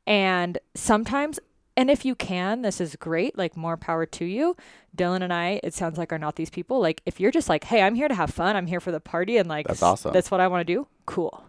And 0.06 0.58
sometimes, 0.74 1.40
and 1.74 1.90
if 1.90 2.04
you 2.04 2.14
can, 2.14 2.60
this 2.60 2.82
is 2.82 2.96
great, 2.96 3.38
like 3.38 3.56
more 3.56 3.78
power 3.78 4.04
to 4.04 4.24
you. 4.26 4.54
Dillon 4.94 5.22
and 5.22 5.32
I, 5.32 5.58
it 5.62 5.72
sounds 5.72 5.96
like 5.96 6.12
are 6.12 6.18
not 6.18 6.36
these 6.36 6.50
people. 6.50 6.80
Like 6.80 7.00
if 7.06 7.18
you're 7.18 7.30
just 7.30 7.48
like, 7.48 7.64
hey, 7.64 7.80
I'm 7.80 7.94
here 7.94 8.08
to 8.08 8.14
have 8.14 8.28
fun, 8.30 8.56
I'm 8.56 8.66
here 8.66 8.80
for 8.80 8.92
the 8.92 9.00
party, 9.00 9.38
and 9.38 9.48
like 9.48 9.66
That's 9.66 9.82
awesome. 9.82 10.12
That's 10.12 10.30
what 10.30 10.40
I 10.40 10.48
want 10.48 10.66
to 10.66 10.72
do. 10.72 10.86
Cool. 11.06 11.42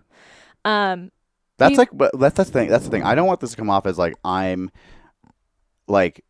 Um, 0.63 1.11
That's 1.57 1.71
You- 1.71 1.77
like, 1.77 1.89
but 1.91 2.17
that's 2.17 2.35
the 2.37 2.45
thing. 2.45 2.69
That's 2.69 2.85
the 2.85 2.89
thing. 2.89 3.03
I 3.03 3.15
don't 3.15 3.27
want 3.27 3.41
this 3.41 3.51
to 3.51 3.57
come 3.57 3.69
off 3.69 3.85
as 3.85 3.97
like 3.97 4.15
I'm, 4.23 4.71
like, 5.87 6.23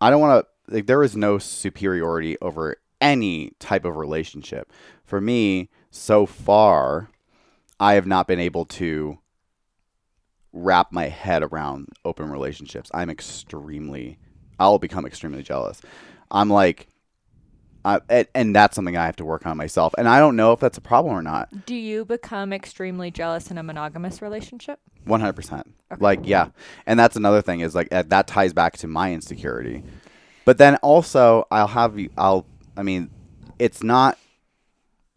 I 0.00 0.10
don't 0.10 0.20
want 0.20 0.44
to. 0.44 0.74
Like, 0.74 0.86
there 0.86 1.02
is 1.02 1.16
no 1.16 1.38
superiority 1.38 2.38
over 2.40 2.76
any 3.02 3.52
type 3.58 3.84
of 3.84 3.96
relationship. 3.96 4.72
For 5.04 5.20
me, 5.20 5.68
so 5.90 6.24
far, 6.24 7.10
I 7.78 7.94
have 7.94 8.06
not 8.06 8.26
been 8.26 8.40
able 8.40 8.64
to 8.66 9.18
wrap 10.54 10.92
my 10.92 11.08
head 11.08 11.42
around 11.42 11.88
open 12.04 12.30
relationships. 12.30 12.90
I'm 12.94 13.10
extremely. 13.10 14.18
I'll 14.58 14.78
become 14.78 15.04
extremely 15.04 15.42
jealous. 15.42 15.82
I'm 16.30 16.48
like. 16.48 16.86
Uh, 17.84 17.98
and, 18.08 18.28
and 18.32 18.54
that's 18.54 18.76
something 18.76 18.96
I 18.96 19.06
have 19.06 19.16
to 19.16 19.24
work 19.24 19.44
on 19.44 19.56
myself, 19.56 19.92
and 19.98 20.08
I 20.08 20.20
don't 20.20 20.36
know 20.36 20.52
if 20.52 20.60
that's 20.60 20.78
a 20.78 20.80
problem 20.80 21.16
or 21.16 21.20
not. 21.20 21.66
do 21.66 21.74
you 21.74 22.04
become 22.04 22.52
extremely 22.52 23.10
jealous 23.10 23.50
in 23.50 23.58
a 23.58 23.62
monogamous 23.64 24.22
relationship? 24.22 24.78
One 25.04 25.18
hundred 25.18 25.32
percent. 25.32 25.74
Okay. 25.90 26.00
Like 26.00 26.20
yeah, 26.22 26.50
and 26.86 26.96
that's 26.96 27.16
another 27.16 27.42
thing 27.42 27.58
is 27.58 27.74
like 27.74 27.88
that 27.90 28.28
ties 28.28 28.52
back 28.52 28.76
to 28.78 28.86
my 28.86 29.12
insecurity. 29.12 29.82
But 30.44 30.58
then 30.58 30.76
also 30.76 31.48
I'll 31.50 31.66
have 31.66 31.98
you. 31.98 32.10
I'll. 32.16 32.46
I 32.76 32.82
mean, 32.82 33.10
it's 33.58 33.82
not. 33.82 34.18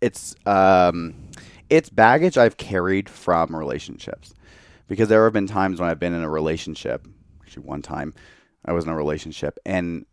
It's 0.01 0.35
um, 0.45 1.15
it's 1.69 1.89
baggage 1.89 2.37
I've 2.37 2.57
carried 2.57 3.09
from 3.09 3.55
relationships, 3.55 4.33
because 4.87 5.09
there 5.09 5.23
have 5.23 5.33
been 5.33 5.47
times 5.47 5.79
when 5.79 5.89
I've 5.89 5.99
been 5.99 6.13
in 6.13 6.23
a 6.23 6.29
relationship. 6.29 7.07
Actually, 7.41 7.63
one 7.63 7.81
time 7.81 8.13
I 8.65 8.73
was 8.73 8.85
in 8.85 8.91
a 8.91 8.95
relationship 8.95 9.57
and 9.65 10.05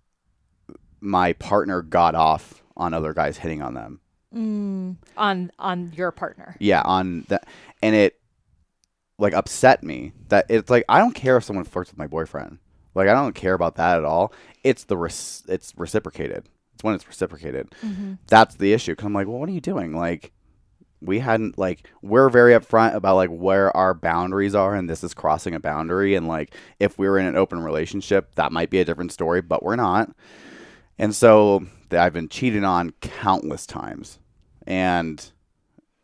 my 1.01 1.33
partner 1.35 1.83
got 1.83 2.15
off 2.15 2.63
on 2.77 2.95
other 2.95 3.13
guys 3.13 3.39
hitting 3.39 3.61
on 3.61 3.75
them. 3.75 4.01
Mm, 4.35 4.97
on 5.17 5.51
on 5.59 5.93
your 5.95 6.11
partner. 6.11 6.57
Yeah, 6.59 6.83
on 6.85 7.27
that, 7.29 7.47
and 7.83 7.95
it 7.95 8.19
like 9.19 9.35
upset 9.35 9.83
me 9.83 10.13
that 10.29 10.47
it's 10.49 10.71
like 10.71 10.85
I 10.89 10.99
don't 10.99 11.15
care 11.15 11.37
if 11.37 11.45
someone 11.45 11.65
flirts 11.65 11.91
with 11.91 11.99
my 11.99 12.07
boyfriend. 12.07 12.59
Like 12.95 13.09
I 13.09 13.15
don't 13.15 13.35
care 13.35 13.55
about 13.55 13.77
that 13.77 13.99
at 13.99 14.05
all. 14.05 14.33
It's 14.65 14.85
the 14.85 14.97
res- 14.97 15.45
it's 15.49 15.75
reciprocated. 15.77 16.49
It's 16.75 16.85
when 16.85 16.95
it's 16.95 17.07
reciprocated. 17.07 17.71
Mm-hmm. 17.83 18.15
That's 18.29 18.57
the 18.57 18.73
issue. 18.73 18.95
Cause 18.95 19.07
I'm 19.07 19.13
like, 19.13 19.27
well, 19.27 19.39
what 19.39 19.49
are 19.49 19.53
you 19.53 19.61
doing? 19.61 19.95
Like, 19.95 20.33
we 21.01 21.19
hadn't 21.19 21.59
like 21.59 21.91
we're 22.01 22.29
very 22.29 22.53
upfront 22.53 22.95
about 22.95 23.17
like 23.17 23.31
where 23.31 23.77
our 23.77 23.93
boundaries 23.93 24.55
are, 24.55 24.75
and 24.75 24.89
this 24.89 25.03
is 25.03 25.15
crossing 25.15 25.55
a 25.55 25.61
boundary. 25.61 26.15
And 26.15 26.29
like, 26.29 26.55
if 26.79 26.99
we 26.99 27.09
were 27.09 27.19
in 27.19 27.27
an 27.27 27.37
open 27.37 27.59
relationship, 27.61 28.35
that 28.37 28.53
might 28.53 28.71
be 28.71 28.81
a 28.81 28.85
different 28.85 29.13
story, 29.13 29.43
but 29.43 29.63
we're 29.63 29.77
not. 29.77 30.15
And 30.99 31.15
so 31.15 31.67
I've 31.91 32.13
been 32.13 32.29
cheated 32.29 32.65
on 32.65 32.93
countless 33.01 33.67
times, 33.67 34.19
and 34.67 35.25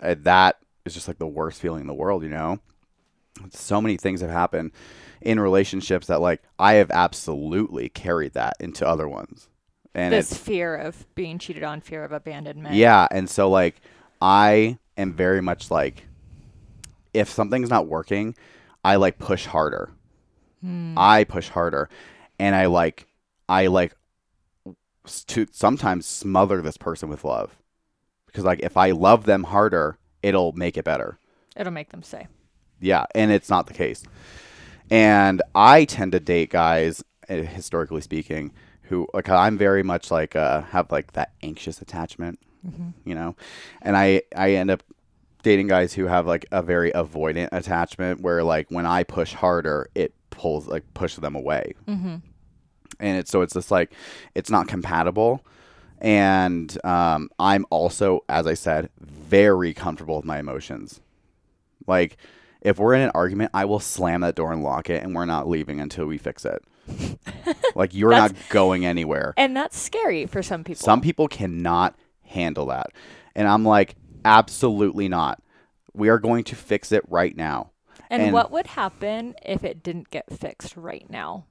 uh, 0.00 0.16
that 0.20 0.58
is 0.84 0.94
just 0.94 1.08
like 1.08 1.18
the 1.18 1.26
worst 1.26 1.60
feeling 1.60 1.82
in 1.82 1.86
the 1.86 1.94
world, 1.94 2.22
you 2.22 2.28
know. 2.28 2.58
So 3.50 3.80
many 3.80 3.96
things 3.96 4.20
have 4.20 4.30
happened 4.30 4.72
in 5.20 5.38
relationships 5.38 6.08
that 6.08 6.20
like 6.20 6.42
I 6.58 6.74
have 6.74 6.90
absolutely 6.90 7.88
carried 7.88 8.34
that 8.34 8.54
into 8.58 8.86
other 8.86 9.08
ones, 9.08 9.48
and 9.94 10.12
This 10.12 10.36
fear 10.36 10.76
of 10.76 11.06
being 11.14 11.38
cheated 11.38 11.62
on, 11.62 11.80
fear 11.80 12.04
of 12.04 12.12
abandonment. 12.12 12.74
yeah, 12.74 13.06
and 13.10 13.28
so 13.28 13.48
like 13.50 13.80
I 14.20 14.78
am 14.96 15.12
very 15.12 15.40
much 15.40 15.70
like 15.70 16.04
if 17.14 17.28
something's 17.28 17.70
not 17.70 17.86
working, 17.86 18.34
I 18.84 18.96
like 18.96 19.18
push 19.18 19.46
harder. 19.46 19.90
I 20.96 21.24
push 21.24 21.48
harder 21.50 21.88
and 22.40 22.54
I 22.56 22.66
like 22.66 23.06
I 23.48 23.68
like 23.68 23.94
to 25.28 25.46
sometimes 25.52 26.04
smother 26.04 26.60
this 26.60 26.76
person 26.76 27.08
with 27.08 27.24
love. 27.24 27.56
Because 28.26 28.44
like 28.44 28.60
if 28.60 28.76
I 28.76 28.90
love 28.90 29.24
them 29.24 29.44
harder, 29.44 29.98
it'll 30.22 30.52
make 30.52 30.76
it 30.76 30.84
better. 30.84 31.18
It'll 31.56 31.72
make 31.72 31.90
them 31.90 32.02
say. 32.02 32.26
Yeah, 32.80 33.06
and 33.14 33.30
it's 33.30 33.48
not 33.48 33.66
the 33.68 33.72
case. 33.72 34.02
And 34.90 35.42
I 35.54 35.84
tend 35.84 36.12
to 36.12 36.20
date 36.20 36.50
guys, 36.50 37.02
eh, 37.28 37.42
historically 37.42 38.00
speaking, 38.00 38.52
who 38.88 39.06
like 39.14 39.28
I'm 39.28 39.56
very 39.58 39.82
much 39.82 40.10
like 40.10 40.34
uh, 40.36 40.62
have 40.62 40.90
like 40.90 41.12
that 41.12 41.32
anxious 41.42 41.80
attachment, 41.82 42.38
you 43.04 43.14
know, 43.14 43.36
and 43.82 43.96
I 43.96 44.22
I 44.36 44.52
end 44.52 44.70
up 44.70 44.82
dating 45.42 45.68
guys 45.68 45.94
who 45.94 46.06
have 46.06 46.26
like 46.26 46.46
a 46.52 46.62
very 46.62 46.90
avoidant 46.92 47.48
attachment, 47.52 48.20
where 48.20 48.42
like 48.42 48.70
when 48.70 48.86
I 48.86 49.04
push 49.04 49.32
harder, 49.34 49.88
it 49.94 50.12
pulls 50.30 50.66
like 50.66 50.84
pushes 50.94 51.18
them 51.20 51.34
away, 51.36 51.74
Mm-hmm. 51.86 52.16
and 53.00 53.18
it's 53.18 53.30
so 53.30 53.42
it's 53.42 53.54
just 53.54 53.70
like 53.70 53.92
it's 54.34 54.50
not 54.50 54.68
compatible. 54.68 55.44
And 56.00 56.78
um, 56.84 57.28
I'm 57.40 57.66
also, 57.70 58.20
as 58.28 58.46
I 58.46 58.54
said, 58.54 58.88
very 59.00 59.74
comfortable 59.74 60.16
with 60.16 60.24
my 60.24 60.38
emotions. 60.38 61.00
Like, 61.88 62.18
if 62.60 62.78
we're 62.78 62.94
in 62.94 63.00
an 63.00 63.10
argument, 63.14 63.50
I 63.52 63.64
will 63.64 63.80
slam 63.80 64.20
that 64.20 64.36
door 64.36 64.52
and 64.52 64.62
lock 64.62 64.90
it, 64.90 65.02
and 65.02 65.12
we're 65.14 65.24
not 65.24 65.48
leaving 65.48 65.80
until 65.80 66.06
we 66.06 66.16
fix 66.16 66.44
it. 66.44 66.62
Like, 67.74 67.94
you're 67.94 68.10
not 68.10 68.32
going 68.50 68.84
anywhere. 68.84 69.34
And 69.36 69.56
that's 69.56 69.78
scary 69.78 70.26
for 70.26 70.42
some 70.42 70.64
people. 70.64 70.84
Some 70.84 71.00
people 71.00 71.28
cannot 71.28 71.96
handle 72.24 72.66
that. 72.66 72.88
And 73.34 73.46
I'm 73.48 73.64
like, 73.64 73.94
absolutely 74.24 75.08
not. 75.08 75.42
We 75.94 76.08
are 76.08 76.18
going 76.18 76.44
to 76.44 76.56
fix 76.56 76.92
it 76.92 77.02
right 77.08 77.36
now. 77.36 77.70
and, 78.10 78.22
and- 78.22 78.32
what 78.32 78.50
would 78.50 78.66
happen 78.68 79.34
if 79.44 79.64
it 79.64 79.82
didn't 79.82 80.10
get 80.10 80.24
fixed 80.38 80.76
right 80.76 81.08
now? 81.10 81.46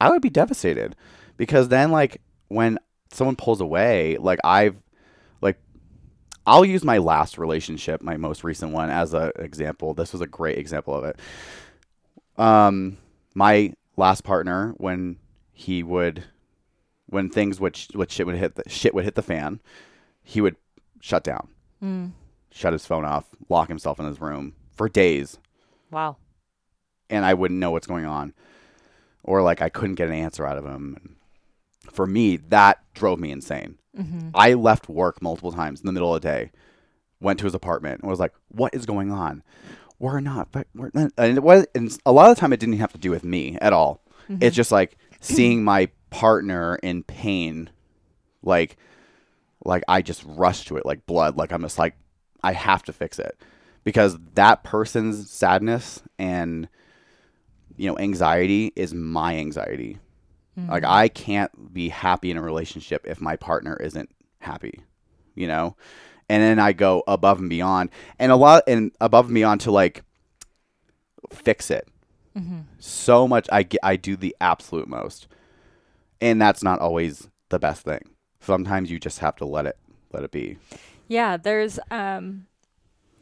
I 0.00 0.10
would 0.10 0.22
be 0.22 0.30
devastated 0.30 0.94
because 1.36 1.68
then 1.68 1.90
like 1.90 2.20
when 2.48 2.78
someone 3.10 3.36
pulls 3.36 3.60
away, 3.60 4.16
like 4.18 4.38
I've 4.44 4.76
like 5.40 5.58
I'll 6.46 6.64
use 6.64 6.84
my 6.84 6.98
last 6.98 7.36
relationship, 7.38 8.00
my 8.02 8.16
most 8.16 8.44
recent 8.44 8.72
one 8.72 8.90
as 8.90 9.12
an 9.14 9.32
example. 9.36 9.94
This 9.94 10.12
was 10.12 10.20
a 10.20 10.26
great 10.26 10.58
example 10.58 10.94
of 10.94 11.04
it. 11.04 11.18
Um 12.36 12.98
my 13.34 13.72
last 13.98 14.22
partner 14.24 14.74
when 14.78 15.16
he 15.52 15.82
would 15.82 16.24
when 17.10 17.28
things 17.30 17.58
which 17.58 17.88
would 17.94 18.10
shit 18.10 18.26
would 18.26 18.36
hit 18.36 18.54
the 18.54 18.68
shit 18.68 18.94
would 18.94 19.04
hit 19.04 19.14
the 19.14 19.22
fan, 19.22 19.60
he 20.22 20.40
would 20.40 20.56
shut 21.00 21.24
down, 21.24 21.48
Mm. 21.82 22.12
shut 22.50 22.72
his 22.72 22.86
phone 22.86 23.04
off, 23.04 23.24
lock 23.48 23.68
himself 23.68 23.98
in 23.98 24.06
his 24.06 24.20
room 24.20 24.54
for 24.72 24.88
days 24.88 25.38
Wow. 25.90 26.16
and 27.10 27.24
I 27.24 27.34
wouldn't 27.34 27.60
know 27.60 27.70
what's 27.70 27.86
going 27.86 28.04
on, 28.04 28.34
or 29.22 29.42
like 29.42 29.60
I 29.62 29.68
couldn't 29.68 29.94
get 29.96 30.08
an 30.08 30.14
answer 30.14 30.46
out 30.46 30.58
of 30.58 30.64
him. 30.66 31.16
For 31.90 32.06
me, 32.06 32.36
that 32.36 32.82
drove 32.94 33.18
me 33.18 33.30
insane. 33.32 33.78
Mm-hmm. 33.96 34.28
I 34.34 34.52
left 34.54 34.88
work 34.88 35.20
multiple 35.22 35.50
times 35.52 35.80
in 35.80 35.86
the 35.86 35.92
middle 35.92 36.14
of 36.14 36.20
the 36.20 36.28
day, 36.28 36.50
went 37.20 37.38
to 37.40 37.46
his 37.46 37.54
apartment, 37.54 38.02
and 38.02 38.10
was 38.10 38.20
like, 38.20 38.34
"What 38.48 38.74
is 38.74 38.84
going 38.86 39.10
on? 39.10 39.42
We're 39.98 40.20
not, 40.20 40.52
but 40.52 40.66
we're 40.74 40.90
not." 40.94 41.12
And 41.18 41.36
it 41.36 41.42
was, 41.42 41.66
and 41.74 41.96
a 42.06 42.12
lot 42.12 42.30
of 42.30 42.36
the 42.36 42.40
time, 42.40 42.52
it 42.52 42.60
didn't 42.60 42.78
have 42.78 42.92
to 42.92 42.98
do 42.98 43.10
with 43.10 43.24
me 43.24 43.58
at 43.60 43.72
all. 43.72 44.00
Mm-hmm. 44.30 44.42
It's 44.42 44.56
just 44.56 44.72
like 44.72 44.96
seeing 45.20 45.64
my 45.64 45.88
partner 46.10 46.76
in 46.82 47.02
pain, 47.02 47.70
like, 48.42 48.76
like 49.64 49.82
I 49.88 50.02
just 50.02 50.22
rush 50.26 50.66
to 50.66 50.76
it 50.76 50.86
like 50.86 51.06
blood. 51.06 51.36
Like 51.36 51.52
I'm 51.52 51.62
just 51.62 51.78
like, 51.78 51.96
I 52.42 52.52
have 52.52 52.82
to 52.84 52.92
fix 52.92 53.18
it 53.18 53.40
because 53.88 54.18
that 54.34 54.64
person's 54.64 55.30
sadness 55.30 56.02
and 56.18 56.68
you 57.78 57.88
know 57.88 57.98
anxiety 57.98 58.70
is 58.76 58.92
my 58.92 59.36
anxiety 59.36 59.98
mm-hmm. 60.58 60.70
like 60.70 60.84
i 60.84 61.08
can't 61.08 61.72
be 61.72 61.88
happy 61.88 62.30
in 62.30 62.36
a 62.36 62.42
relationship 62.42 63.06
if 63.06 63.18
my 63.20 63.34
partner 63.34 63.76
isn't 63.76 64.10
happy 64.40 64.82
you 65.34 65.46
know 65.46 65.74
and 66.28 66.42
then 66.42 66.58
i 66.58 66.72
go 66.72 67.02
above 67.08 67.38
and 67.38 67.50
beyond 67.50 67.90
and 68.18 68.30
a 68.32 68.36
lot 68.36 68.62
and 68.66 68.92
above 69.00 69.26
and 69.26 69.34
beyond 69.34 69.60
to 69.60 69.70
like 69.70 70.02
fix 71.30 71.70
it. 71.70 71.88
Mm-hmm. 72.36 72.60
so 72.78 73.26
much 73.26 73.48
i 73.50 73.62
get 73.64 73.80
i 73.82 73.96
do 73.96 74.16
the 74.16 74.36
absolute 74.40 74.86
most. 74.88 75.26
And 76.20 76.40
that's 76.40 76.62
not 76.62 76.80
always 76.80 77.28
the 77.48 77.58
best 77.58 77.82
thing. 77.82 78.00
Sometimes 78.40 78.90
you 78.90 78.98
just 78.98 79.20
have 79.20 79.36
to 79.36 79.44
let 79.44 79.66
it 79.66 79.78
let 80.12 80.24
it 80.24 80.30
be. 80.30 80.58
Yeah, 81.06 81.36
there's 81.36 81.78
um 81.90 82.46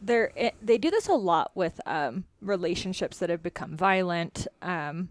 there 0.01 0.33
it, 0.37 0.55
they 0.63 0.79
do 0.79 0.91
this 0.91 1.09
a 1.09 1.15
lot 1.15 1.51
with 1.55 1.81
um 1.87 2.25
relationships 2.41 3.19
that 3.19 3.31
have 3.31 3.43
become 3.43 3.77
violent. 3.77 4.47
Um 4.63 5.11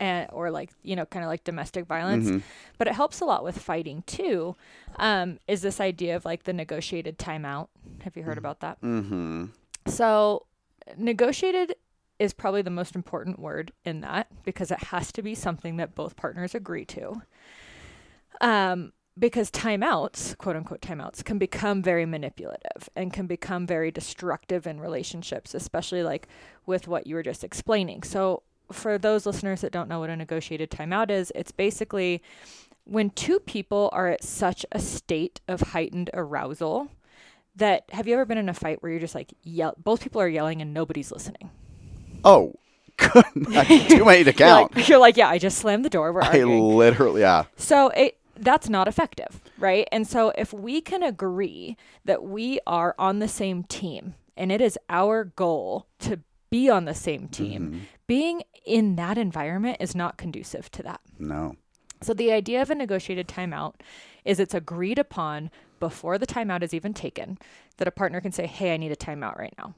and 0.00 0.28
or 0.32 0.50
like, 0.50 0.70
you 0.82 0.94
know, 0.96 1.06
kind 1.06 1.24
of 1.24 1.28
like 1.28 1.44
domestic 1.44 1.86
violence. 1.86 2.28
Mhm. 2.28 2.42
But 2.78 2.86
it 2.88 2.94
helps 2.94 3.20
a 3.20 3.24
lot 3.24 3.42
with 3.44 3.58
fighting 3.58 4.02
too. 4.06 4.56
Um 4.96 5.38
is 5.48 5.62
this 5.62 5.80
idea 5.80 6.16
of 6.16 6.24
like 6.24 6.44
the 6.44 6.52
negotiated 6.52 7.18
timeout. 7.18 7.68
Have 8.02 8.16
you 8.16 8.22
heard 8.22 8.38
about 8.38 8.60
that? 8.60 8.80
mm-hmm 8.80 9.46
So, 9.86 10.46
negotiated 10.96 11.76
is 12.18 12.32
probably 12.32 12.62
the 12.62 12.70
most 12.70 12.94
important 12.94 13.38
word 13.38 13.72
in 13.84 14.00
that 14.00 14.26
because 14.42 14.70
it 14.70 14.84
has 14.84 15.12
to 15.12 15.22
be 15.22 15.34
something 15.34 15.76
that 15.76 15.94
both 15.94 16.16
partners 16.16 16.54
agree 16.54 16.84
to. 16.86 17.20
Um, 18.40 18.92
because 19.18 19.50
timeouts, 19.50 20.36
quote 20.36 20.56
unquote 20.56 20.80
timeouts, 20.82 21.24
can 21.24 21.38
become 21.38 21.82
very 21.82 22.04
manipulative 22.04 22.88
and 22.94 23.12
can 23.12 23.26
become 23.26 23.66
very 23.66 23.90
destructive 23.90 24.66
in 24.66 24.78
relationships, 24.78 25.54
especially 25.54 26.02
like 26.02 26.28
with 26.66 26.86
what 26.86 27.06
you 27.06 27.14
were 27.14 27.22
just 27.22 27.42
explaining. 27.42 28.02
So, 28.02 28.42
for 28.72 28.98
those 28.98 29.26
listeners 29.26 29.60
that 29.60 29.72
don't 29.72 29.88
know 29.88 30.00
what 30.00 30.10
a 30.10 30.16
negotiated 30.16 30.70
timeout 30.70 31.10
is, 31.10 31.32
it's 31.34 31.52
basically 31.52 32.22
when 32.86 33.10
two 33.10 33.40
people 33.40 33.90
are 33.92 34.08
at 34.08 34.22
such 34.22 34.64
a 34.72 34.78
state 34.78 35.40
of 35.48 35.60
heightened 35.60 36.08
arousal 36.14 36.88
that 37.56 37.84
have 37.90 38.06
you 38.06 38.14
ever 38.14 38.24
been 38.24 38.38
in 38.38 38.48
a 38.48 38.54
fight 38.54 38.82
where 38.82 38.90
you're 38.92 39.00
just 39.00 39.14
like 39.14 39.32
yell 39.42 39.74
both 39.82 40.00
people 40.00 40.20
are 40.20 40.28
yelling 40.28 40.62
and 40.62 40.72
nobody's 40.72 41.10
listening 41.10 41.50
oh 42.24 42.54
good 42.96 43.24
too 43.88 44.04
many 44.04 44.24
to 44.24 44.24
you're 44.24 44.32
count 44.32 44.74
like, 44.76 44.88
you're 44.88 44.98
like 44.98 45.16
yeah 45.16 45.28
i 45.28 45.36
just 45.36 45.58
slammed 45.58 45.84
the 45.84 45.90
door 45.90 46.12
we're 46.12 46.22
I 46.22 46.44
literally, 46.44 47.20
yeah. 47.20 47.44
so 47.56 47.88
it 47.88 48.18
that's 48.36 48.68
not 48.68 48.88
effective 48.88 49.40
right 49.58 49.88
and 49.90 50.06
so 50.06 50.32
if 50.38 50.52
we 50.52 50.80
can 50.80 51.02
agree 51.02 51.76
that 52.04 52.22
we 52.22 52.60
are 52.66 52.94
on 52.98 53.18
the 53.18 53.28
same 53.28 53.64
team 53.64 54.14
and 54.36 54.52
it 54.52 54.60
is 54.60 54.78
our 54.88 55.24
goal 55.24 55.86
to 56.00 56.20
be 56.50 56.70
on 56.70 56.84
the 56.84 56.94
same 56.94 57.28
team 57.28 57.62
Mm-hmm. 57.62 57.78
Being 58.06 58.42
in 58.64 58.96
that 58.96 59.18
environment 59.18 59.76
is 59.80 59.94
not 59.94 60.16
conducive 60.16 60.70
to 60.72 60.82
that 60.82 61.00
No. 61.18 61.56
So 62.02 62.12
the 62.12 62.30
idea 62.32 62.60
of 62.60 62.70
a 62.70 62.74
negotiated 62.74 63.26
timeout 63.26 63.74
is 64.24 64.38
it's 64.38 64.52
agreed 64.54 64.98
upon 64.98 65.50
before 65.80 66.18
the 66.18 66.26
timeout 66.26 66.62
is 66.62 66.74
even 66.74 66.92
taken 66.92 67.38
that 67.78 67.88
a 67.88 67.90
partner 67.90 68.20
can 68.20 68.32
say, 68.32 68.46
"Hey, 68.46 68.74
I 68.74 68.76
need 68.76 68.92
a 68.92 68.96
timeout 68.96 69.38
right 69.38 69.54
now." 69.56 69.74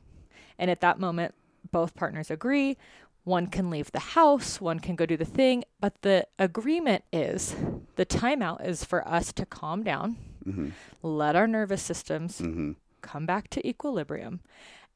And 0.58 0.68
at 0.70 0.80
that 0.80 0.98
moment, 0.98 1.34
both 1.70 1.94
partners 1.94 2.28
agree. 2.30 2.76
One 3.22 3.46
can 3.46 3.70
leave 3.70 3.92
the 3.92 4.00
house, 4.18 4.60
one 4.60 4.80
can 4.80 4.96
go 4.96 5.06
do 5.06 5.16
the 5.16 5.24
thing, 5.24 5.62
but 5.80 6.02
the 6.02 6.26
agreement 6.40 7.04
is 7.12 7.54
the 7.96 8.06
timeout 8.06 8.64
is 8.66 8.84
for 8.84 9.06
us 9.06 9.32
to 9.34 9.46
calm 9.46 9.82
down, 9.84 10.16
Mm-hmm. 10.46 10.70
let 11.02 11.36
our 11.36 11.46
nervous 11.46 11.82
systems 11.82 12.40
Mm-hmm. 12.40 12.72
come 13.00 13.26
back 13.26 13.48
to 13.50 13.66
equilibrium. 13.68 14.40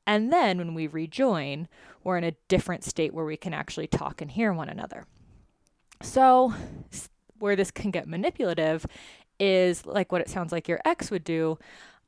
And 0.07 0.33
then 0.33 0.59
when 0.59 0.75
we 0.75 0.87
rejoin, 0.87 1.69
we're 2.03 2.19
in 2.19 2.25
a 2.25 2.35
different 2.49 2.85
state 2.85 3.15
where 3.15 3.25
we 3.25 3.37
can 3.37 3.55
actually 3.55 3.87
talk 3.87 4.21
and 4.21 4.31
hear 4.31 4.53
one 4.53 4.69
another. 4.69 5.07
So, 6.01 6.53
where 7.39 7.55
this 7.57 7.71
can 7.71 7.91
get 7.91 8.09
manipulative 8.09 8.87
is 9.39 9.87
like 9.87 10.11
what 10.13 10.21
it 10.21 10.29
sounds 10.29 10.53
like 10.53 10.69
your 10.69 10.81
ex 10.85 11.11
would 11.11 11.25
do. 11.25 11.59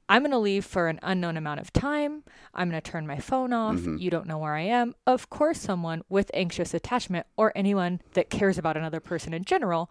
I'm 0.09 0.23
going 0.23 0.33
to 0.33 0.39
leave 0.39 0.65
for 0.67 0.89
an 0.89 1.01
unknown 1.03 1.37
amount 1.37 1.61
of 1.61 1.73
time. 1.73 2.25
I'm 2.53 2.69
going 2.69 2.81
to 2.81 2.91
turn 2.91 3.07
my 3.07 3.19
phone 3.19 3.53
off. 3.55 3.77
Mhm. 3.77 3.99
You 4.01 4.11
don't 4.11 4.27
know 4.27 4.37
where 4.39 4.55
I 4.55 4.61
am. 4.63 4.95
Of 5.07 5.31
course, 5.31 5.59
someone 5.61 6.03
with 6.11 6.31
anxious 6.35 6.75
attachment 6.75 7.27
or 7.37 7.53
anyone 7.57 8.01
that 8.13 8.29
cares 8.29 8.59
about 8.59 8.77
another 8.77 9.01
person 9.01 9.33
in 9.33 9.45
general 9.45 9.91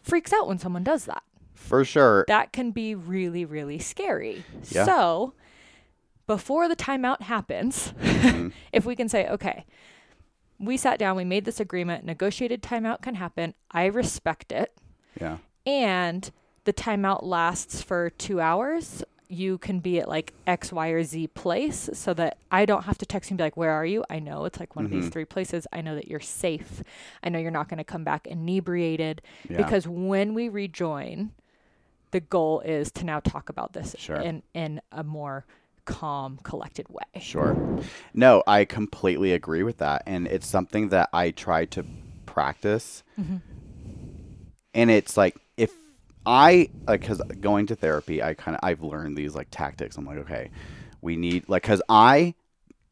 freaks 0.00 0.32
out 0.32 0.46
when 0.46 0.58
someone 0.58 0.84
does 0.84 1.06
that 1.06 1.22
For 1.54 1.84
sure. 1.84 2.24
that 2.28 2.52
can 2.52 2.70
be 2.70 2.94
really, 2.94 3.44
really 3.44 3.78
scary. 3.78 4.44
Yeah. 4.70 4.84
So, 4.84 5.34
before 6.26 6.68
the 6.68 6.76
timeout 6.76 7.22
happens, 7.22 7.92
Mhm. 8.00 8.52
if 8.72 8.84
we 8.84 8.96
can 8.96 9.08
say, 9.08 9.28
okay, 9.28 9.64
we 10.58 10.76
sat 10.76 10.98
down, 10.98 11.16
we 11.16 11.24
made 11.24 11.44
this 11.44 11.60
agreement, 11.60 12.04
negotiated 12.04 12.62
timeout 12.62 13.02
can 13.02 13.16
happen. 13.16 13.54
I 13.70 13.86
respect 13.86 14.52
it. 14.52 14.76
Yeah. 15.20 15.38
And 15.66 16.30
the 16.64 16.72
timeout 16.72 17.22
lasts 17.24 17.82
for 17.82 18.10
two 18.10 18.40
hours. 18.40 19.02
You 19.28 19.58
can 19.58 19.80
be 19.80 19.98
at 19.98 20.08
like 20.08 20.32
X, 20.46 20.72
Y, 20.72 20.88
or 20.88 21.02
Z 21.02 21.26
place 21.28 21.90
so 21.92 22.14
that 22.14 22.38
I 22.50 22.66
don't 22.66 22.84
have 22.84 22.98
to 22.98 23.06
text 23.06 23.30
you 23.30 23.34
and 23.34 23.38
be 23.38 23.44
like, 23.44 23.56
Where 23.56 23.72
are 23.72 23.84
you? 23.84 24.04
I 24.08 24.18
know 24.20 24.44
it's 24.44 24.60
like 24.60 24.76
one 24.76 24.84
of 24.84 24.90
these 24.90 25.06
Mhm. 25.08 25.12
three 25.12 25.24
places. 25.24 25.66
I 25.72 25.80
know 25.80 25.94
that 25.94 26.08
you're 26.08 26.20
safe. 26.20 26.82
I 27.22 27.30
know 27.30 27.38
you're 27.38 27.50
not 27.50 27.68
going 27.68 27.78
to 27.78 27.84
come 27.84 28.04
back 28.04 28.26
inebriated 28.26 29.22
Yeah. 29.48 29.56
because 29.56 29.88
when 29.88 30.34
we 30.34 30.48
rejoin, 30.48 31.32
the 32.12 32.20
goal 32.20 32.60
is 32.60 32.92
to 32.92 33.04
now 33.04 33.18
talk 33.18 33.48
about 33.48 33.72
this 33.72 33.96
Sure. 33.98 34.16
in 34.20 34.42
in 34.54 34.80
a 34.92 35.02
more 35.02 35.44
calm, 35.84 36.38
collected 36.42 36.86
way. 36.88 37.02
Sure. 37.20 37.56
No, 38.12 38.42
I 38.46 38.64
completely 38.64 39.32
agree 39.32 39.62
with 39.62 39.78
that. 39.78 40.02
And 40.06 40.26
it's 40.26 40.46
something 40.46 40.88
that 40.90 41.08
I 41.12 41.30
try 41.30 41.64
to 41.66 41.84
practice. 42.26 43.02
Mm-hmm. 43.20 43.36
And 44.74 44.90
it's 44.90 45.16
like, 45.16 45.36
if 45.56 45.72
I, 46.26 46.70
like, 46.86 47.00
because 47.00 47.20
going 47.40 47.66
to 47.66 47.76
therapy, 47.76 48.22
I 48.22 48.34
kind 48.34 48.56
of, 48.56 48.60
I've 48.62 48.82
learned 48.82 49.16
these 49.16 49.34
like 49.34 49.48
tactics. 49.50 49.96
I'm 49.96 50.06
like, 50.06 50.18
okay, 50.18 50.50
we 51.00 51.16
need, 51.16 51.48
like, 51.48 51.62
because 51.62 51.82
I, 51.88 52.34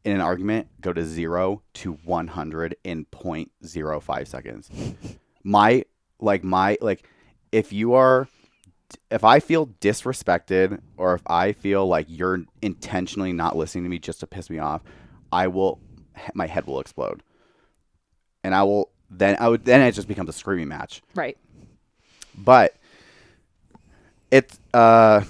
in 0.05 0.13
an 0.13 0.21
argument, 0.21 0.67
go 0.81 0.93
to 0.93 1.03
zero 1.03 1.61
to 1.73 1.93
100 1.93 2.75
in 2.83 3.05
0.05 3.05 4.27
seconds. 4.27 4.69
My, 5.43 5.85
like, 6.19 6.43
my, 6.43 6.77
like, 6.79 7.07
if 7.51 7.73
you 7.73 7.93
are, 7.93 8.27
if 9.11 9.23
I 9.23 9.39
feel 9.39 9.67
disrespected 9.81 10.79
or 10.97 11.13
if 11.13 11.21
I 11.27 11.51
feel 11.51 11.87
like 11.87 12.05
you're 12.09 12.41
intentionally 12.61 13.33
not 13.33 13.55
listening 13.55 13.83
to 13.85 13.89
me 13.89 13.99
just 13.99 14.19
to 14.21 14.27
piss 14.27 14.49
me 14.49 14.59
off, 14.59 14.81
I 15.31 15.47
will 15.47 15.79
my 16.33 16.47
head 16.47 16.65
will 16.67 16.79
explode. 16.79 17.23
And 18.43 18.53
I 18.53 18.63
will 18.63 18.89
then 19.09 19.37
I 19.39 19.47
would 19.49 19.65
then 19.65 19.81
it 19.81 19.93
just 19.93 20.07
becomes 20.07 20.29
a 20.29 20.33
screaming 20.33 20.67
match. 20.67 21.01
Right. 21.15 21.37
But 22.37 22.75
it's 24.31 24.59
uh 24.73 25.23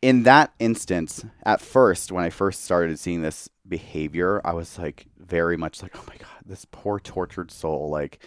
in 0.00 0.24
that 0.24 0.52
instance, 0.58 1.24
at 1.44 1.60
first 1.60 2.10
when 2.10 2.24
I 2.24 2.30
first 2.30 2.64
started 2.64 2.98
seeing 2.98 3.22
this 3.22 3.48
behavior, 3.68 4.40
I 4.44 4.52
was 4.52 4.78
like 4.78 5.06
very 5.18 5.56
much 5.56 5.82
like, 5.82 5.96
"Oh 5.96 6.04
my 6.08 6.16
god, 6.16 6.28
this 6.44 6.66
poor 6.70 6.98
tortured 6.98 7.50
soul." 7.50 7.88
Like 7.88 8.18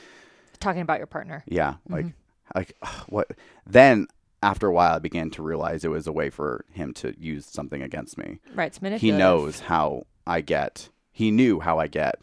Talking 0.60 0.82
about 0.82 0.99
your 0.99 1.08
partner. 1.08 1.43
yeah, 1.47 1.76
like 1.89 2.08
like 2.56 2.74
ugh, 2.82 3.06
what? 3.10 3.32
Then 3.68 4.08
after 4.44 4.68
a 4.68 4.74
while, 4.74 4.96
I 4.96 5.00
began 5.00 5.30
to 5.32 5.42
realize 5.44 5.84
it 5.84 5.90
was 5.90 6.08
a 6.08 6.12
way 6.12 6.30
for 6.30 6.66
him 6.72 6.94
to 6.96 7.14
use 7.20 7.46
something 7.46 7.82
against 7.82 8.18
me. 8.18 8.40
Right. 8.54 8.68
It's 8.68 9.02
He 9.02 9.12
knows 9.12 9.60
how 9.62 10.06
I 10.28 10.42
get. 10.42 10.90
He 11.12 11.32
knew 11.32 11.60
how 11.60 11.80
I 11.80 11.88
get 11.88 12.16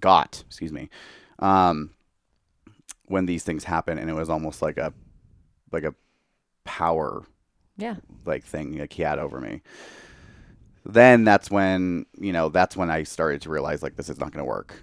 got. 0.00 0.42
Excuse 0.46 0.72
me. 0.72 0.88
Um, 1.38 1.90
when 3.06 3.26
these 3.26 3.44
things 3.44 3.64
happen, 3.64 3.98
and 3.98 4.08
it 4.10 4.14
was 4.14 4.30
almost 4.30 4.62
like 4.62 4.76
a 4.78 4.92
like 5.72 5.84
a 5.84 5.94
power 6.64 7.22
Yeah. 7.76 7.96
like 8.24 8.44
thing 8.44 8.78
like 8.78 8.92
he 8.92 9.02
had 9.02 9.18
over 9.18 9.40
me. 9.40 9.62
Then 10.84 11.24
that's 11.24 11.50
when 11.50 12.06
you 12.18 12.32
know 12.32 12.48
that's 12.48 12.76
when 12.76 12.90
I 12.90 13.02
started 13.04 13.42
to 13.42 13.50
realize 13.50 13.82
like 13.82 13.96
this 13.96 14.08
is 14.08 14.18
not 14.18 14.32
going 14.32 14.44
to 14.44 14.48
work. 14.48 14.82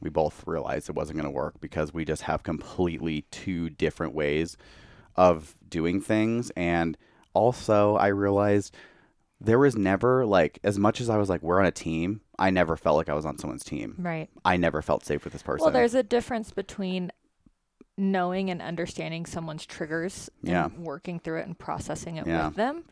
We 0.00 0.10
both 0.10 0.46
realized 0.46 0.88
it 0.88 0.94
wasn't 0.94 1.18
going 1.18 1.30
to 1.32 1.36
work 1.36 1.60
because 1.60 1.92
we 1.92 2.04
just 2.04 2.22
have 2.22 2.42
completely 2.44 3.22
two 3.32 3.68
different 3.70 4.14
ways 4.14 4.56
of 5.18 5.54
doing 5.68 6.00
things, 6.00 6.50
and 6.56 6.96
also 7.34 7.96
I 7.96 8.06
realized 8.08 8.74
there 9.40 9.58
was 9.58 9.76
never 9.76 10.24
like 10.24 10.58
as 10.64 10.78
much 10.78 11.00
as 11.00 11.10
I 11.10 11.16
was 11.18 11.28
like 11.28 11.42
we're 11.42 11.60
on 11.60 11.66
a 11.66 11.70
team. 11.70 12.22
I 12.38 12.50
never 12.50 12.76
felt 12.76 12.96
like 12.96 13.08
I 13.08 13.14
was 13.14 13.26
on 13.26 13.36
someone's 13.38 13.64
team. 13.64 13.96
Right. 13.98 14.30
I 14.44 14.56
never 14.56 14.80
felt 14.80 15.04
safe 15.04 15.24
with 15.24 15.32
this 15.32 15.42
person. 15.42 15.64
Well, 15.64 15.72
there's 15.72 15.94
a 15.94 16.02
difference 16.02 16.52
between 16.52 17.10
knowing 17.96 18.48
and 18.48 18.62
understanding 18.62 19.26
someone's 19.26 19.66
triggers 19.66 20.30
Yeah. 20.42 20.68
working 20.78 21.18
through 21.18 21.40
it 21.40 21.46
and 21.46 21.58
processing 21.58 22.16
it 22.16 22.26
Yeah. 22.28 22.46
with 22.46 22.56
them 22.56 22.84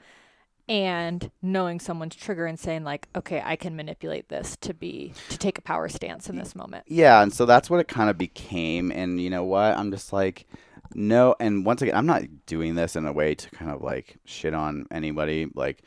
and 0.69 1.31
knowing 1.41 1.79
someone's 1.79 2.17
trigger 2.17 2.45
and 2.47 2.59
saying 2.59 2.83
like 2.83 3.07
okay 3.15 3.41
i 3.45 3.55
can 3.55 3.77
manipulate 3.77 4.29
this 4.31 4.57
to 4.57 4.75
be 4.75 5.15
to 5.29 5.39
take 5.39 5.59
a 5.59 5.63
power 5.63 5.89
stance 5.89 6.29
in 6.29 6.35
this 6.37 6.57
moment 6.57 6.83
Yeah, 6.89 7.23
and 7.23 7.33
so 7.33 7.47
that's 7.47 7.71
what 7.71 7.79
it 7.79 7.87
kind 7.87 8.11
of 8.11 8.19
became. 8.19 8.91
And 8.91 9.21
you 9.21 9.31
know 9.31 9.45
what? 9.45 9.77
I'm 9.79 9.93
just 9.93 10.13
like, 10.13 10.49
no. 10.97 11.37
And 11.39 11.65
once 11.65 11.83
again, 11.83 11.95
I'm 11.95 12.07
not 12.07 12.23
doing 12.47 12.75
this 12.75 12.97
in 12.97 13.07
a 13.07 13.13
way 13.13 13.35
to 13.35 13.51
kind 13.51 13.71
of 13.71 13.83
like 13.83 14.17
shit 14.25 14.55
on 14.55 14.87
anybody. 14.91 15.47
Like, 15.55 15.83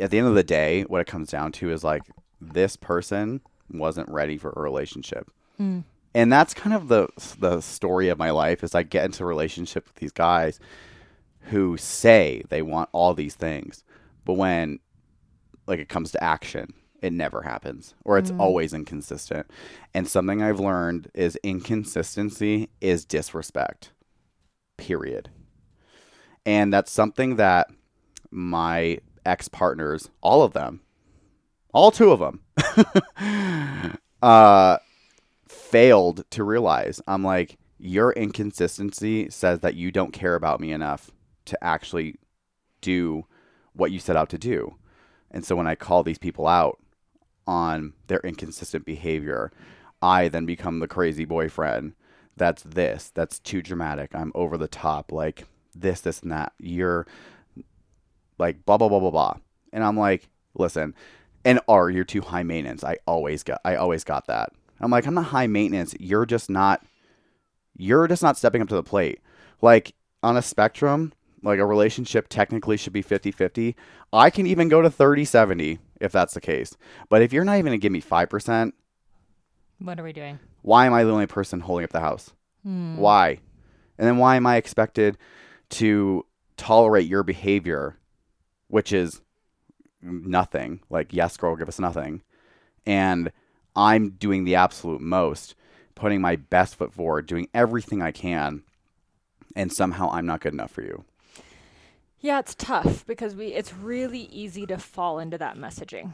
at 0.00 0.10
the 0.10 0.18
end 0.18 0.26
of 0.26 0.34
the 0.34 0.42
day, 0.42 0.82
what 0.82 1.00
it 1.02 1.06
comes 1.06 1.30
down 1.30 1.52
to 1.52 1.70
is 1.70 1.84
like, 1.84 2.02
this 2.40 2.76
person 2.76 3.40
wasn't 3.70 4.08
ready 4.08 4.38
for 4.38 4.52
a 4.56 4.60
relationship. 4.60 5.30
Hmm. 5.58 5.80
And 6.14 6.32
that's 6.32 6.54
kind 6.54 6.74
of 6.74 6.88
the 6.88 7.08
the 7.38 7.60
story 7.60 8.08
of 8.08 8.18
my 8.18 8.30
life. 8.30 8.64
Is 8.64 8.74
I 8.74 8.82
get 8.82 9.04
into 9.04 9.22
a 9.22 9.26
relationship 9.26 9.86
with 9.86 9.96
these 9.96 10.12
guys 10.12 10.58
who 11.50 11.76
say 11.76 12.42
they 12.48 12.62
want 12.62 12.88
all 12.92 13.12
these 13.12 13.34
things, 13.34 13.84
but 14.24 14.34
when 14.34 14.80
like 15.66 15.78
it 15.78 15.90
comes 15.90 16.12
to 16.12 16.24
action, 16.24 16.72
it 17.02 17.12
never 17.12 17.42
happens 17.42 17.94
or 18.04 18.16
it's 18.16 18.30
hmm. 18.30 18.40
always 18.40 18.72
inconsistent. 18.72 19.46
And 19.92 20.08
something 20.08 20.42
I've 20.42 20.60
learned 20.60 21.10
is 21.12 21.38
inconsistency 21.42 22.70
is 22.80 23.04
disrespect. 23.04 23.90
Period. 24.76 25.30
And 26.44 26.72
that's 26.72 26.92
something 26.92 27.36
that 27.36 27.68
my 28.30 29.00
ex 29.24 29.48
partners, 29.48 30.10
all 30.20 30.42
of 30.42 30.52
them, 30.52 30.80
all 31.72 31.90
two 31.90 32.10
of 32.10 32.20
them, 32.20 32.40
uh, 34.22 34.78
failed 35.48 36.24
to 36.30 36.44
realize. 36.44 37.00
I'm 37.06 37.24
like, 37.24 37.58
your 37.78 38.12
inconsistency 38.12 39.28
says 39.30 39.60
that 39.60 39.74
you 39.74 39.90
don't 39.90 40.12
care 40.12 40.34
about 40.34 40.60
me 40.60 40.72
enough 40.72 41.10
to 41.46 41.62
actually 41.62 42.16
do 42.80 43.26
what 43.74 43.92
you 43.92 43.98
set 43.98 44.16
out 44.16 44.30
to 44.30 44.38
do. 44.38 44.76
And 45.30 45.44
so 45.44 45.56
when 45.56 45.66
I 45.66 45.74
call 45.74 46.02
these 46.02 46.18
people 46.18 46.46
out 46.46 46.78
on 47.46 47.92
their 48.06 48.20
inconsistent 48.20 48.84
behavior, 48.84 49.52
I 50.00 50.28
then 50.28 50.46
become 50.46 50.78
the 50.78 50.88
crazy 50.88 51.24
boyfriend. 51.24 51.94
That's 52.36 52.62
this. 52.62 53.10
That's 53.14 53.38
too 53.38 53.62
dramatic. 53.62 54.10
I'm 54.14 54.32
over 54.34 54.56
the 54.56 54.68
top. 54.68 55.12
Like 55.12 55.46
this, 55.74 56.00
this, 56.00 56.20
and 56.20 56.32
that. 56.32 56.52
You're 56.58 57.06
like 58.38 58.64
blah 58.64 58.76
blah 58.76 58.88
blah 58.88 59.00
blah 59.00 59.10
blah. 59.10 59.36
And 59.72 59.82
I'm 59.82 59.96
like, 59.96 60.28
listen, 60.54 60.94
and 61.44 61.60
are 61.68 61.90
you're 61.90 62.04
too 62.04 62.20
high 62.20 62.42
maintenance. 62.42 62.84
I 62.84 62.98
always 63.06 63.42
got 63.42 63.60
I 63.64 63.76
always 63.76 64.04
got 64.04 64.26
that. 64.26 64.50
I'm 64.80 64.90
like, 64.90 65.06
I'm 65.06 65.14
not 65.14 65.26
high 65.26 65.46
maintenance. 65.46 65.94
You're 65.98 66.26
just 66.26 66.50
not 66.50 66.84
you're 67.76 68.06
just 68.06 68.22
not 68.22 68.36
stepping 68.36 68.62
up 68.62 68.68
to 68.68 68.74
the 68.74 68.82
plate. 68.82 69.20
Like 69.62 69.94
on 70.22 70.36
a 70.36 70.42
spectrum, 70.42 71.12
like 71.42 71.58
a 71.58 71.66
relationship 71.66 72.28
technically 72.28 72.76
should 72.76 72.92
be 72.92 73.02
50-50. 73.02 73.74
I 74.12 74.30
can 74.30 74.46
even 74.46 74.68
go 74.68 74.82
to 74.82 74.90
30-70 74.90 75.78
if 76.00 76.12
that's 76.12 76.34
the 76.34 76.40
case. 76.40 76.76
But 77.08 77.22
if 77.22 77.32
you're 77.32 77.44
not 77.44 77.54
even 77.54 77.66
going 77.66 77.78
to 77.78 77.82
give 77.82 77.92
me 77.92 78.00
5%, 78.00 78.72
what 79.78 80.00
are 80.00 80.02
we 80.02 80.12
doing 80.12 80.38
why 80.66 80.84
am 80.86 80.92
I 80.92 81.04
the 81.04 81.12
only 81.12 81.28
person 81.28 81.60
holding 81.60 81.84
up 81.84 81.92
the 81.92 82.00
house? 82.00 82.32
Hmm. 82.64 82.96
Why? 82.96 83.38
And 83.98 84.08
then 84.08 84.18
why 84.18 84.34
am 84.34 84.48
I 84.48 84.56
expected 84.56 85.16
to 85.70 86.26
tolerate 86.56 87.06
your 87.06 87.22
behavior, 87.22 87.96
which 88.66 88.92
is 88.92 89.22
nothing? 90.02 90.80
Like, 90.90 91.12
yes, 91.12 91.36
girl, 91.36 91.54
give 91.54 91.68
us 91.68 91.78
nothing. 91.78 92.22
And 92.84 93.30
I'm 93.76 94.10
doing 94.10 94.42
the 94.42 94.56
absolute 94.56 95.00
most, 95.00 95.54
putting 95.94 96.20
my 96.20 96.34
best 96.34 96.74
foot 96.74 96.92
forward, 96.92 97.26
doing 97.26 97.48
everything 97.54 98.02
I 98.02 98.10
can, 98.10 98.64
and 99.54 99.72
somehow 99.72 100.10
I'm 100.10 100.26
not 100.26 100.40
good 100.40 100.52
enough 100.52 100.72
for 100.72 100.82
you. 100.82 101.04
yeah 102.18 102.40
it's 102.40 102.56
tough 102.56 103.06
because 103.06 103.36
we 103.36 103.48
it's 103.54 103.72
really 103.72 104.22
easy 104.32 104.66
to 104.66 104.78
fall 104.78 105.20
into 105.20 105.38
that 105.38 105.56
messaging 105.56 106.12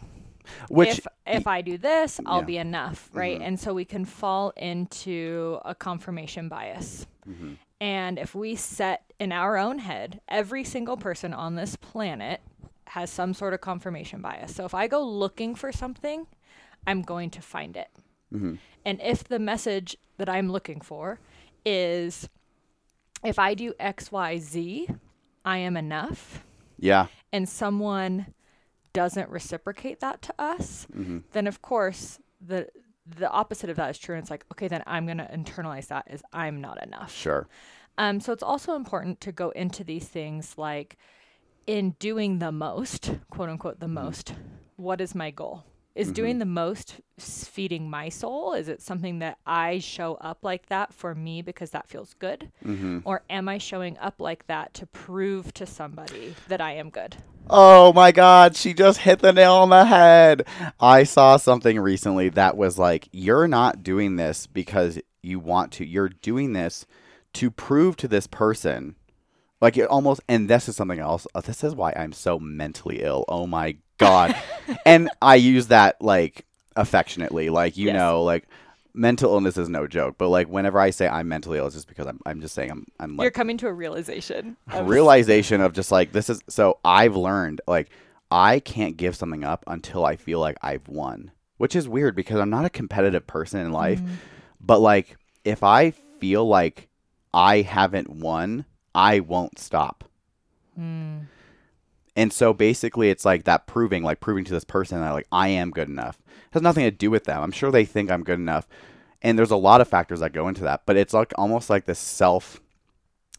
Which, 0.69 0.99
if 0.99 1.07
if 1.27 1.47
I 1.47 1.63
do 1.63 1.79
this, 1.79 2.21
I'll 2.27 2.37
Yeah. 2.37 2.39
Mm-hmm. 2.41 2.47
be 2.47 2.57
enough, 2.59 3.11
right? 3.13 3.41
And 3.41 3.59
so 3.59 3.73
we 3.75 3.85
can 3.85 4.05
fall 4.05 4.51
into 4.57 5.61
a 5.65 5.75
confirmation 5.75 6.49
bias. 6.49 7.07
Mm-hmm. 7.29 7.55
And 7.81 8.19
if 8.19 8.35
we 8.35 8.55
set 8.55 9.13
in 9.19 9.33
our 9.33 9.57
own 9.57 9.79
head, 9.81 10.21
every 10.29 10.65
single 10.65 10.97
person 10.97 11.33
on 11.35 11.57
this 11.57 11.77
planet 11.77 12.41
has 12.87 13.11
some 13.11 13.35
sort 13.35 13.55
of 13.55 13.61
confirmation 13.61 14.21
bias. 14.21 14.55
So 14.55 14.65
if 14.65 14.75
I 14.75 14.87
go 14.87 15.03
looking 15.03 15.55
for 15.55 15.73
something, 15.73 16.27
I'm 16.87 17.03
going 17.03 17.31
to 17.31 17.43
find 17.43 17.77
it. 17.77 17.89
Mm-hmm. 18.33 18.55
And 18.85 19.01
if 19.01 19.25
the 19.25 19.39
message 19.39 19.97
that 20.19 20.29
I'm 20.29 20.51
looking 20.51 20.81
for 20.81 21.19
is 21.65 22.29
if 23.25 23.39
I 23.39 23.55
do 23.55 23.75
X, 23.79 24.13
Y, 24.13 24.39
Z, 24.39 24.89
I 25.45 25.59
am 25.59 25.77
enough 25.77 26.45
yeah, 26.79 27.07
and 27.33 27.49
someone 27.49 28.27
doesn't 28.93 29.29
reciprocate 29.31 30.01
that 30.01 30.23
to 30.23 30.35
us, 30.39 30.87
Mm-hmm. 30.97 31.19
then 31.33 31.47
of 31.47 31.63
course 31.63 32.19
the 32.41 32.69
the 33.05 33.29
opposite 33.31 33.69
of 33.69 33.77
that 33.77 33.91
is 33.91 33.99
true. 33.99 34.15
And 34.15 34.23
it's 34.23 34.31
like, 34.31 34.45
okay, 34.53 34.69
then 34.69 34.83
I'm 34.87 35.07
gonna 35.07 35.29
internalize 35.33 35.89
that 35.89 36.05
as 36.09 36.23
I'm 36.33 36.61
not 36.61 36.81
enough. 36.83 37.13
sure. 37.13 37.49
Um, 37.99 38.21
so 38.21 38.33
it's 38.33 38.43
also 38.45 38.75
important 38.77 39.21
to 39.23 39.33
go 39.33 39.51
into 39.51 39.83
these 39.85 40.07
things 40.07 40.57
like 40.57 40.97
in 41.67 41.91
doing 41.99 42.39
the 42.39 42.53
most, 42.53 43.13
quote 43.31 43.49
unquote, 43.49 43.81
the 43.81 43.89
most. 43.89 44.35
What 44.77 45.01
is 45.01 45.15
my 45.15 45.31
goal? 45.31 45.65
Is 45.95 46.11
doing 46.11 46.39
the 46.39 46.47
most 46.47 47.01
feeding 47.19 47.91
my 47.91 48.09
soul? 48.09 48.55
Is 48.55 48.69
it 48.69 48.81
something 48.81 49.19
that 49.19 49.37
I 49.47 49.79
show 49.79 50.15
up 50.15 50.39
like 50.43 50.67
that 50.67 50.95
for 50.95 51.15
me 51.15 51.43
because 51.43 51.71
that 51.73 51.87
feels 51.87 52.15
good? 52.15 52.51
Or 53.05 53.23
am 53.29 53.47
I 53.49 53.59
showing 53.59 53.99
up 53.99 54.19
like 54.19 54.47
that 54.47 54.73
to 54.75 54.87
prove 54.87 55.53
to 55.55 55.67
somebody 55.67 56.35
that 56.49 56.63
I 56.63 56.73
am 56.77 56.89
good? 56.89 57.17
Oh 57.51 57.93
my 57.93 58.13
god, 58.13 58.57
she 58.57 58.73
just 58.73 58.99
hit 58.99 59.19
the 59.19 59.33
nail 59.33 59.55
on 59.57 59.69
the 59.71 59.85
head. 59.85 60.47
I 60.81 61.03
saw 61.05 61.37
something 61.37 61.79
recently 61.79 62.29
that 62.31 62.57
was 62.57 62.79
like, 62.79 63.09
you're 63.13 63.49
not 63.49 63.83
doing 63.83 64.17
this 64.17 64.47
because 64.47 64.99
you 65.23 65.39
want 65.39 65.73
to. 65.73 65.87
You're 65.87 66.09
doing 66.09 66.53
this 66.53 66.87
to 67.35 67.51
prove 67.51 67.97
to 67.99 68.09
this 68.09 68.27
person. 68.27 68.97
Like 69.61 69.77
it 69.77 69.85
almost 69.89 70.21
and 70.29 70.49
this 70.49 70.69
is 70.69 70.77
something 70.77 70.99
else. 70.99 71.27
uh, 71.35 71.41
This 71.41 71.63
is 71.63 71.75
why 71.75 71.93
I'm 71.95 72.13
so 72.13 72.39
mentally 72.39 73.03
ill. 73.03 73.25
Oh 73.29 73.47
my 73.47 73.77
god. 73.99 74.35
and 74.87 75.11
I 75.21 75.37
use 75.37 75.69
that 75.69 76.01
like 76.01 76.47
affectionately, 76.75 77.51
like 77.51 77.77
you 77.77 77.87
Yes. 77.87 77.95
know, 77.95 78.23
like 78.23 78.49
mental 78.95 79.33
illness 79.33 79.57
is 79.57 79.69
no 79.69 79.87
joke. 79.87 80.17
But 80.19 80.29
like 80.29 80.49
whenever 80.49 80.79
I 80.79 80.91
say 80.91 81.09
I'm 81.09 81.29
mentally 81.29 81.59
ill, 81.59 81.67
it's 81.67 81.75
just 81.75 81.89
because 81.89 82.07
I'm 82.07 82.21
I'm 82.27 82.41
just 82.41 82.55
saying 82.55 82.71
I'm 82.71 82.87
I'm 83.01 83.21
You're 83.21 83.31
coming 83.31 83.57
to 83.59 83.69
a 83.69 83.73
realization. 83.73 84.57
of- 84.71 84.89
realization 84.89 85.61
of 85.61 85.73
just 85.73 85.91
like 85.93 86.13
this 86.13 86.29
is 86.31 86.43
so 86.49 86.79
I've 86.85 87.17
learned 87.17 87.61
like 87.67 87.91
I 88.31 88.61
can't 88.61 88.97
give 88.97 89.15
something 89.17 89.45
up 89.45 89.65
until 89.67 90.05
I 90.05 90.17
feel 90.17 90.41
like 90.41 90.57
I've 90.63 90.89
won, 90.89 91.33
which 91.59 91.77
is 91.77 91.89
weird 91.89 92.17
because 92.17 92.41
I'm 92.41 92.51
not 92.51 92.65
a 92.65 92.71
competitive 92.71 93.27
person 93.27 93.61
in 93.61 93.73
life. 93.73 94.01
Mm. 94.01 94.09
But 94.61 94.81
like 94.81 95.17
if 95.45 95.63
I 95.63 95.91
feel 96.19 96.47
like 96.47 96.89
I 97.35 97.63
haven't 97.63 98.09
won, 98.09 98.65
I 98.95 99.21
won't 99.21 99.59
stop. 99.59 100.05
Mm. 100.79 101.27
And 102.15 102.33
so 102.33 102.53
basically 102.53 103.11
it's 103.11 103.25
like 103.25 103.45
that 103.45 103.67
proving, 103.67 104.03
like 104.03 104.21
proving 104.21 104.45
to 104.45 104.53
this 104.53 104.65
person 104.65 105.01
that 105.01 105.11
like 105.11 105.27
I 105.33 105.49
am 105.49 105.71
good 105.71 105.89
enough. 105.89 106.22
Has 106.53 106.63
nothing 106.63 106.85
to 106.85 106.91
do 106.91 107.11
with 107.11 107.25
them. 107.25 107.43
I'm 107.43 107.53
sure 107.53 107.71
they 107.71 107.85
think 107.85 108.11
I'm 108.11 108.25
good 108.25 108.39
enough. 108.39 108.67
And 109.23 109.39
there's 109.39 109.51
a 109.51 109.57
lot 109.57 109.81
of 109.81 109.89
factors 109.89 110.21
that 110.21 110.33
go 110.33 110.49
into 110.49 110.63
that, 110.63 110.83
but 110.87 110.97
it's 110.97 111.15
like 111.15 111.33
almost 111.37 111.71
like 111.71 111.85
this 111.87 111.99
self 111.99 112.61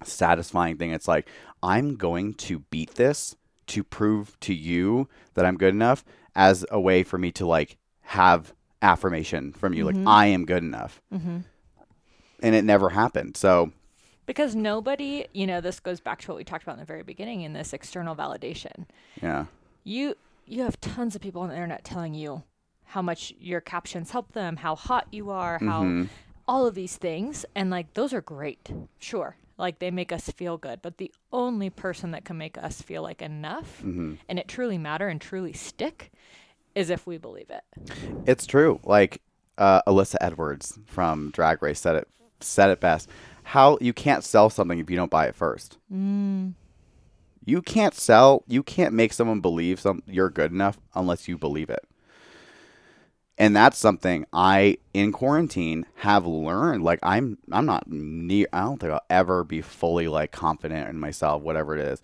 satisfying 0.04 0.78
thing. 0.78 0.92
It's 0.92 1.08
like 1.08 1.28
I'm 1.62 1.96
going 1.96 2.34
to 2.36 2.60
beat 2.60 2.96
this 2.96 3.36
to 3.68 3.84
prove 3.84 4.38
to 4.42 4.54
you 4.54 5.08
that 5.36 5.46
I'm 5.46 5.58
good 5.58 5.74
enough 5.74 6.04
as 6.36 6.66
a 6.72 6.80
way 6.80 7.04
for 7.04 7.18
me 7.18 7.32
to 7.34 7.46
like 7.46 7.78
have 8.02 8.54
affirmation 8.82 9.54
from 9.54 9.74
you 9.74 9.86
Mhm. 9.86 9.88
like 10.06 10.08
I 10.08 10.26
am 10.28 10.46
good 10.46 10.64
enough. 10.64 11.02
hmm 11.10 11.40
And 12.42 12.56
it 12.56 12.64
never 12.66 12.90
happened. 12.90 13.38
So, 13.38 13.72
Because 14.26 14.56
nobody, 14.56 15.26
you 15.34 15.46
know, 15.48 15.62
this 15.62 15.80
goes 15.80 16.00
back 16.02 16.20
to 16.22 16.28
what 16.30 16.38
we 16.38 16.44
talked 16.44 16.64
about 16.64 16.74
in 16.74 16.80
the 16.80 16.86
very 16.86 17.04
beginning 17.04 17.42
in 17.42 17.54
this 17.54 17.72
external 17.74 18.16
validation. 18.16 18.86
yeah. 19.22 19.46
You 19.84 20.16
you 20.46 20.64
have 20.64 20.80
tons 20.82 21.16
of 21.16 21.22
people 21.22 21.42
on 21.42 21.48
the 21.50 21.56
internet 21.56 21.86
telling 21.86 22.14
you 22.14 22.44
how 22.94 23.02
much 23.02 23.34
your 23.40 23.60
captions 23.60 24.12
help 24.12 24.34
them, 24.34 24.58
how 24.58 24.76
hot 24.76 25.08
you 25.12 25.32
are, 25.32 25.58
how 25.58 25.82
Mhm. 25.84 26.10
all 26.48 26.68
of 26.68 26.76
these 26.76 26.96
things 26.96 27.44
and 27.56 27.72
like 27.72 27.92
those 27.96 28.14
are 28.14 28.22
great. 28.22 28.72
Sure. 29.00 29.36
Like 29.58 29.80
they 29.80 29.90
make 29.90 30.12
us 30.12 30.30
feel 30.30 30.58
good, 30.58 30.80
but 30.84 30.98
the 31.00 31.12
only 31.32 31.72
person 31.72 32.12
that 32.12 32.24
can 32.24 32.38
make 32.38 32.56
us 32.58 32.84
feel 32.84 33.02
like 33.02 33.20
enough 33.22 33.82
Mhm. 33.84 34.20
and 34.30 34.38
it 34.38 34.48
truly 34.48 34.78
matter 34.78 35.08
and 35.08 35.20
truly 35.20 35.54
stick 35.54 36.12
is 36.76 36.92
if 36.92 37.08
we 37.08 37.18
believe 37.18 37.50
it. 37.50 37.64
It's 38.28 38.46
true. 38.46 38.80
Like 38.84 39.22
uh, 39.58 39.82
Alyssa 39.88 40.16
Edwards 40.22 40.78
from 40.86 41.30
Drag 41.32 41.62
Race 41.64 41.80
said 41.80 41.96
it 41.96 42.08
said 42.42 42.70
it 42.70 42.80
best. 42.80 43.10
How 43.44 43.78
you 43.82 43.94
can't 43.94 44.24
sell 44.24 44.50
something 44.52 44.78
if 44.80 44.90
you 44.90 44.96
don't 44.98 45.12
buy 45.12 45.26
it 45.28 45.36
first. 45.36 45.78
Mm. 45.92 46.54
You 47.46 47.62
can't 47.62 47.94
sell. 47.94 48.44
You 48.48 48.62
can't 48.64 48.94
make 48.94 49.14
someone 49.14 49.42
believe 49.42 49.80
some 49.80 50.02
you're 50.08 50.30
good 50.30 50.52
enough 50.52 50.78
unless 50.96 51.28
you 51.28 51.38
believe 51.38 51.70
it. 51.70 51.84
And 53.38 53.56
that's 53.56 53.78
something 53.78 54.26
I 54.32 54.78
in 54.94 55.12
quarantine 55.12 55.86
have 55.96 56.26
learned. 56.26 56.84
Like 56.84 57.00
I'm 57.02 57.38
I'm 57.52 57.66
not 57.66 57.90
near. 57.90 58.48
I 58.54 58.62
don't 58.62 58.80
think 58.80 58.94
I'll 58.94 59.02
ever 59.10 59.44
be 59.44 59.62
fully 59.62 60.08
like 60.08 60.32
confident 60.32 60.88
in 60.90 61.00
myself, 61.00 61.42
whatever 61.42 61.76
it 61.76 61.82
is. 61.82 62.02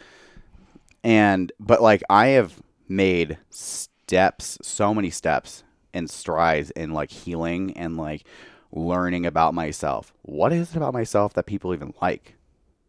And 1.04 1.52
but 1.60 1.82
like 1.82 2.02
I 2.10 2.28
have 2.28 2.62
made 2.88 3.38
steps, 3.52 4.58
so 4.64 4.94
many 4.94 5.12
steps 5.12 5.64
and 5.94 6.10
strides 6.10 6.72
in 6.72 6.94
like 6.94 7.12
healing 7.12 7.78
and 7.78 7.96
like 7.96 8.26
learning 8.72 9.26
about 9.26 9.54
myself. 9.54 10.14
What 10.24 10.52
is 10.52 10.72
it 10.72 10.78
about 10.78 10.94
myself 10.94 11.34
that 11.34 11.46
people 11.46 11.74
even 11.74 11.94
like? 12.02 12.36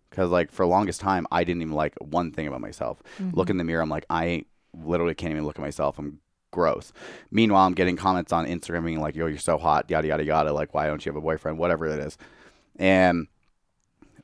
Because 0.08 0.30
like 0.30 0.50
for 0.50 0.64
the 0.64 0.70
longest 0.70 1.00
time, 1.00 1.26
I 1.30 1.44
didn't 1.44 1.62
even 1.62 1.74
like 1.74 1.94
one 2.00 2.32
thing 2.32 2.46
about 2.46 2.60
myself. 2.62 3.02
Look 3.18 3.46
mm-hmm. 3.46 3.50
in 3.50 3.56
the 3.58 3.64
mirror, 3.64 3.82
I'm 3.82 3.90
like, 3.90 4.06
I 4.10 4.46
literally 4.74 5.14
can't 5.14 5.30
even 5.30 5.44
look 5.44 5.58
at 5.58 5.62
myself. 5.62 5.98
I'm 5.98 6.20
gross. 6.50 6.92
Meanwhile, 7.30 7.66
I'm 7.66 7.74
getting 7.74 7.96
comments 7.96 8.32
on 8.32 8.46
Instagram 8.46 8.84
being 8.84 9.00
like, 9.00 9.16
"Yo, 9.16 9.26
you're 9.26 9.38
so 9.38 9.58
hot," 9.58 9.90
yada 9.90 10.08
yada 10.08 10.24
yada. 10.24 10.52
Like, 10.52 10.74
why 10.74 10.86
don't 10.86 11.04
you 11.04 11.10
have 11.10 11.16
a 11.16 11.20
boyfriend? 11.20 11.58
Whatever 11.58 11.86
it 11.86 12.00
is. 12.00 12.18
And 12.76 13.26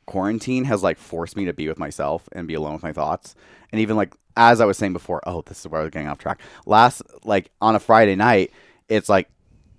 quarantine 0.06 0.64
has 0.64 0.82
like 0.82 0.98
forced 0.98 1.36
me 1.36 1.44
to 1.44 1.52
be 1.52 1.68
with 1.68 1.78
myself 1.78 2.28
and 2.32 2.48
be 2.48 2.54
alone 2.54 2.74
with 2.74 2.82
my 2.82 2.92
thoughts. 2.92 3.34
And 3.72 3.80
even 3.80 3.96
like 3.96 4.14
as 4.36 4.60
I 4.60 4.64
was 4.64 4.78
saying 4.78 4.92
before, 4.92 5.20
oh, 5.26 5.42
this 5.42 5.60
is 5.60 5.68
where 5.68 5.80
I 5.80 5.84
was 5.84 5.90
getting 5.90 6.08
off 6.08 6.18
track. 6.18 6.40
Last 6.64 7.02
like 7.24 7.50
on 7.60 7.74
a 7.74 7.80
Friday 7.80 8.16
night, 8.16 8.52
it's 8.88 9.08
like 9.08 9.28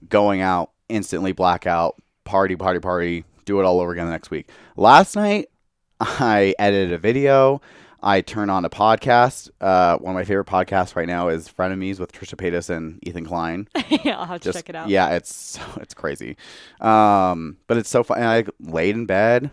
going 0.09 0.41
out, 0.41 0.71
instantly 0.89 1.31
blackout, 1.31 1.95
party, 2.25 2.55
party, 2.55 2.79
party, 2.79 3.23
do 3.45 3.59
it 3.59 3.63
all 3.63 3.79
over 3.79 3.91
again 3.91 4.05
the 4.05 4.11
next 4.11 4.29
week. 4.29 4.49
Last 4.75 5.15
night, 5.15 5.49
I 5.99 6.53
edited 6.59 6.93
a 6.93 6.97
video. 6.97 7.61
I 8.07 8.21
turn 8.21 8.49
on 8.49 8.63
a 8.63 8.69
podcast. 8.69 9.49
Uh, 9.59 9.97
one 9.97 10.15
of 10.15 10.15
my 10.15 10.23
favorite 10.23 10.47
podcasts 10.47 10.95
right 10.95 11.07
now 11.09 11.27
is 11.27 11.49
Frenemies 11.49 11.99
with 11.99 12.13
Trisha 12.13 12.35
Paytas 12.35 12.69
and 12.69 13.05
Ethan 13.05 13.25
Klein. 13.25 13.67
yeah, 13.89 14.17
I'll 14.17 14.25
have 14.25 14.39
to 14.41 14.53
check 14.53 14.69
it 14.69 14.75
out. 14.75 14.87
yeah, 14.87 15.09
it's 15.09 15.35
so, 15.35 15.61
it's 15.81 15.93
crazy, 15.93 16.37
um, 16.79 17.57
but 17.67 17.75
it's 17.75 17.89
so 17.89 18.03
fun. 18.03 18.19
And 18.19 18.27
I 18.27 18.45
laid 18.61 18.95
in 18.95 19.07
bed. 19.07 19.51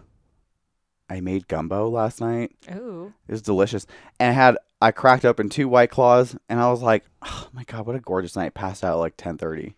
I 1.10 1.20
made 1.20 1.48
gumbo 1.48 1.88
last 1.88 2.20
night. 2.20 2.52
Ooh. 2.72 3.12
It 3.26 3.32
was 3.32 3.42
delicious, 3.42 3.88
and 4.20 4.30
I 4.30 4.32
had 4.32 4.56
I 4.80 4.92
cracked 4.92 5.24
open 5.24 5.48
two 5.48 5.68
white 5.68 5.90
claws, 5.90 6.36
and 6.48 6.60
I 6.60 6.70
was 6.70 6.80
like, 6.80 7.04
"Oh 7.22 7.48
my 7.52 7.64
god, 7.64 7.86
what 7.86 7.96
a 7.96 8.00
gorgeous 8.00 8.36
night!" 8.36 8.54
Passed 8.54 8.84
out 8.84 8.92
at 8.92 9.00
like 9.00 9.14
ten 9.16 9.36
thirty, 9.36 9.74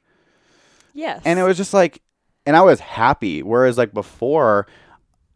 Yes. 0.93 1.23
and 1.25 1.39
it 1.39 1.45
was 1.45 1.57
just 1.57 1.73
like, 1.73 2.03
and 2.45 2.55
I 2.55 2.61
was 2.61 2.81
happy. 2.81 3.43
Whereas 3.43 3.79
like 3.79 3.95
before, 3.95 4.67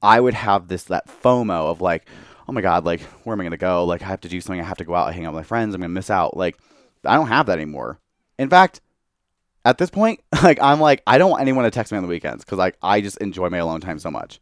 I 0.03 0.21
would 0.21 0.35
have 0.35 0.69
this 0.69 0.85
that 0.85 1.07
FOMO 1.09 1.71
of 1.71 1.81
like, 1.81 2.07
"Oh 2.51 2.53
my 2.53 2.61
god, 2.63 2.85
like 2.85 3.01
where 3.23 3.33
am 3.33 3.41
I 3.41 3.45
gonna 3.45 3.57
go? 3.57 3.85
Like 3.85 4.03
I 4.03 4.07
have 4.07 4.21
to 4.23 4.29
do 4.29 4.41
something. 4.41 4.61
I 4.61 4.65
have 4.65 4.79
to 4.79 4.85
go 4.85 4.95
out, 4.97 5.07
and 5.07 5.15
hang 5.15 5.25
out 5.25 5.33
with 5.33 5.45
my 5.45 5.47
friends. 5.47 5.73
I'm 5.73 5.81
gonna 5.81 5.91
miss 5.91 6.11
out." 6.11 6.37
Like 6.37 6.59
I 7.05 7.15
don't 7.15 7.29
have 7.29 7.47
that 7.47 7.59
anymore. 7.59 8.01
In 8.41 8.51
fact, 8.51 8.81
at 9.65 9.79
this 9.79 9.91
point, 9.91 10.21
like 10.43 10.61
I'm 10.61 10.81
like 10.81 11.03
I 11.07 11.17
don't 11.17 11.31
want 11.31 11.43
anyone 11.43 11.65
to 11.65 11.71
text 11.71 11.93
me 11.93 11.99
on 11.99 12.03
the 12.03 12.09
weekends 12.09 12.45
because 12.45 12.59
like 12.59 12.77
I 12.83 13.01
just 13.01 13.19
enjoy 13.19 13.49
my 13.51 13.59
alone 13.59 13.81
time 13.81 14.01
so 14.01 14.11
much. 14.11 14.41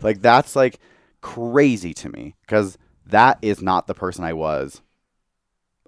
Like 0.00 0.22
that's 0.22 0.56
like 0.56 0.80
crazy 1.20 1.92
to 1.94 2.08
me 2.08 2.36
because 2.40 2.78
that 3.06 3.38
is 3.42 3.60
not 3.60 3.86
the 3.86 3.94
person 3.94 4.24
I 4.24 4.32
was 4.32 4.80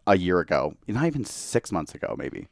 a 0.07 0.19
year 0.19 0.41
ago, 0.41 0.75
not 0.87 1.07
even 1.07 1.25
six 1.25 1.73
months 1.73 1.95
ago, 1.95 2.15
maybe. 2.19 2.49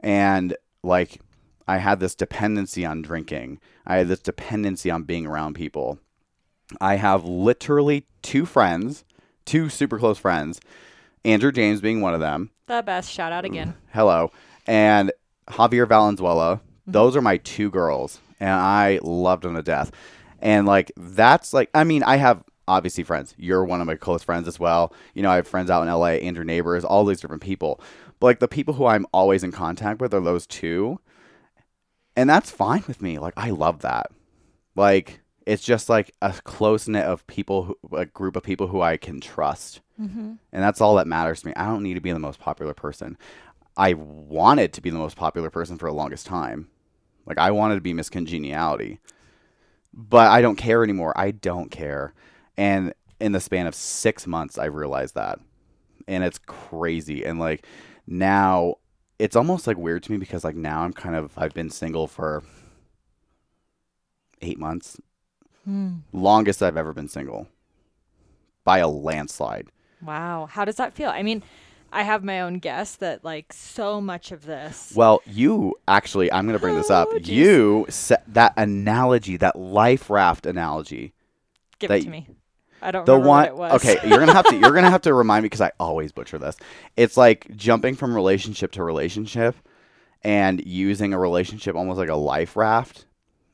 And 0.00 0.56
like 0.82 1.20
I 1.68 1.78
had 1.78 2.00
this 2.00 2.16
dependency 2.16 2.84
on 2.84 3.02
drinking. 3.02 3.60
I 3.86 3.98
had 3.98 4.08
this 4.08 4.20
dependency 4.20 4.90
on 4.90 5.04
being 5.04 5.26
around 5.26 5.54
people. 5.54 5.98
I 6.80 6.96
have 6.96 7.24
literally 7.24 8.06
two 8.22 8.46
friends, 8.46 9.04
two 9.44 9.68
super 9.68 9.98
close 9.98 10.18
friends, 10.18 10.60
Andrew 11.24 11.52
James 11.52 11.80
being 11.80 12.00
one 12.00 12.14
of 12.14 12.20
them 12.20 12.50
the 12.72 12.82
best. 12.82 13.10
Shout 13.10 13.32
out 13.32 13.44
again. 13.44 13.74
hello, 13.92 14.32
and 14.66 15.12
Javier 15.48 15.88
Valenzuela. 15.88 16.56
Mm-hmm. 16.56 16.92
Those 16.92 17.16
are 17.16 17.22
my 17.22 17.36
two 17.38 17.70
girls, 17.70 18.20
and 18.40 18.50
I 18.50 18.98
loved 19.02 19.44
them 19.44 19.54
to 19.54 19.62
death. 19.62 19.92
And 20.40 20.66
like 20.66 20.90
that's 20.96 21.52
like, 21.52 21.70
I 21.74 21.84
mean, 21.84 22.02
I 22.02 22.16
have 22.16 22.42
obviously 22.66 23.04
friends. 23.04 23.34
You're 23.38 23.64
one 23.64 23.80
of 23.80 23.86
my 23.86 23.94
close 23.94 24.22
friends 24.22 24.48
as 24.48 24.58
well. 24.58 24.92
You 25.14 25.22
know, 25.22 25.30
I 25.30 25.36
have 25.36 25.46
friends 25.46 25.70
out 25.70 25.82
in 25.82 25.92
LA, 25.92 26.06
Andrew 26.06 26.44
Neighbors, 26.44 26.84
all 26.84 27.04
these 27.04 27.20
different 27.20 27.42
people. 27.42 27.80
But 28.18 28.26
like 28.26 28.40
the 28.40 28.48
people 28.48 28.74
who 28.74 28.86
I'm 28.86 29.06
always 29.12 29.44
in 29.44 29.52
contact 29.52 30.00
with 30.00 30.14
are 30.14 30.20
those 30.20 30.46
two, 30.46 30.98
and 32.16 32.28
that's 32.28 32.50
fine 32.50 32.84
with 32.88 33.00
me. 33.02 33.18
Like 33.18 33.34
I 33.36 33.50
love 33.50 33.80
that. 33.80 34.10
Like 34.74 35.20
it's 35.46 35.62
just 35.62 35.88
like 35.88 36.14
a 36.22 36.32
close 36.44 36.88
knit 36.88 37.04
of 37.04 37.26
people, 37.26 37.64
who, 37.64 37.96
a 37.96 38.06
group 38.06 38.36
of 38.36 38.42
people 38.42 38.68
who 38.68 38.80
I 38.80 38.96
can 38.96 39.20
trust. 39.20 39.80
Mm-hmm. 40.00 40.34
And 40.52 40.62
that's 40.62 40.80
all 40.80 40.96
that 40.96 41.06
matters 41.06 41.40
to 41.40 41.48
me. 41.48 41.52
I 41.56 41.66
don't 41.66 41.82
need 41.82 41.94
to 41.94 42.00
be 42.00 42.12
the 42.12 42.18
most 42.18 42.40
popular 42.40 42.74
person. 42.74 43.16
I 43.76 43.94
wanted 43.94 44.72
to 44.74 44.80
be 44.80 44.90
the 44.90 44.98
most 44.98 45.16
popular 45.16 45.50
person 45.50 45.78
for 45.78 45.88
the 45.88 45.94
longest 45.94 46.26
time. 46.26 46.68
Like 47.26 47.38
I 47.38 47.50
wanted 47.50 47.76
to 47.76 47.80
be 47.80 47.92
Miss 47.92 48.10
Congeniality. 48.10 48.98
But 49.94 50.30
I 50.30 50.42
don't 50.42 50.56
care 50.56 50.82
anymore. 50.82 51.12
I 51.16 51.30
don't 51.30 51.70
care. 51.70 52.14
And 52.56 52.94
in 53.20 53.32
the 53.32 53.40
span 53.40 53.66
of 53.66 53.74
6 53.74 54.26
months 54.26 54.58
I 54.58 54.66
realized 54.66 55.14
that. 55.14 55.38
And 56.08 56.24
it's 56.24 56.38
crazy 56.38 57.24
and 57.24 57.38
like 57.38 57.66
now 58.06 58.74
it's 59.18 59.36
almost 59.36 59.66
like 59.66 59.76
weird 59.76 60.02
to 60.02 60.12
me 60.12 60.18
because 60.18 60.44
like 60.44 60.56
now 60.56 60.82
I'm 60.82 60.92
kind 60.92 61.14
of 61.14 61.32
I've 61.36 61.54
been 61.54 61.70
single 61.70 62.06
for 62.06 62.42
8 64.40 64.58
months. 64.58 65.00
Longest 66.12 66.62
I've 66.62 66.76
ever 66.76 66.92
been 66.92 67.08
single. 67.08 67.48
By 68.64 68.78
a 68.78 68.88
landslide. 68.88 69.68
Wow. 70.00 70.46
How 70.50 70.64
does 70.64 70.76
that 70.76 70.92
feel? 70.92 71.10
I 71.10 71.22
mean, 71.22 71.42
I 71.92 72.02
have 72.02 72.24
my 72.24 72.40
own 72.40 72.58
guess 72.58 72.96
that 72.96 73.24
like 73.24 73.52
so 73.52 74.00
much 74.00 74.32
of 74.32 74.46
this. 74.46 74.92
Well, 74.96 75.20
you 75.26 75.74
actually, 75.88 76.32
I'm 76.32 76.46
going 76.46 76.56
to 76.56 76.60
bring 76.60 76.76
this 76.76 76.90
up. 76.90 77.08
Oh, 77.10 77.16
you 77.18 77.86
set 77.88 78.24
that 78.34 78.54
analogy, 78.56 79.36
that 79.38 79.56
life 79.56 80.08
raft 80.10 80.46
analogy. 80.46 81.12
Give 81.78 81.90
it 81.90 82.02
to 82.04 82.08
me. 82.08 82.28
I 82.80 82.90
don't 82.90 83.06
The 83.06 83.12
remember 83.12 83.28
one, 83.28 83.40
what 83.42 83.48
it 83.48 83.56
was. 83.74 83.84
okay, 83.84 84.08
you're 84.08 84.18
gonna 84.18 84.32
have 84.32 84.46
to, 84.46 84.56
you're 84.56 84.72
gonna 84.72 84.90
have 84.90 85.02
to 85.02 85.14
remind 85.22 85.44
me 85.44 85.46
because 85.46 85.60
I 85.60 85.70
always 85.78 86.10
butcher 86.10 86.36
this. 86.38 86.56
It's 86.96 87.16
like 87.16 87.56
jumping 87.56 87.94
from 87.94 88.12
relationship 88.12 88.72
to 88.72 88.82
relationship, 88.82 89.54
and 90.24 90.64
using 90.66 91.12
a 91.14 91.18
relationship 91.18 91.76
almost 91.76 91.98
like 91.98 92.08
a 92.08 92.16
life 92.16 92.56
raft, 92.56 93.06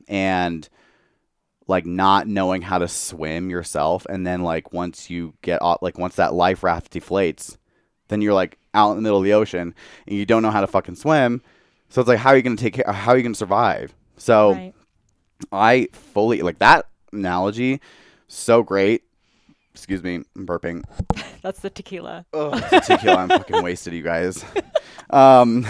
and 0.07 0.67
like 1.69 1.85
not 1.85 2.27
knowing 2.27 2.61
how 2.61 2.79
to 2.79 2.87
swim 2.87 3.49
yourself, 3.49 4.05
and 4.09 4.25
then 4.25 4.41
like 4.41 4.73
once 4.73 5.09
you 5.09 5.33
get 5.41 5.61
off, 5.61 5.81
like 5.81 5.97
once 5.97 6.15
that 6.15 6.33
life 6.33 6.63
raft 6.63 6.91
deflates, 6.91 7.57
then 8.09 8.21
you're 8.21 8.33
like 8.33 8.57
out 8.73 8.91
in 8.91 8.97
the 8.97 9.01
middle 9.01 9.19
of 9.19 9.23
the 9.23 9.33
ocean 9.33 9.73
and 10.07 10.17
you 10.17 10.25
don't 10.25 10.41
know 10.41 10.51
how 10.51 10.61
to 10.61 10.67
fucking 10.67 10.95
swim. 10.95 11.41
So 11.89 12.01
it's 12.01 12.07
like, 12.07 12.19
how 12.19 12.31
are 12.31 12.35
you 12.37 12.41
going 12.41 12.57
to 12.57 12.63
take 12.63 12.73
care? 12.73 12.91
How 12.91 13.11
are 13.11 13.17
you 13.17 13.23
going 13.23 13.33
to 13.33 13.37
survive? 13.37 13.93
So 14.17 14.53
Right. 14.53 14.73
I 15.51 15.87
fully 15.93 16.41
like 16.41 16.59
that 16.59 16.87
analogy. 17.13 17.79
So 18.27 18.61
great. 18.63 19.03
Excuse 19.73 20.03
me, 20.03 20.15
I'm 20.35 20.45
burping. 20.45 20.83
That's 21.41 21.61
the 21.61 21.69
tequila. 21.69 22.25
Oh, 22.33 22.59
tequila. 22.81 23.15
I'm 23.15 23.29
fucking 23.29 23.63
wasted, 23.63 23.93
you 23.93 24.03
guys. 24.03 24.43
Um, 25.09 25.65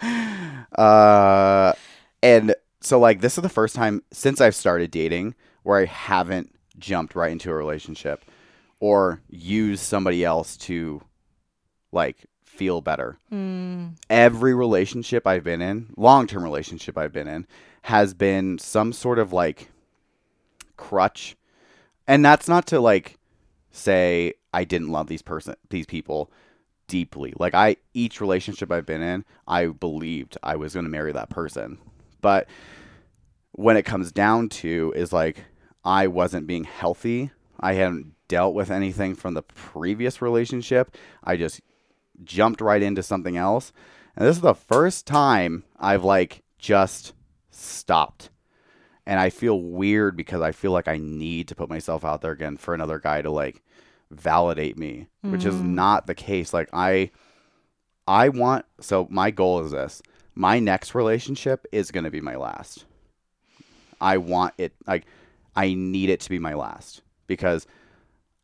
uh, 0.78 1.72
and 2.22 2.54
so 2.84 2.98
like 2.98 3.20
this 3.20 3.38
is 3.38 3.42
the 3.42 3.48
first 3.48 3.74
time 3.74 4.02
since 4.12 4.40
I've 4.40 4.54
started 4.54 4.90
dating 4.90 5.34
where 5.62 5.80
I 5.80 5.86
haven't 5.86 6.54
jumped 6.78 7.14
right 7.14 7.32
into 7.32 7.50
a 7.50 7.54
relationship 7.54 8.24
or 8.80 9.20
used 9.28 9.82
somebody 9.82 10.24
else 10.24 10.56
to 10.58 11.02
like 11.92 12.26
feel 12.44 12.80
better. 12.80 13.18
Mm, 13.32 13.92
Every 14.10 14.54
relationship 14.54 15.26
I've 15.26 15.44
been 15.44 15.62
in, 15.62 15.92
long 15.96 16.26
term 16.26 16.42
relationship 16.42 16.96
I've 16.98 17.12
been 17.12 17.28
in, 17.28 17.46
has 17.82 18.14
been 18.14 18.58
some 18.58 18.92
sort 18.92 19.18
of 19.18 19.32
like 19.32 19.70
crutch. 20.76 21.36
And 22.06 22.24
that's 22.24 22.48
not 22.48 22.66
to 22.66 22.80
like 22.80 23.18
say 23.70 24.34
I 24.52 24.64
didn't 24.64 24.90
love 24.90 25.06
these 25.06 25.22
person 25.22 25.54
these 25.70 25.86
people 25.86 26.30
deeply. 26.86 27.32
Like 27.38 27.54
I 27.54 27.76
each 27.94 28.20
relationship 28.20 28.70
I've 28.70 28.86
been 28.86 29.02
in, 29.02 29.24
I 29.48 29.66
believed 29.66 30.36
I 30.42 30.56
was 30.56 30.74
going 30.74 30.84
to 30.84 30.90
marry 30.90 31.12
that 31.12 31.30
person. 31.30 31.78
But 32.24 32.48
when 33.52 33.76
it 33.76 33.82
comes 33.82 34.10
down 34.10 34.48
to 34.48 34.94
is 34.96 35.12
like 35.12 35.44
I 35.84 36.06
wasn't 36.06 36.46
being 36.46 36.64
healthy. 36.64 37.32
I 37.60 37.74
hadn't 37.74 38.14
dealt 38.28 38.54
with 38.54 38.70
anything 38.70 39.14
from 39.14 39.34
the 39.34 39.42
previous 39.42 40.22
relationship. 40.22 40.96
I 41.22 41.36
just 41.36 41.60
jumped 42.22 42.62
right 42.62 42.82
into 42.82 43.02
something 43.02 43.36
else. 43.36 43.74
And 44.16 44.26
this 44.26 44.36
is 44.36 44.42
the 44.42 44.54
first 44.54 45.06
time 45.06 45.64
I've 45.78 46.02
like 46.02 46.42
just 46.58 47.12
stopped. 47.50 48.30
And 49.04 49.20
I 49.20 49.28
feel 49.28 49.60
weird 49.60 50.16
because 50.16 50.40
I 50.40 50.52
feel 50.52 50.72
like 50.72 50.88
I 50.88 50.96
need 50.96 51.48
to 51.48 51.54
put 51.54 51.68
myself 51.68 52.06
out 52.06 52.22
there 52.22 52.32
again 52.32 52.56
for 52.56 52.72
another 52.72 52.98
guy 52.98 53.20
to 53.20 53.30
like 53.30 53.62
validate 54.10 54.78
me, 54.78 55.08
which 55.20 55.44
is 55.44 55.56
mm. 55.56 55.74
not 55.74 56.06
the 56.06 56.14
case. 56.14 56.54
Like 56.54 56.70
I 56.72 57.10
I 58.08 58.30
want 58.30 58.64
so 58.80 59.06
my 59.10 59.30
goal 59.30 59.60
is 59.60 59.72
this. 59.72 60.00
My 60.34 60.58
next 60.58 60.94
relationship 60.94 61.66
is 61.72 61.90
going 61.90 62.04
to 62.04 62.10
be 62.10 62.20
my 62.20 62.36
last. 62.36 62.84
I 64.00 64.18
want 64.18 64.54
it 64.58 64.74
like 64.86 65.06
I 65.54 65.74
need 65.74 66.10
it 66.10 66.20
to 66.20 66.30
be 66.30 66.38
my 66.38 66.54
last 66.54 67.02
because 67.26 67.66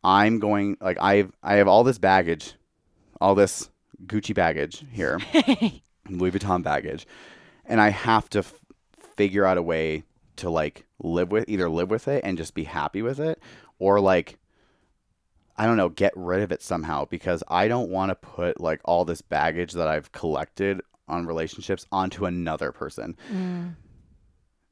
I'm 0.02 0.38
going 0.38 0.76
like 0.80 0.98
I've 1.00 1.32
I 1.42 1.54
have 1.54 1.68
all 1.68 1.84
this 1.84 1.98
baggage, 1.98 2.54
all 3.20 3.34
this 3.34 3.68
Gucci 4.06 4.34
baggage 4.34 4.84
here, 4.90 5.18
Louis 6.08 6.30
Vuitton 6.30 6.62
baggage, 6.62 7.06
and 7.66 7.80
I 7.80 7.90
have 7.90 8.30
to 8.30 8.38
f- 8.40 8.54
figure 9.16 9.44
out 9.44 9.58
a 9.58 9.62
way 9.62 10.04
to 10.36 10.48
like 10.48 10.86
live 11.02 11.30
with 11.30 11.44
either 11.48 11.68
live 11.68 11.90
with 11.90 12.08
it 12.08 12.22
and 12.24 12.38
just 12.38 12.54
be 12.54 12.64
happy 12.64 13.02
with 13.02 13.20
it 13.20 13.42
or 13.78 14.00
like 14.00 14.38
I 15.58 15.66
don't 15.66 15.76
know, 15.76 15.90
get 15.90 16.14
rid 16.16 16.40
of 16.40 16.52
it 16.52 16.62
somehow 16.62 17.04
because 17.04 17.42
I 17.48 17.68
don't 17.68 17.90
want 17.90 18.08
to 18.08 18.14
put 18.14 18.60
like 18.60 18.80
all 18.86 19.04
this 19.04 19.20
baggage 19.20 19.72
that 19.74 19.88
I've 19.88 20.10
collected 20.12 20.80
on 21.10 21.26
relationships 21.26 21.86
onto 21.92 22.26
another 22.26 22.72
person. 22.72 23.16
mm, 23.32 23.74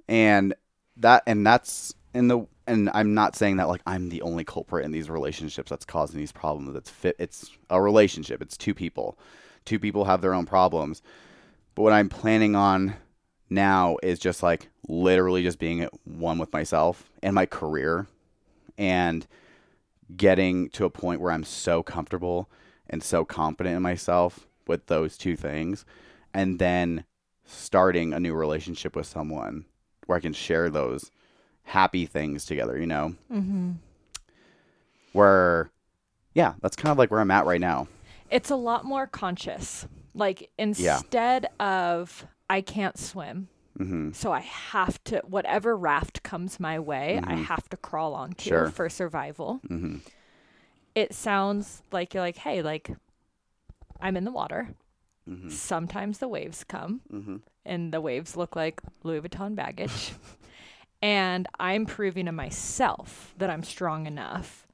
And 0.09 0.55
that 0.97 1.23
and 1.27 1.47
that's 1.47 1.95
in 2.15 2.29
the 2.29 2.47
and 2.67 2.91
I'm 2.95 3.15
not 3.15 3.37
saying 3.37 3.57
that 3.57 3.69
like 3.69 3.83
I'm 3.87 4.09
the 4.09 4.23
only 4.23 4.45
culprit 4.45 4.85
in 4.85 4.93
these 4.93 5.11
relationships 5.11 5.71
that's 5.71 5.85
causing 5.85 6.19
these 6.19 6.33
problems. 6.33 6.77
It's 6.77 6.91
fit 6.91 7.17
it's 7.19 7.51
a 7.71 7.81
relationship. 7.81 8.43
It's 8.43 8.57
two 8.57 8.75
people. 8.75 9.19
Two 9.65 9.79
people 9.79 10.05
have 10.07 10.23
their 10.23 10.35
own 10.35 10.47
problems. 10.47 11.03
But 11.75 11.83
what 11.83 11.93
I'm 11.93 12.09
planning 12.09 12.57
on 12.57 12.95
now 13.51 13.97
is 14.03 14.19
just 14.19 14.43
like 14.43 14.69
literally 14.89 15.43
just 15.43 15.59
being 15.59 15.81
at 15.83 15.93
one 16.05 16.39
with 16.39 16.53
myself 16.53 17.11
and 17.23 17.35
my 17.35 17.47
career 17.47 18.07
and 18.77 19.27
getting 20.17 20.71
to 20.71 20.85
a 20.85 20.91
point 20.91 21.21
where 21.21 21.33
I'm 21.33 21.45
so 21.45 21.83
comfortable 21.83 22.51
and 22.89 23.03
so 23.03 23.25
confident 23.25 23.77
in 23.77 23.83
myself 23.83 24.47
with 24.67 24.87
those 24.87 25.17
two 25.19 25.37
things 25.37 25.85
and 26.35 26.59
then 26.59 27.05
starting 27.45 28.13
a 28.13 28.21
new 28.21 28.35
relationship 28.35 28.95
with 28.95 29.07
someone 29.07 29.65
where 30.07 30.19
I 30.19 30.21
can 30.21 30.33
share 30.33 30.69
those 30.71 31.11
happy 31.65 32.07
things 32.07 32.45
together, 32.45 32.79
you 32.79 32.87
know? 32.87 33.15
mm-hmm. 33.31 33.73
Where 35.13 35.71
yeah, 36.35 36.55
that's 36.61 36.77
kind 36.77 36.93
of 36.93 36.99
like 36.99 37.11
where 37.11 37.21
I'm 37.21 37.31
at 37.31 37.47
right 37.47 37.61
now. 37.61 37.89
It's 38.31 38.51
a 38.51 38.57
lot 38.57 38.85
more 38.85 39.07
conscious. 39.07 39.87
Like 40.15 40.51
instead 40.59 41.47
of 41.59 42.27
I 42.51 42.61
can't 42.61 42.99
swim, 42.99 43.49
Mhm. 43.79 44.15
so 44.15 44.33
I 44.33 44.41
have 44.41 45.03
to 45.05 45.19
whatever 45.27 45.77
raft 45.77 46.23
comes 46.23 46.61
my 46.61 46.79
way, 46.79 47.19
I 47.23 47.35
Mhm. 47.35 47.45
have 47.45 47.69
to 47.71 47.77
crawl 47.77 48.15
onto 48.15 48.49
Sure. 48.51 48.71
for 48.71 48.89
survival. 48.89 49.61
Mhm. 49.69 50.01
It 50.95 51.15
sounds 51.15 51.83
like 51.93 52.13
you're 52.15 52.23
like, 52.23 52.37
hey, 52.39 52.63
like 52.63 52.91
I'm 54.01 54.17
in 54.17 54.25
the 54.25 54.33
water. 54.33 54.69
Mhm. 55.29 55.51
Sometimes 55.53 56.19
the 56.19 56.29
waves 56.29 56.65
come 56.65 57.01
Mhm. 57.13 57.43
and 57.65 57.93
the 57.93 58.01
waves 58.01 58.37
look 58.37 58.57
like 58.57 58.81
Louis 59.03 59.21
Vuitton 59.21 59.55
baggage. 59.55 60.13
and 61.03 61.47
I'm 61.61 61.87
proving 61.87 62.27
to 62.27 62.33
myself 62.33 63.35
that 63.39 63.51
I'm 63.51 63.63
strong 63.63 64.07
enough 64.07 64.67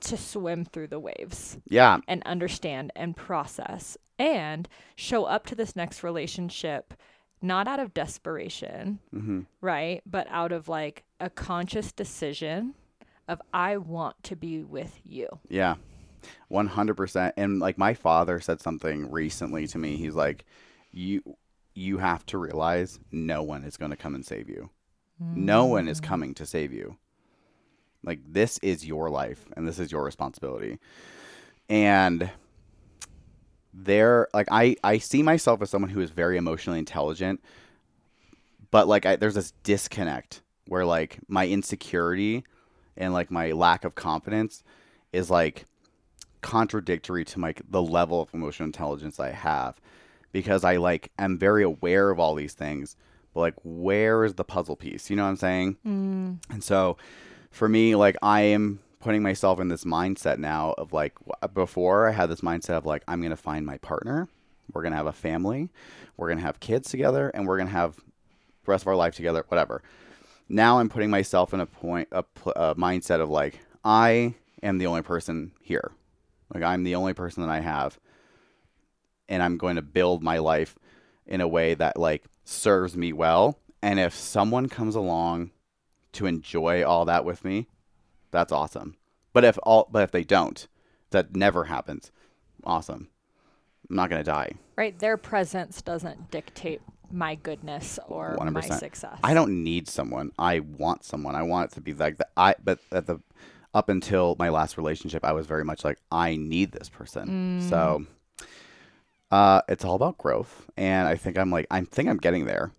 to 0.00 0.16
swim 0.16 0.64
through 0.64 0.88
the 0.88 0.98
waves 1.00 1.58
Yeah. 1.68 1.98
and 2.08 2.22
understand 2.24 2.92
and 2.96 3.16
process 3.16 3.96
and 4.18 4.68
show 4.96 5.24
up 5.24 5.46
to 5.46 5.54
this 5.54 5.74
next 5.76 6.02
relationship 6.02 6.94
not 7.42 7.68
out 7.68 7.78
of 7.80 7.92
desperation, 7.92 9.00
Mhm. 9.14 9.44
right? 9.60 10.02
But 10.06 10.26
out 10.30 10.50
of 10.50 10.66
like 10.68 11.04
a 11.20 11.28
conscious 11.28 11.92
decision 11.92 12.74
of 13.28 13.40
I 13.52 13.76
want 13.76 14.22
to 14.24 14.36
be 14.36 14.62
with 14.62 14.98
you. 15.04 15.28
Yeah. 15.48 15.74
100% 16.50 17.32
and 17.36 17.58
like 17.60 17.78
my 17.78 17.94
father 17.94 18.40
said 18.40 18.60
something 18.60 19.10
recently 19.10 19.66
to 19.68 19.78
me. 19.78 19.96
He's 19.96 20.14
like 20.14 20.44
you 20.92 21.22
you 21.74 21.98
have 21.98 22.24
to 22.26 22.38
realize 22.38 23.00
no 23.10 23.42
one 23.42 23.64
is 23.64 23.76
going 23.76 23.90
to 23.90 23.96
come 23.96 24.14
and 24.14 24.24
save 24.24 24.48
you. 24.48 24.70
No 25.20 25.66
one 25.66 25.88
is 25.88 26.00
mm. 26.00 26.04
coming 26.04 26.34
to 26.34 26.46
save 26.46 26.72
you. 26.72 26.96
Like 28.04 28.20
this 28.26 28.58
is 28.58 28.86
your 28.86 29.10
life 29.10 29.46
and 29.56 29.66
this 29.66 29.78
is 29.78 29.90
your 29.90 30.04
responsibility. 30.04 30.78
And 31.68 32.30
there 33.72 34.28
like 34.32 34.48
I 34.50 34.76
I 34.84 34.98
see 34.98 35.22
myself 35.22 35.62
as 35.62 35.70
someone 35.70 35.90
who 35.90 36.00
is 36.00 36.10
very 36.10 36.36
emotionally 36.36 36.78
intelligent, 36.78 37.42
but 38.70 38.86
like 38.86 39.06
I, 39.06 39.16
there's 39.16 39.34
this 39.34 39.52
disconnect 39.62 40.42
where 40.66 40.84
like 40.84 41.18
my 41.28 41.46
insecurity 41.46 42.44
and 42.96 43.12
like 43.12 43.30
my 43.30 43.52
lack 43.52 43.84
of 43.84 43.94
confidence 43.94 44.62
is 45.12 45.30
like 45.30 45.64
contradictory 46.44 47.24
to 47.24 47.40
like 47.40 47.62
the 47.70 47.80
level 47.80 48.20
of 48.20 48.28
emotional 48.34 48.66
intelligence 48.66 49.18
I 49.18 49.30
have 49.30 49.80
because 50.30 50.62
I 50.62 50.76
like 50.76 51.10
am 51.18 51.38
very 51.38 51.62
aware 51.62 52.10
of 52.10 52.20
all 52.20 52.34
these 52.34 52.52
things 52.52 52.96
but 53.32 53.40
like 53.40 53.54
where 53.64 54.24
is 54.24 54.34
the 54.34 54.44
puzzle 54.44 54.76
piece? 54.76 55.08
You 55.08 55.16
know 55.16 55.22
what 55.24 55.30
I'm 55.30 55.36
saying? 55.36 55.78
Mm, 55.86 56.38
and 56.50 56.62
so 56.62 56.98
for 57.50 57.66
me 57.66 57.94
like 57.94 58.16
I 58.20 58.42
am 58.42 58.80
putting 59.00 59.22
myself 59.22 59.58
in 59.58 59.68
this 59.68 59.84
mindset 59.84 60.36
now 60.36 60.74
of 60.76 60.92
like 60.92 61.14
before 61.54 62.10
I 62.10 62.12
had 62.12 62.28
this 62.28 62.42
mindset 62.42 62.76
of 62.76 62.84
like 62.84 63.02
I'm 63.08 63.20
going 63.20 63.30
to 63.30 63.36
find 63.36 63.64
my 63.64 63.78
partner 63.78 64.28
we're 64.70 64.82
going 64.82 64.92
to 64.92 64.98
have 64.98 65.06
a 65.06 65.12
family 65.12 65.70
we're 66.18 66.28
going 66.28 66.38
to 66.38 66.44
have 66.44 66.60
kids 66.60 66.90
together 66.90 67.30
and 67.30 67.46
we're 67.48 67.56
going 67.56 67.68
to 67.68 67.72
have 67.72 67.96
the 67.96 68.02
rest 68.66 68.84
of 68.84 68.88
our 68.88 68.96
life 68.96 69.14
together 69.14 69.46
whatever. 69.48 69.82
Now 70.46 70.78
I'm 70.78 70.90
putting 70.90 71.08
myself 71.08 71.54
in 71.54 71.60
a 71.60 71.66
point 71.66 72.08
a, 72.12 72.22
a 72.54 72.74
mindset 72.74 73.22
of 73.22 73.30
like 73.30 73.60
I 73.82 74.34
am 74.62 74.76
the 74.76 74.86
only 74.86 75.00
person 75.00 75.52
here 75.62 75.92
like 76.52 76.62
I'm 76.62 76.84
the 76.84 76.94
only 76.94 77.14
person 77.14 77.42
that 77.42 77.50
I 77.50 77.60
have 77.60 77.98
and 79.28 79.42
I'm 79.42 79.56
going 79.56 79.76
to 79.76 79.82
build 79.82 80.22
my 80.22 80.38
life 80.38 80.76
in 81.26 81.40
a 81.40 81.48
way 81.48 81.74
that 81.74 81.98
like 81.98 82.24
serves 82.44 82.96
me 82.96 83.12
well 83.12 83.58
and 83.82 83.98
if 83.98 84.14
someone 84.14 84.68
comes 84.68 84.94
along 84.94 85.50
to 86.12 86.26
enjoy 86.26 86.84
all 86.84 87.04
that 87.06 87.24
with 87.24 87.44
me 87.44 87.68
that's 88.30 88.52
awesome 88.52 88.96
but 89.32 89.44
if 89.44 89.58
all 89.62 89.88
but 89.90 90.02
if 90.02 90.10
they 90.10 90.24
don't 90.24 90.66
that 91.10 91.34
never 91.34 91.64
happens 91.64 92.10
awesome 92.64 93.08
I'm 93.88 93.96
not 93.96 94.10
going 94.10 94.20
to 94.22 94.30
die 94.30 94.52
right? 94.76 94.98
Their 94.98 95.16
presence 95.16 95.80
doesn't 95.82 96.30
dictate 96.30 96.80
my 97.10 97.36
goodness 97.36 97.98
or 98.08 98.36
my 98.40 98.60
100%. 98.60 98.78
success. 98.78 99.18
I 99.22 99.34
don't 99.34 99.62
need 99.62 99.88
someone. 99.88 100.32
I 100.38 100.60
want 100.60 101.04
someone. 101.04 101.36
I 101.36 101.42
want 101.42 101.70
it 101.70 101.74
to 101.76 101.80
be 101.80 101.94
like 101.94 102.18
the 102.18 102.26
I 102.36 102.56
but 102.62 102.80
at 102.90 103.06
the 103.06 103.20
up 103.74 103.88
until 103.88 104.36
my 104.38 104.48
last 104.48 104.78
relationship, 104.78 105.24
I 105.24 105.32
was 105.32 105.46
very 105.46 105.64
much 105.64 105.84
like 105.84 105.98
I 106.10 106.36
need 106.36 106.72
this 106.72 106.88
person. 106.88 107.60
Mm. 107.60 107.68
So 107.68 108.06
uh 109.30 109.62
it's 109.68 109.84
all 109.84 109.96
about 109.96 110.16
growth 110.18 110.70
and 110.76 111.08
I 111.08 111.16
think 111.16 111.36
I'm 111.36 111.50
like 111.50 111.66
I 111.70 111.80
think 111.82 112.08
I'm 112.08 112.18
getting 112.18 112.46
there. 112.46 112.70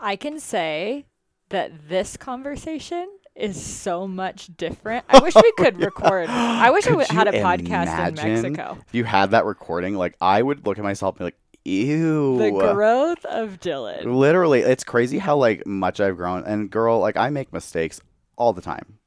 I 0.00 0.16
can 0.16 0.40
say 0.40 1.06
that 1.50 1.88
this 1.88 2.16
conversation 2.16 3.08
is 3.34 3.60
so 3.62 4.06
much 4.06 4.48
different. 4.56 5.04
I 5.08 5.20
wish 5.20 5.34
we 5.42 5.52
could 5.52 5.80
record. 5.80 6.28
I 6.28 6.70
wish 6.70 6.86
I 6.86 6.90
Could 6.90 7.06
w- 7.06 7.18
had 7.18 7.28
a 7.28 7.32
podcast 7.32 8.08
in 8.08 8.14
Mexico. 8.14 8.78
If 8.86 8.94
you 8.94 9.04
had 9.04 9.30
that 9.30 9.44
recording, 9.44 9.94
like 9.94 10.16
I 10.20 10.42
would 10.42 10.66
look 10.66 10.78
at 10.78 10.84
myself 10.84 11.14
and 11.14 11.18
be 11.18 11.24
like, 11.24 11.38
ew. 11.64 12.38
The 12.38 12.50
growth 12.50 13.24
of 13.24 13.60
Dillon. 13.60 14.12
Literally, 14.14 14.60
it's 14.60 14.84
crazy 14.84 15.18
how 15.18 15.36
like 15.36 15.66
much 15.66 16.00
I've 16.00 16.16
grown. 16.16 16.44
And 16.44 16.70
girl, 16.70 16.98
like 17.00 17.16
I 17.16 17.30
make 17.30 17.52
mistakes 17.52 18.00
all 18.36 18.52
the 18.52 18.62
time. 18.62 18.98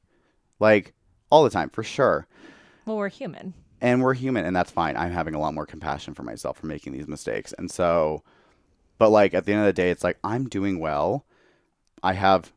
Like 0.62 0.94
all 1.28 1.44
the 1.44 1.50
time, 1.50 1.68
for 1.68 1.82
sure. 1.82 2.26
Well, 2.86 2.96
we're 2.96 3.08
human. 3.08 3.52
And 3.80 4.00
we're 4.00 4.14
human 4.14 4.44
and 4.44 4.54
that's 4.54 4.70
fine. 4.70 4.96
I'm 4.96 5.10
having 5.10 5.34
a 5.34 5.40
lot 5.40 5.54
more 5.54 5.66
compassion 5.66 6.14
for 6.14 6.22
myself 6.22 6.56
for 6.56 6.66
making 6.66 6.92
these 6.92 7.08
mistakes. 7.08 7.52
And 7.58 7.68
so 7.68 8.22
but 8.96 9.10
like 9.10 9.34
at 9.34 9.44
the 9.44 9.52
end 9.52 9.62
of 9.62 9.66
the 9.66 9.72
day, 9.72 9.90
it's 9.90 10.04
like 10.04 10.18
I'm 10.22 10.48
doing 10.48 10.78
well. 10.78 11.26
I 12.04 12.12
have 12.12 12.52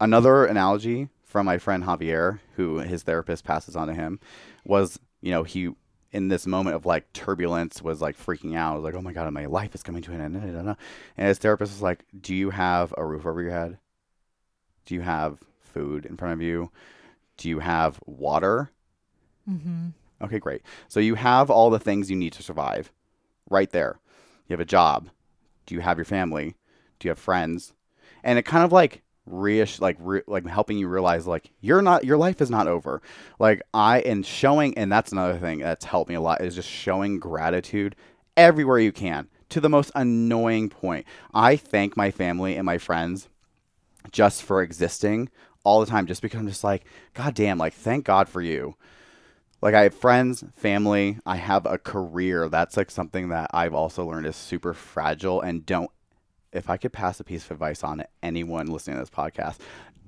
another 0.00 0.44
analogy 0.44 1.08
from 1.24 1.46
my 1.46 1.58
friend 1.58 1.82
Javier, 1.82 2.38
who 2.54 2.78
his 2.78 3.02
therapist 3.02 3.42
passes 3.44 3.74
on 3.74 3.88
to 3.88 3.94
him, 3.94 4.20
was, 4.64 5.00
you 5.20 5.32
know, 5.32 5.42
he 5.42 5.70
in 6.12 6.28
this 6.28 6.46
moment 6.46 6.76
of 6.76 6.86
like 6.86 7.12
turbulence 7.12 7.82
was 7.82 8.00
like 8.00 8.16
freaking 8.16 8.56
out. 8.56 8.76
Was 8.76 8.84
like, 8.84 8.94
oh 8.94 9.02
my 9.02 9.12
god, 9.12 9.32
my 9.32 9.46
life 9.46 9.74
is 9.74 9.82
coming 9.82 10.02
to 10.02 10.12
an 10.12 10.20
end. 10.20 10.34
da, 10.34 10.40
da, 10.40 10.52
da, 10.52 10.62
da." 10.62 10.74
And 11.16 11.26
his 11.26 11.38
therapist 11.38 11.72
was 11.72 11.82
like, 11.82 12.04
do 12.20 12.32
you 12.32 12.50
have 12.50 12.94
a 12.96 13.04
roof 13.04 13.26
over 13.26 13.42
your 13.42 13.50
head? 13.50 13.78
Do 14.84 14.94
you 14.94 15.00
have 15.00 15.40
food 15.58 16.06
in 16.06 16.16
front 16.16 16.34
of 16.34 16.42
you? 16.42 16.70
Do 17.36 17.48
you 17.48 17.58
have 17.60 18.00
water? 18.06 18.70
Mm-hmm. 19.48 19.88
Okay, 20.22 20.38
great. 20.38 20.62
So 20.88 21.00
you 21.00 21.14
have 21.14 21.50
all 21.50 21.70
the 21.70 21.78
things 21.78 22.10
you 22.10 22.16
need 22.16 22.32
to 22.34 22.42
survive 22.42 22.90
right 23.50 23.70
there. 23.70 24.00
You 24.48 24.54
have 24.54 24.60
a 24.60 24.64
job. 24.64 25.10
Do 25.66 25.74
you 25.74 25.80
have 25.80 25.98
your 25.98 26.04
family? 26.04 26.56
Do 26.98 27.08
you 27.08 27.10
have 27.10 27.18
friends? 27.18 27.74
And 28.24 28.38
it 28.38 28.42
kind 28.42 28.64
of 28.64 28.72
like 28.72 29.02
reish 29.30 29.80
like 29.80 29.96
re- 29.98 30.22
like 30.28 30.46
helping 30.46 30.78
you 30.78 30.86
realize 30.86 31.26
like 31.26 31.50
you're 31.60 31.82
not 31.82 32.04
your 32.04 32.16
life 32.16 32.40
is 32.40 32.50
not 32.50 32.68
over. 32.68 33.02
Like 33.38 33.62
I 33.74 34.00
and 34.00 34.24
showing 34.24 34.76
and 34.78 34.90
that's 34.90 35.12
another 35.12 35.38
thing 35.38 35.58
that's 35.58 35.84
helped 35.84 36.08
me 36.08 36.14
a 36.14 36.20
lot 36.20 36.40
is 36.40 36.54
just 36.54 36.68
showing 36.68 37.18
gratitude 37.18 37.96
everywhere 38.36 38.78
you 38.78 38.92
can 38.92 39.28
to 39.48 39.60
the 39.60 39.68
most 39.68 39.90
annoying 39.94 40.68
point. 40.68 41.06
I 41.34 41.56
thank 41.56 41.96
my 41.96 42.10
family 42.10 42.56
and 42.56 42.64
my 42.64 42.78
friends 42.78 43.28
just 44.12 44.42
for 44.42 44.62
existing 44.62 45.28
all 45.66 45.80
the 45.80 45.86
time 45.86 46.06
just 46.06 46.22
because 46.22 46.40
I'm 46.40 46.48
just 46.48 46.64
like 46.64 46.84
god 47.14 47.34
damn 47.34 47.58
like 47.58 47.74
thank 47.74 48.04
God 48.04 48.28
for 48.28 48.40
you 48.40 48.76
like 49.62 49.74
I 49.74 49.84
have 49.84 49.94
friends, 49.94 50.44
family, 50.54 51.18
I 51.24 51.36
have 51.36 51.66
a 51.66 51.78
career. 51.78 52.48
That's 52.48 52.76
like 52.76 52.90
something 52.90 53.30
that 53.30 53.50
I've 53.52 53.74
also 53.74 54.04
learned 54.04 54.26
is 54.26 54.36
super 54.36 54.74
fragile 54.74 55.40
and 55.40 55.64
don't 55.64 55.90
if 56.52 56.70
I 56.70 56.76
could 56.76 56.92
pass 56.92 57.20
a 57.20 57.24
piece 57.24 57.44
of 57.44 57.50
advice 57.50 57.82
on 57.82 58.04
anyone 58.22 58.66
listening 58.66 58.96
to 58.96 59.02
this 59.02 59.10
podcast, 59.10 59.58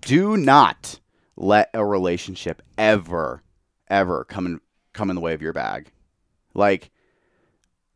do 0.00 0.36
not 0.36 1.00
let 1.36 1.70
a 1.74 1.84
relationship 1.84 2.62
ever 2.76 3.42
ever 3.88 4.24
come 4.24 4.46
in 4.46 4.60
come 4.92 5.10
in 5.10 5.16
the 5.16 5.22
way 5.22 5.34
of 5.34 5.42
your 5.42 5.52
bag. 5.52 5.90
Like 6.54 6.90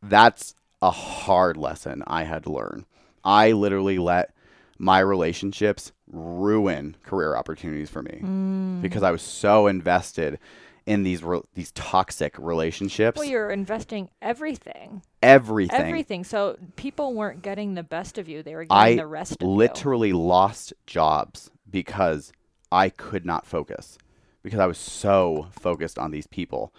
that's 0.02 0.54
a 0.80 0.90
hard 0.90 1.56
lesson 1.56 2.02
I 2.06 2.24
had 2.24 2.44
to 2.44 2.52
learn. 2.52 2.86
I 3.24 3.52
literally 3.52 3.98
let 3.98 4.34
my 4.82 4.98
relationships 4.98 5.92
ruin 6.10 6.96
career 7.04 7.36
opportunities 7.36 7.88
for 7.88 8.02
me 8.02 8.18
Mm. 8.20 8.82
because 8.82 9.04
I 9.04 9.12
was 9.12 9.22
so 9.22 9.68
invested 9.68 10.40
in 10.86 11.04
these 11.04 11.22
re- 11.22 11.42
these 11.54 11.70
toxic 11.70 12.36
relationships. 12.36 13.16
Well, 13.16 13.28
you're 13.28 13.50
investing 13.50 14.10
everything. 14.20 15.02
everything. 15.22 15.80
Everything. 15.80 16.24
So 16.24 16.56
people 16.74 17.14
weren't 17.14 17.42
getting 17.42 17.74
the 17.74 17.84
best 17.84 18.18
of 18.18 18.28
you. 18.28 18.42
They 18.42 18.56
were 18.56 18.66
I 18.70 18.86
getting 18.90 18.96
the 18.98 19.06
rest 19.06 19.36
of. 19.40 19.46
I 19.46 19.50
literally 19.50 20.12
lost 20.12 20.72
jobs 20.84 21.52
because 21.70 22.32
I 22.72 22.88
could 22.88 23.24
not 23.24 23.46
focus 23.46 23.98
because 24.42 24.58
I 24.58 24.66
was 24.66 24.78
so 24.78 25.46
focused 25.52 25.96
on 25.96 26.10
these 26.10 26.26
people. 26.26 26.74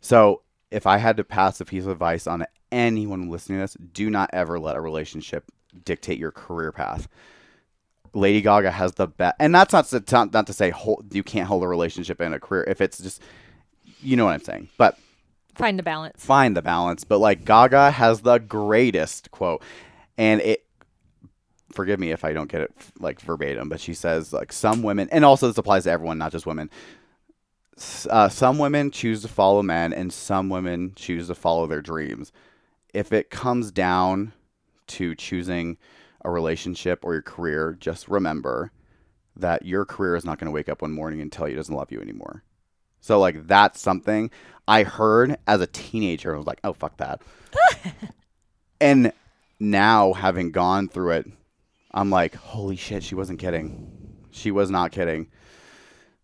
So, 0.00 0.42
if 0.70 0.86
I 0.86 0.98
had 0.98 1.16
to 1.16 1.24
pass 1.24 1.58
a 1.58 1.64
piece 1.64 1.84
of 1.84 1.90
advice 1.90 2.26
on 2.26 2.44
anyone 2.70 3.30
listening 3.30 3.58
to 3.58 3.62
this, 3.62 3.76
do 3.94 4.10
not 4.10 4.28
ever 4.34 4.58
let 4.60 4.76
a 4.76 4.80
relationship 4.82 5.50
dictate 5.84 6.18
your 6.18 6.30
career 6.32 6.72
path. 6.72 7.08
Lady 8.12 8.40
Gaga 8.40 8.70
has 8.70 8.92
the 8.92 9.08
best, 9.08 9.36
and 9.40 9.54
that's 9.54 9.72
not 9.72 9.86
to, 9.86 10.26
not 10.32 10.46
to 10.46 10.52
say 10.52 10.70
hold, 10.70 11.12
you 11.12 11.22
can't 11.24 11.48
hold 11.48 11.64
a 11.64 11.68
relationship 11.68 12.20
and 12.20 12.32
a 12.34 12.38
career 12.38 12.64
if 12.68 12.80
it's 12.80 12.98
just, 12.98 13.20
you 14.00 14.16
know 14.16 14.24
what 14.24 14.34
I'm 14.34 14.42
saying. 14.42 14.68
But 14.78 14.98
Find 15.56 15.78
the 15.78 15.82
balance. 15.82 16.24
find 16.24 16.56
the 16.56 16.62
balance. 16.62 17.02
But 17.04 17.18
like 17.18 17.44
Gaga 17.44 17.90
has 17.92 18.20
the 18.20 18.38
greatest 18.38 19.30
quote, 19.30 19.62
and 20.16 20.40
it. 20.40 20.60
Forgive 21.72 21.98
me 21.98 22.12
if 22.12 22.24
I 22.24 22.32
don't 22.32 22.48
get 22.48 22.60
it 22.60 22.72
like 23.00 23.20
verbatim, 23.20 23.68
but 23.68 23.80
she 23.80 23.94
says 23.94 24.32
like 24.32 24.52
some 24.52 24.84
women, 24.84 25.08
and 25.10 25.24
also 25.24 25.48
this 25.48 25.58
applies 25.58 25.84
to 25.84 25.90
everyone, 25.90 26.18
not 26.18 26.30
just 26.30 26.46
women. 26.46 26.70
Uh, 28.08 28.28
some 28.28 28.58
women 28.58 28.92
choose 28.92 29.22
to 29.22 29.28
follow 29.28 29.60
men, 29.60 29.92
and 29.92 30.12
some 30.12 30.48
women 30.48 30.92
choose 30.94 31.26
to 31.26 31.34
follow 31.34 31.66
their 31.66 31.82
dreams. 31.82 32.30
If 32.92 33.12
it 33.12 33.28
comes 33.30 33.72
down 33.72 34.32
to 34.88 35.14
choosing 35.14 35.76
a 36.24 36.30
relationship 36.30 37.04
or 37.04 37.12
your 37.12 37.22
career, 37.22 37.76
just 37.78 38.08
remember 38.08 38.72
that 39.36 39.64
your 39.64 39.84
career 39.84 40.16
is 40.16 40.24
not 40.24 40.38
going 40.38 40.46
to 40.46 40.54
wake 40.54 40.68
up 40.68 40.82
one 40.82 40.92
morning 40.92 41.20
and 41.20 41.30
tell 41.30 41.48
you 41.48 41.54
it 41.54 41.56
doesn't 41.56 41.74
love 41.74 41.90
you 41.90 42.00
anymore. 42.00 42.42
So 43.00 43.18
like 43.18 43.46
that's 43.46 43.80
something 43.80 44.30
I 44.66 44.82
heard 44.82 45.36
as 45.46 45.60
a 45.60 45.66
teenager 45.66 46.30
and 46.30 46.38
was 46.38 46.46
like, 46.46 46.60
"Oh 46.64 46.72
fuck 46.72 46.96
that." 46.96 47.20
and 48.80 49.12
now 49.60 50.14
having 50.14 50.52
gone 50.52 50.88
through 50.88 51.10
it, 51.10 51.26
I'm 51.92 52.08
like, 52.10 52.34
"Holy 52.34 52.76
shit, 52.76 53.02
she 53.02 53.14
wasn't 53.14 53.40
kidding. 53.40 54.24
She 54.30 54.50
was 54.50 54.70
not 54.70 54.90
kidding." 54.90 55.28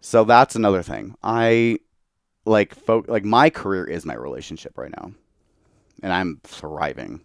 So 0.01 0.25
that's 0.25 0.57
another 0.57 0.83
thing. 0.83 1.17
I 1.23 1.81
like 2.47 2.75
fo- 2.75 3.05
like 3.07 3.25
my 3.25 3.51
career 3.51 3.85
is 3.85 4.07
my 4.07 4.15
relationship 4.15 4.79
right 4.79 4.91
now. 4.97 5.13
And 6.03 6.13
I'm 6.13 6.41
thriving. 6.45 7.21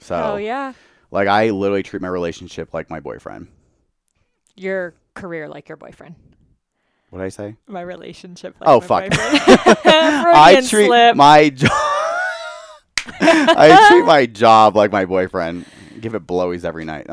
So 0.00 0.32
oh 0.34 0.36
yeah. 0.36 0.72
like 1.10 1.28
I 1.28 1.50
literally 1.50 1.82
treat 1.82 2.02
my 2.02 2.08
relationship 2.08 2.74
like 2.74 2.90
my 2.90 3.00
boyfriend. 3.00 3.48
Your 4.56 4.94
career 5.14 5.48
like 5.48 5.68
your 5.68 5.76
boyfriend. 5.76 6.14
What 7.10 7.18
did 7.18 7.24
I 7.26 7.28
say? 7.30 7.56
My 7.66 7.80
relationship. 7.80 8.56
Like 8.60 8.68
Oh, 8.68 8.80
my 8.80 8.86
fuck. 8.86 9.12
I 9.84 10.64
treat 10.66 10.86
slip. 10.86 11.16
my 11.16 11.50
job. 11.50 11.70
I 13.20 13.88
treat 13.90 14.04
my 14.04 14.26
job 14.26 14.76
like 14.76 14.92
my 14.92 15.04
boyfriend. 15.04 15.66
Give 16.00 16.14
it 16.14 16.26
blowies 16.26 16.64
every 16.64 16.84
night. 16.84 17.08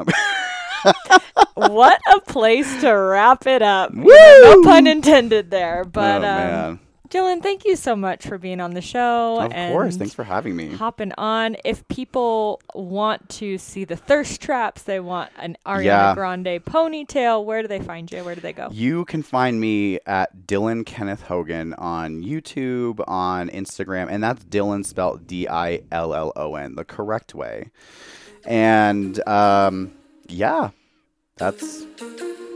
what 1.55 1.99
a 2.13 2.21
place 2.21 2.81
to 2.81 2.91
wrap 2.91 3.47
it 3.47 3.61
up. 3.61 3.93
Woo! 3.93 4.05
No 4.05 4.61
pun 4.63 4.85
intended 4.87 5.49
there. 5.49 5.83
But 5.83 6.23
oh 6.23 6.27
um, 6.27 6.37
man! 6.37 6.79
Dillon, 7.09 7.41
thank 7.41 7.65
you 7.65 7.75
so 7.75 7.95
much 7.95 8.25
for 8.27 8.37
being 8.37 8.59
on 8.59 8.73
the 8.73 8.81
show. 8.81 9.39
Of 9.39 9.51
course. 9.51 9.97
Thanks 9.97 10.13
for 10.13 10.23
having 10.23 10.55
me. 10.55 10.69
hopping 10.73 11.11
on. 11.17 11.55
If 11.63 11.87
people 11.87 12.61
want 12.73 13.29
to 13.29 13.57
see 13.57 13.83
the 13.85 13.95
thirst 13.95 14.41
traps, 14.41 14.83
they 14.83 14.99
want 14.99 15.31
an 15.37 15.57
Ariana 15.65 15.83
Yeah. 15.83 16.13
Grande 16.15 16.63
ponytail, 16.65 17.45
where 17.45 17.61
do 17.61 17.67
they 17.67 17.79
find 17.79 18.11
you? 18.11 18.23
Where 18.23 18.35
do 18.35 18.41
they 18.41 18.53
go? 18.53 18.69
You 18.71 19.05
can 19.05 19.23
find 19.23 19.59
me 19.61 19.99
at 20.05 20.45
Dillon 20.47 20.83
Kenneth 20.83 21.21
Hogan 21.23 21.73
on 21.75 22.23
YouTube, 22.23 23.03
on 23.07 23.49
Instagram, 23.49 24.07
and 24.09 24.23
that's 24.23 24.43
Dillon 24.43 24.83
spelled 24.83 25.27
D 25.27 25.47
I 25.47 25.81
L 25.91 26.13
L 26.13 26.33
O 26.35 26.55
N, 26.55 26.75
the 26.75 26.85
correct 26.85 27.33
way. 27.33 27.71
And 28.45 29.25
um, 29.27 29.93
yeah, 30.27 30.69
that's, 31.37 31.85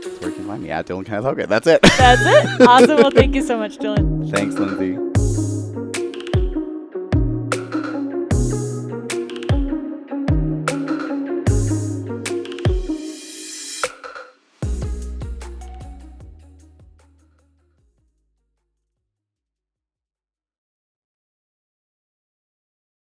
where 0.04 0.30
you 0.30 0.36
can 0.36 0.46
find 0.46 0.62
me 0.62 0.70
at 0.70 0.86
Dillon 0.86 1.04
Kenneth 1.04 1.24
Hogan. 1.24 1.48
That's 1.48 1.66
it. 1.66 1.82
That's 1.82 2.22
it. 2.24 2.60
Awesome. 2.68 2.96
Well, 2.96 3.10
thank 3.10 3.34
you 3.34 3.42
so 3.42 3.58
much, 3.58 3.78
Dillon. 3.78 4.30
Thanks, 4.30 4.56
Lindsey. 4.56 5.11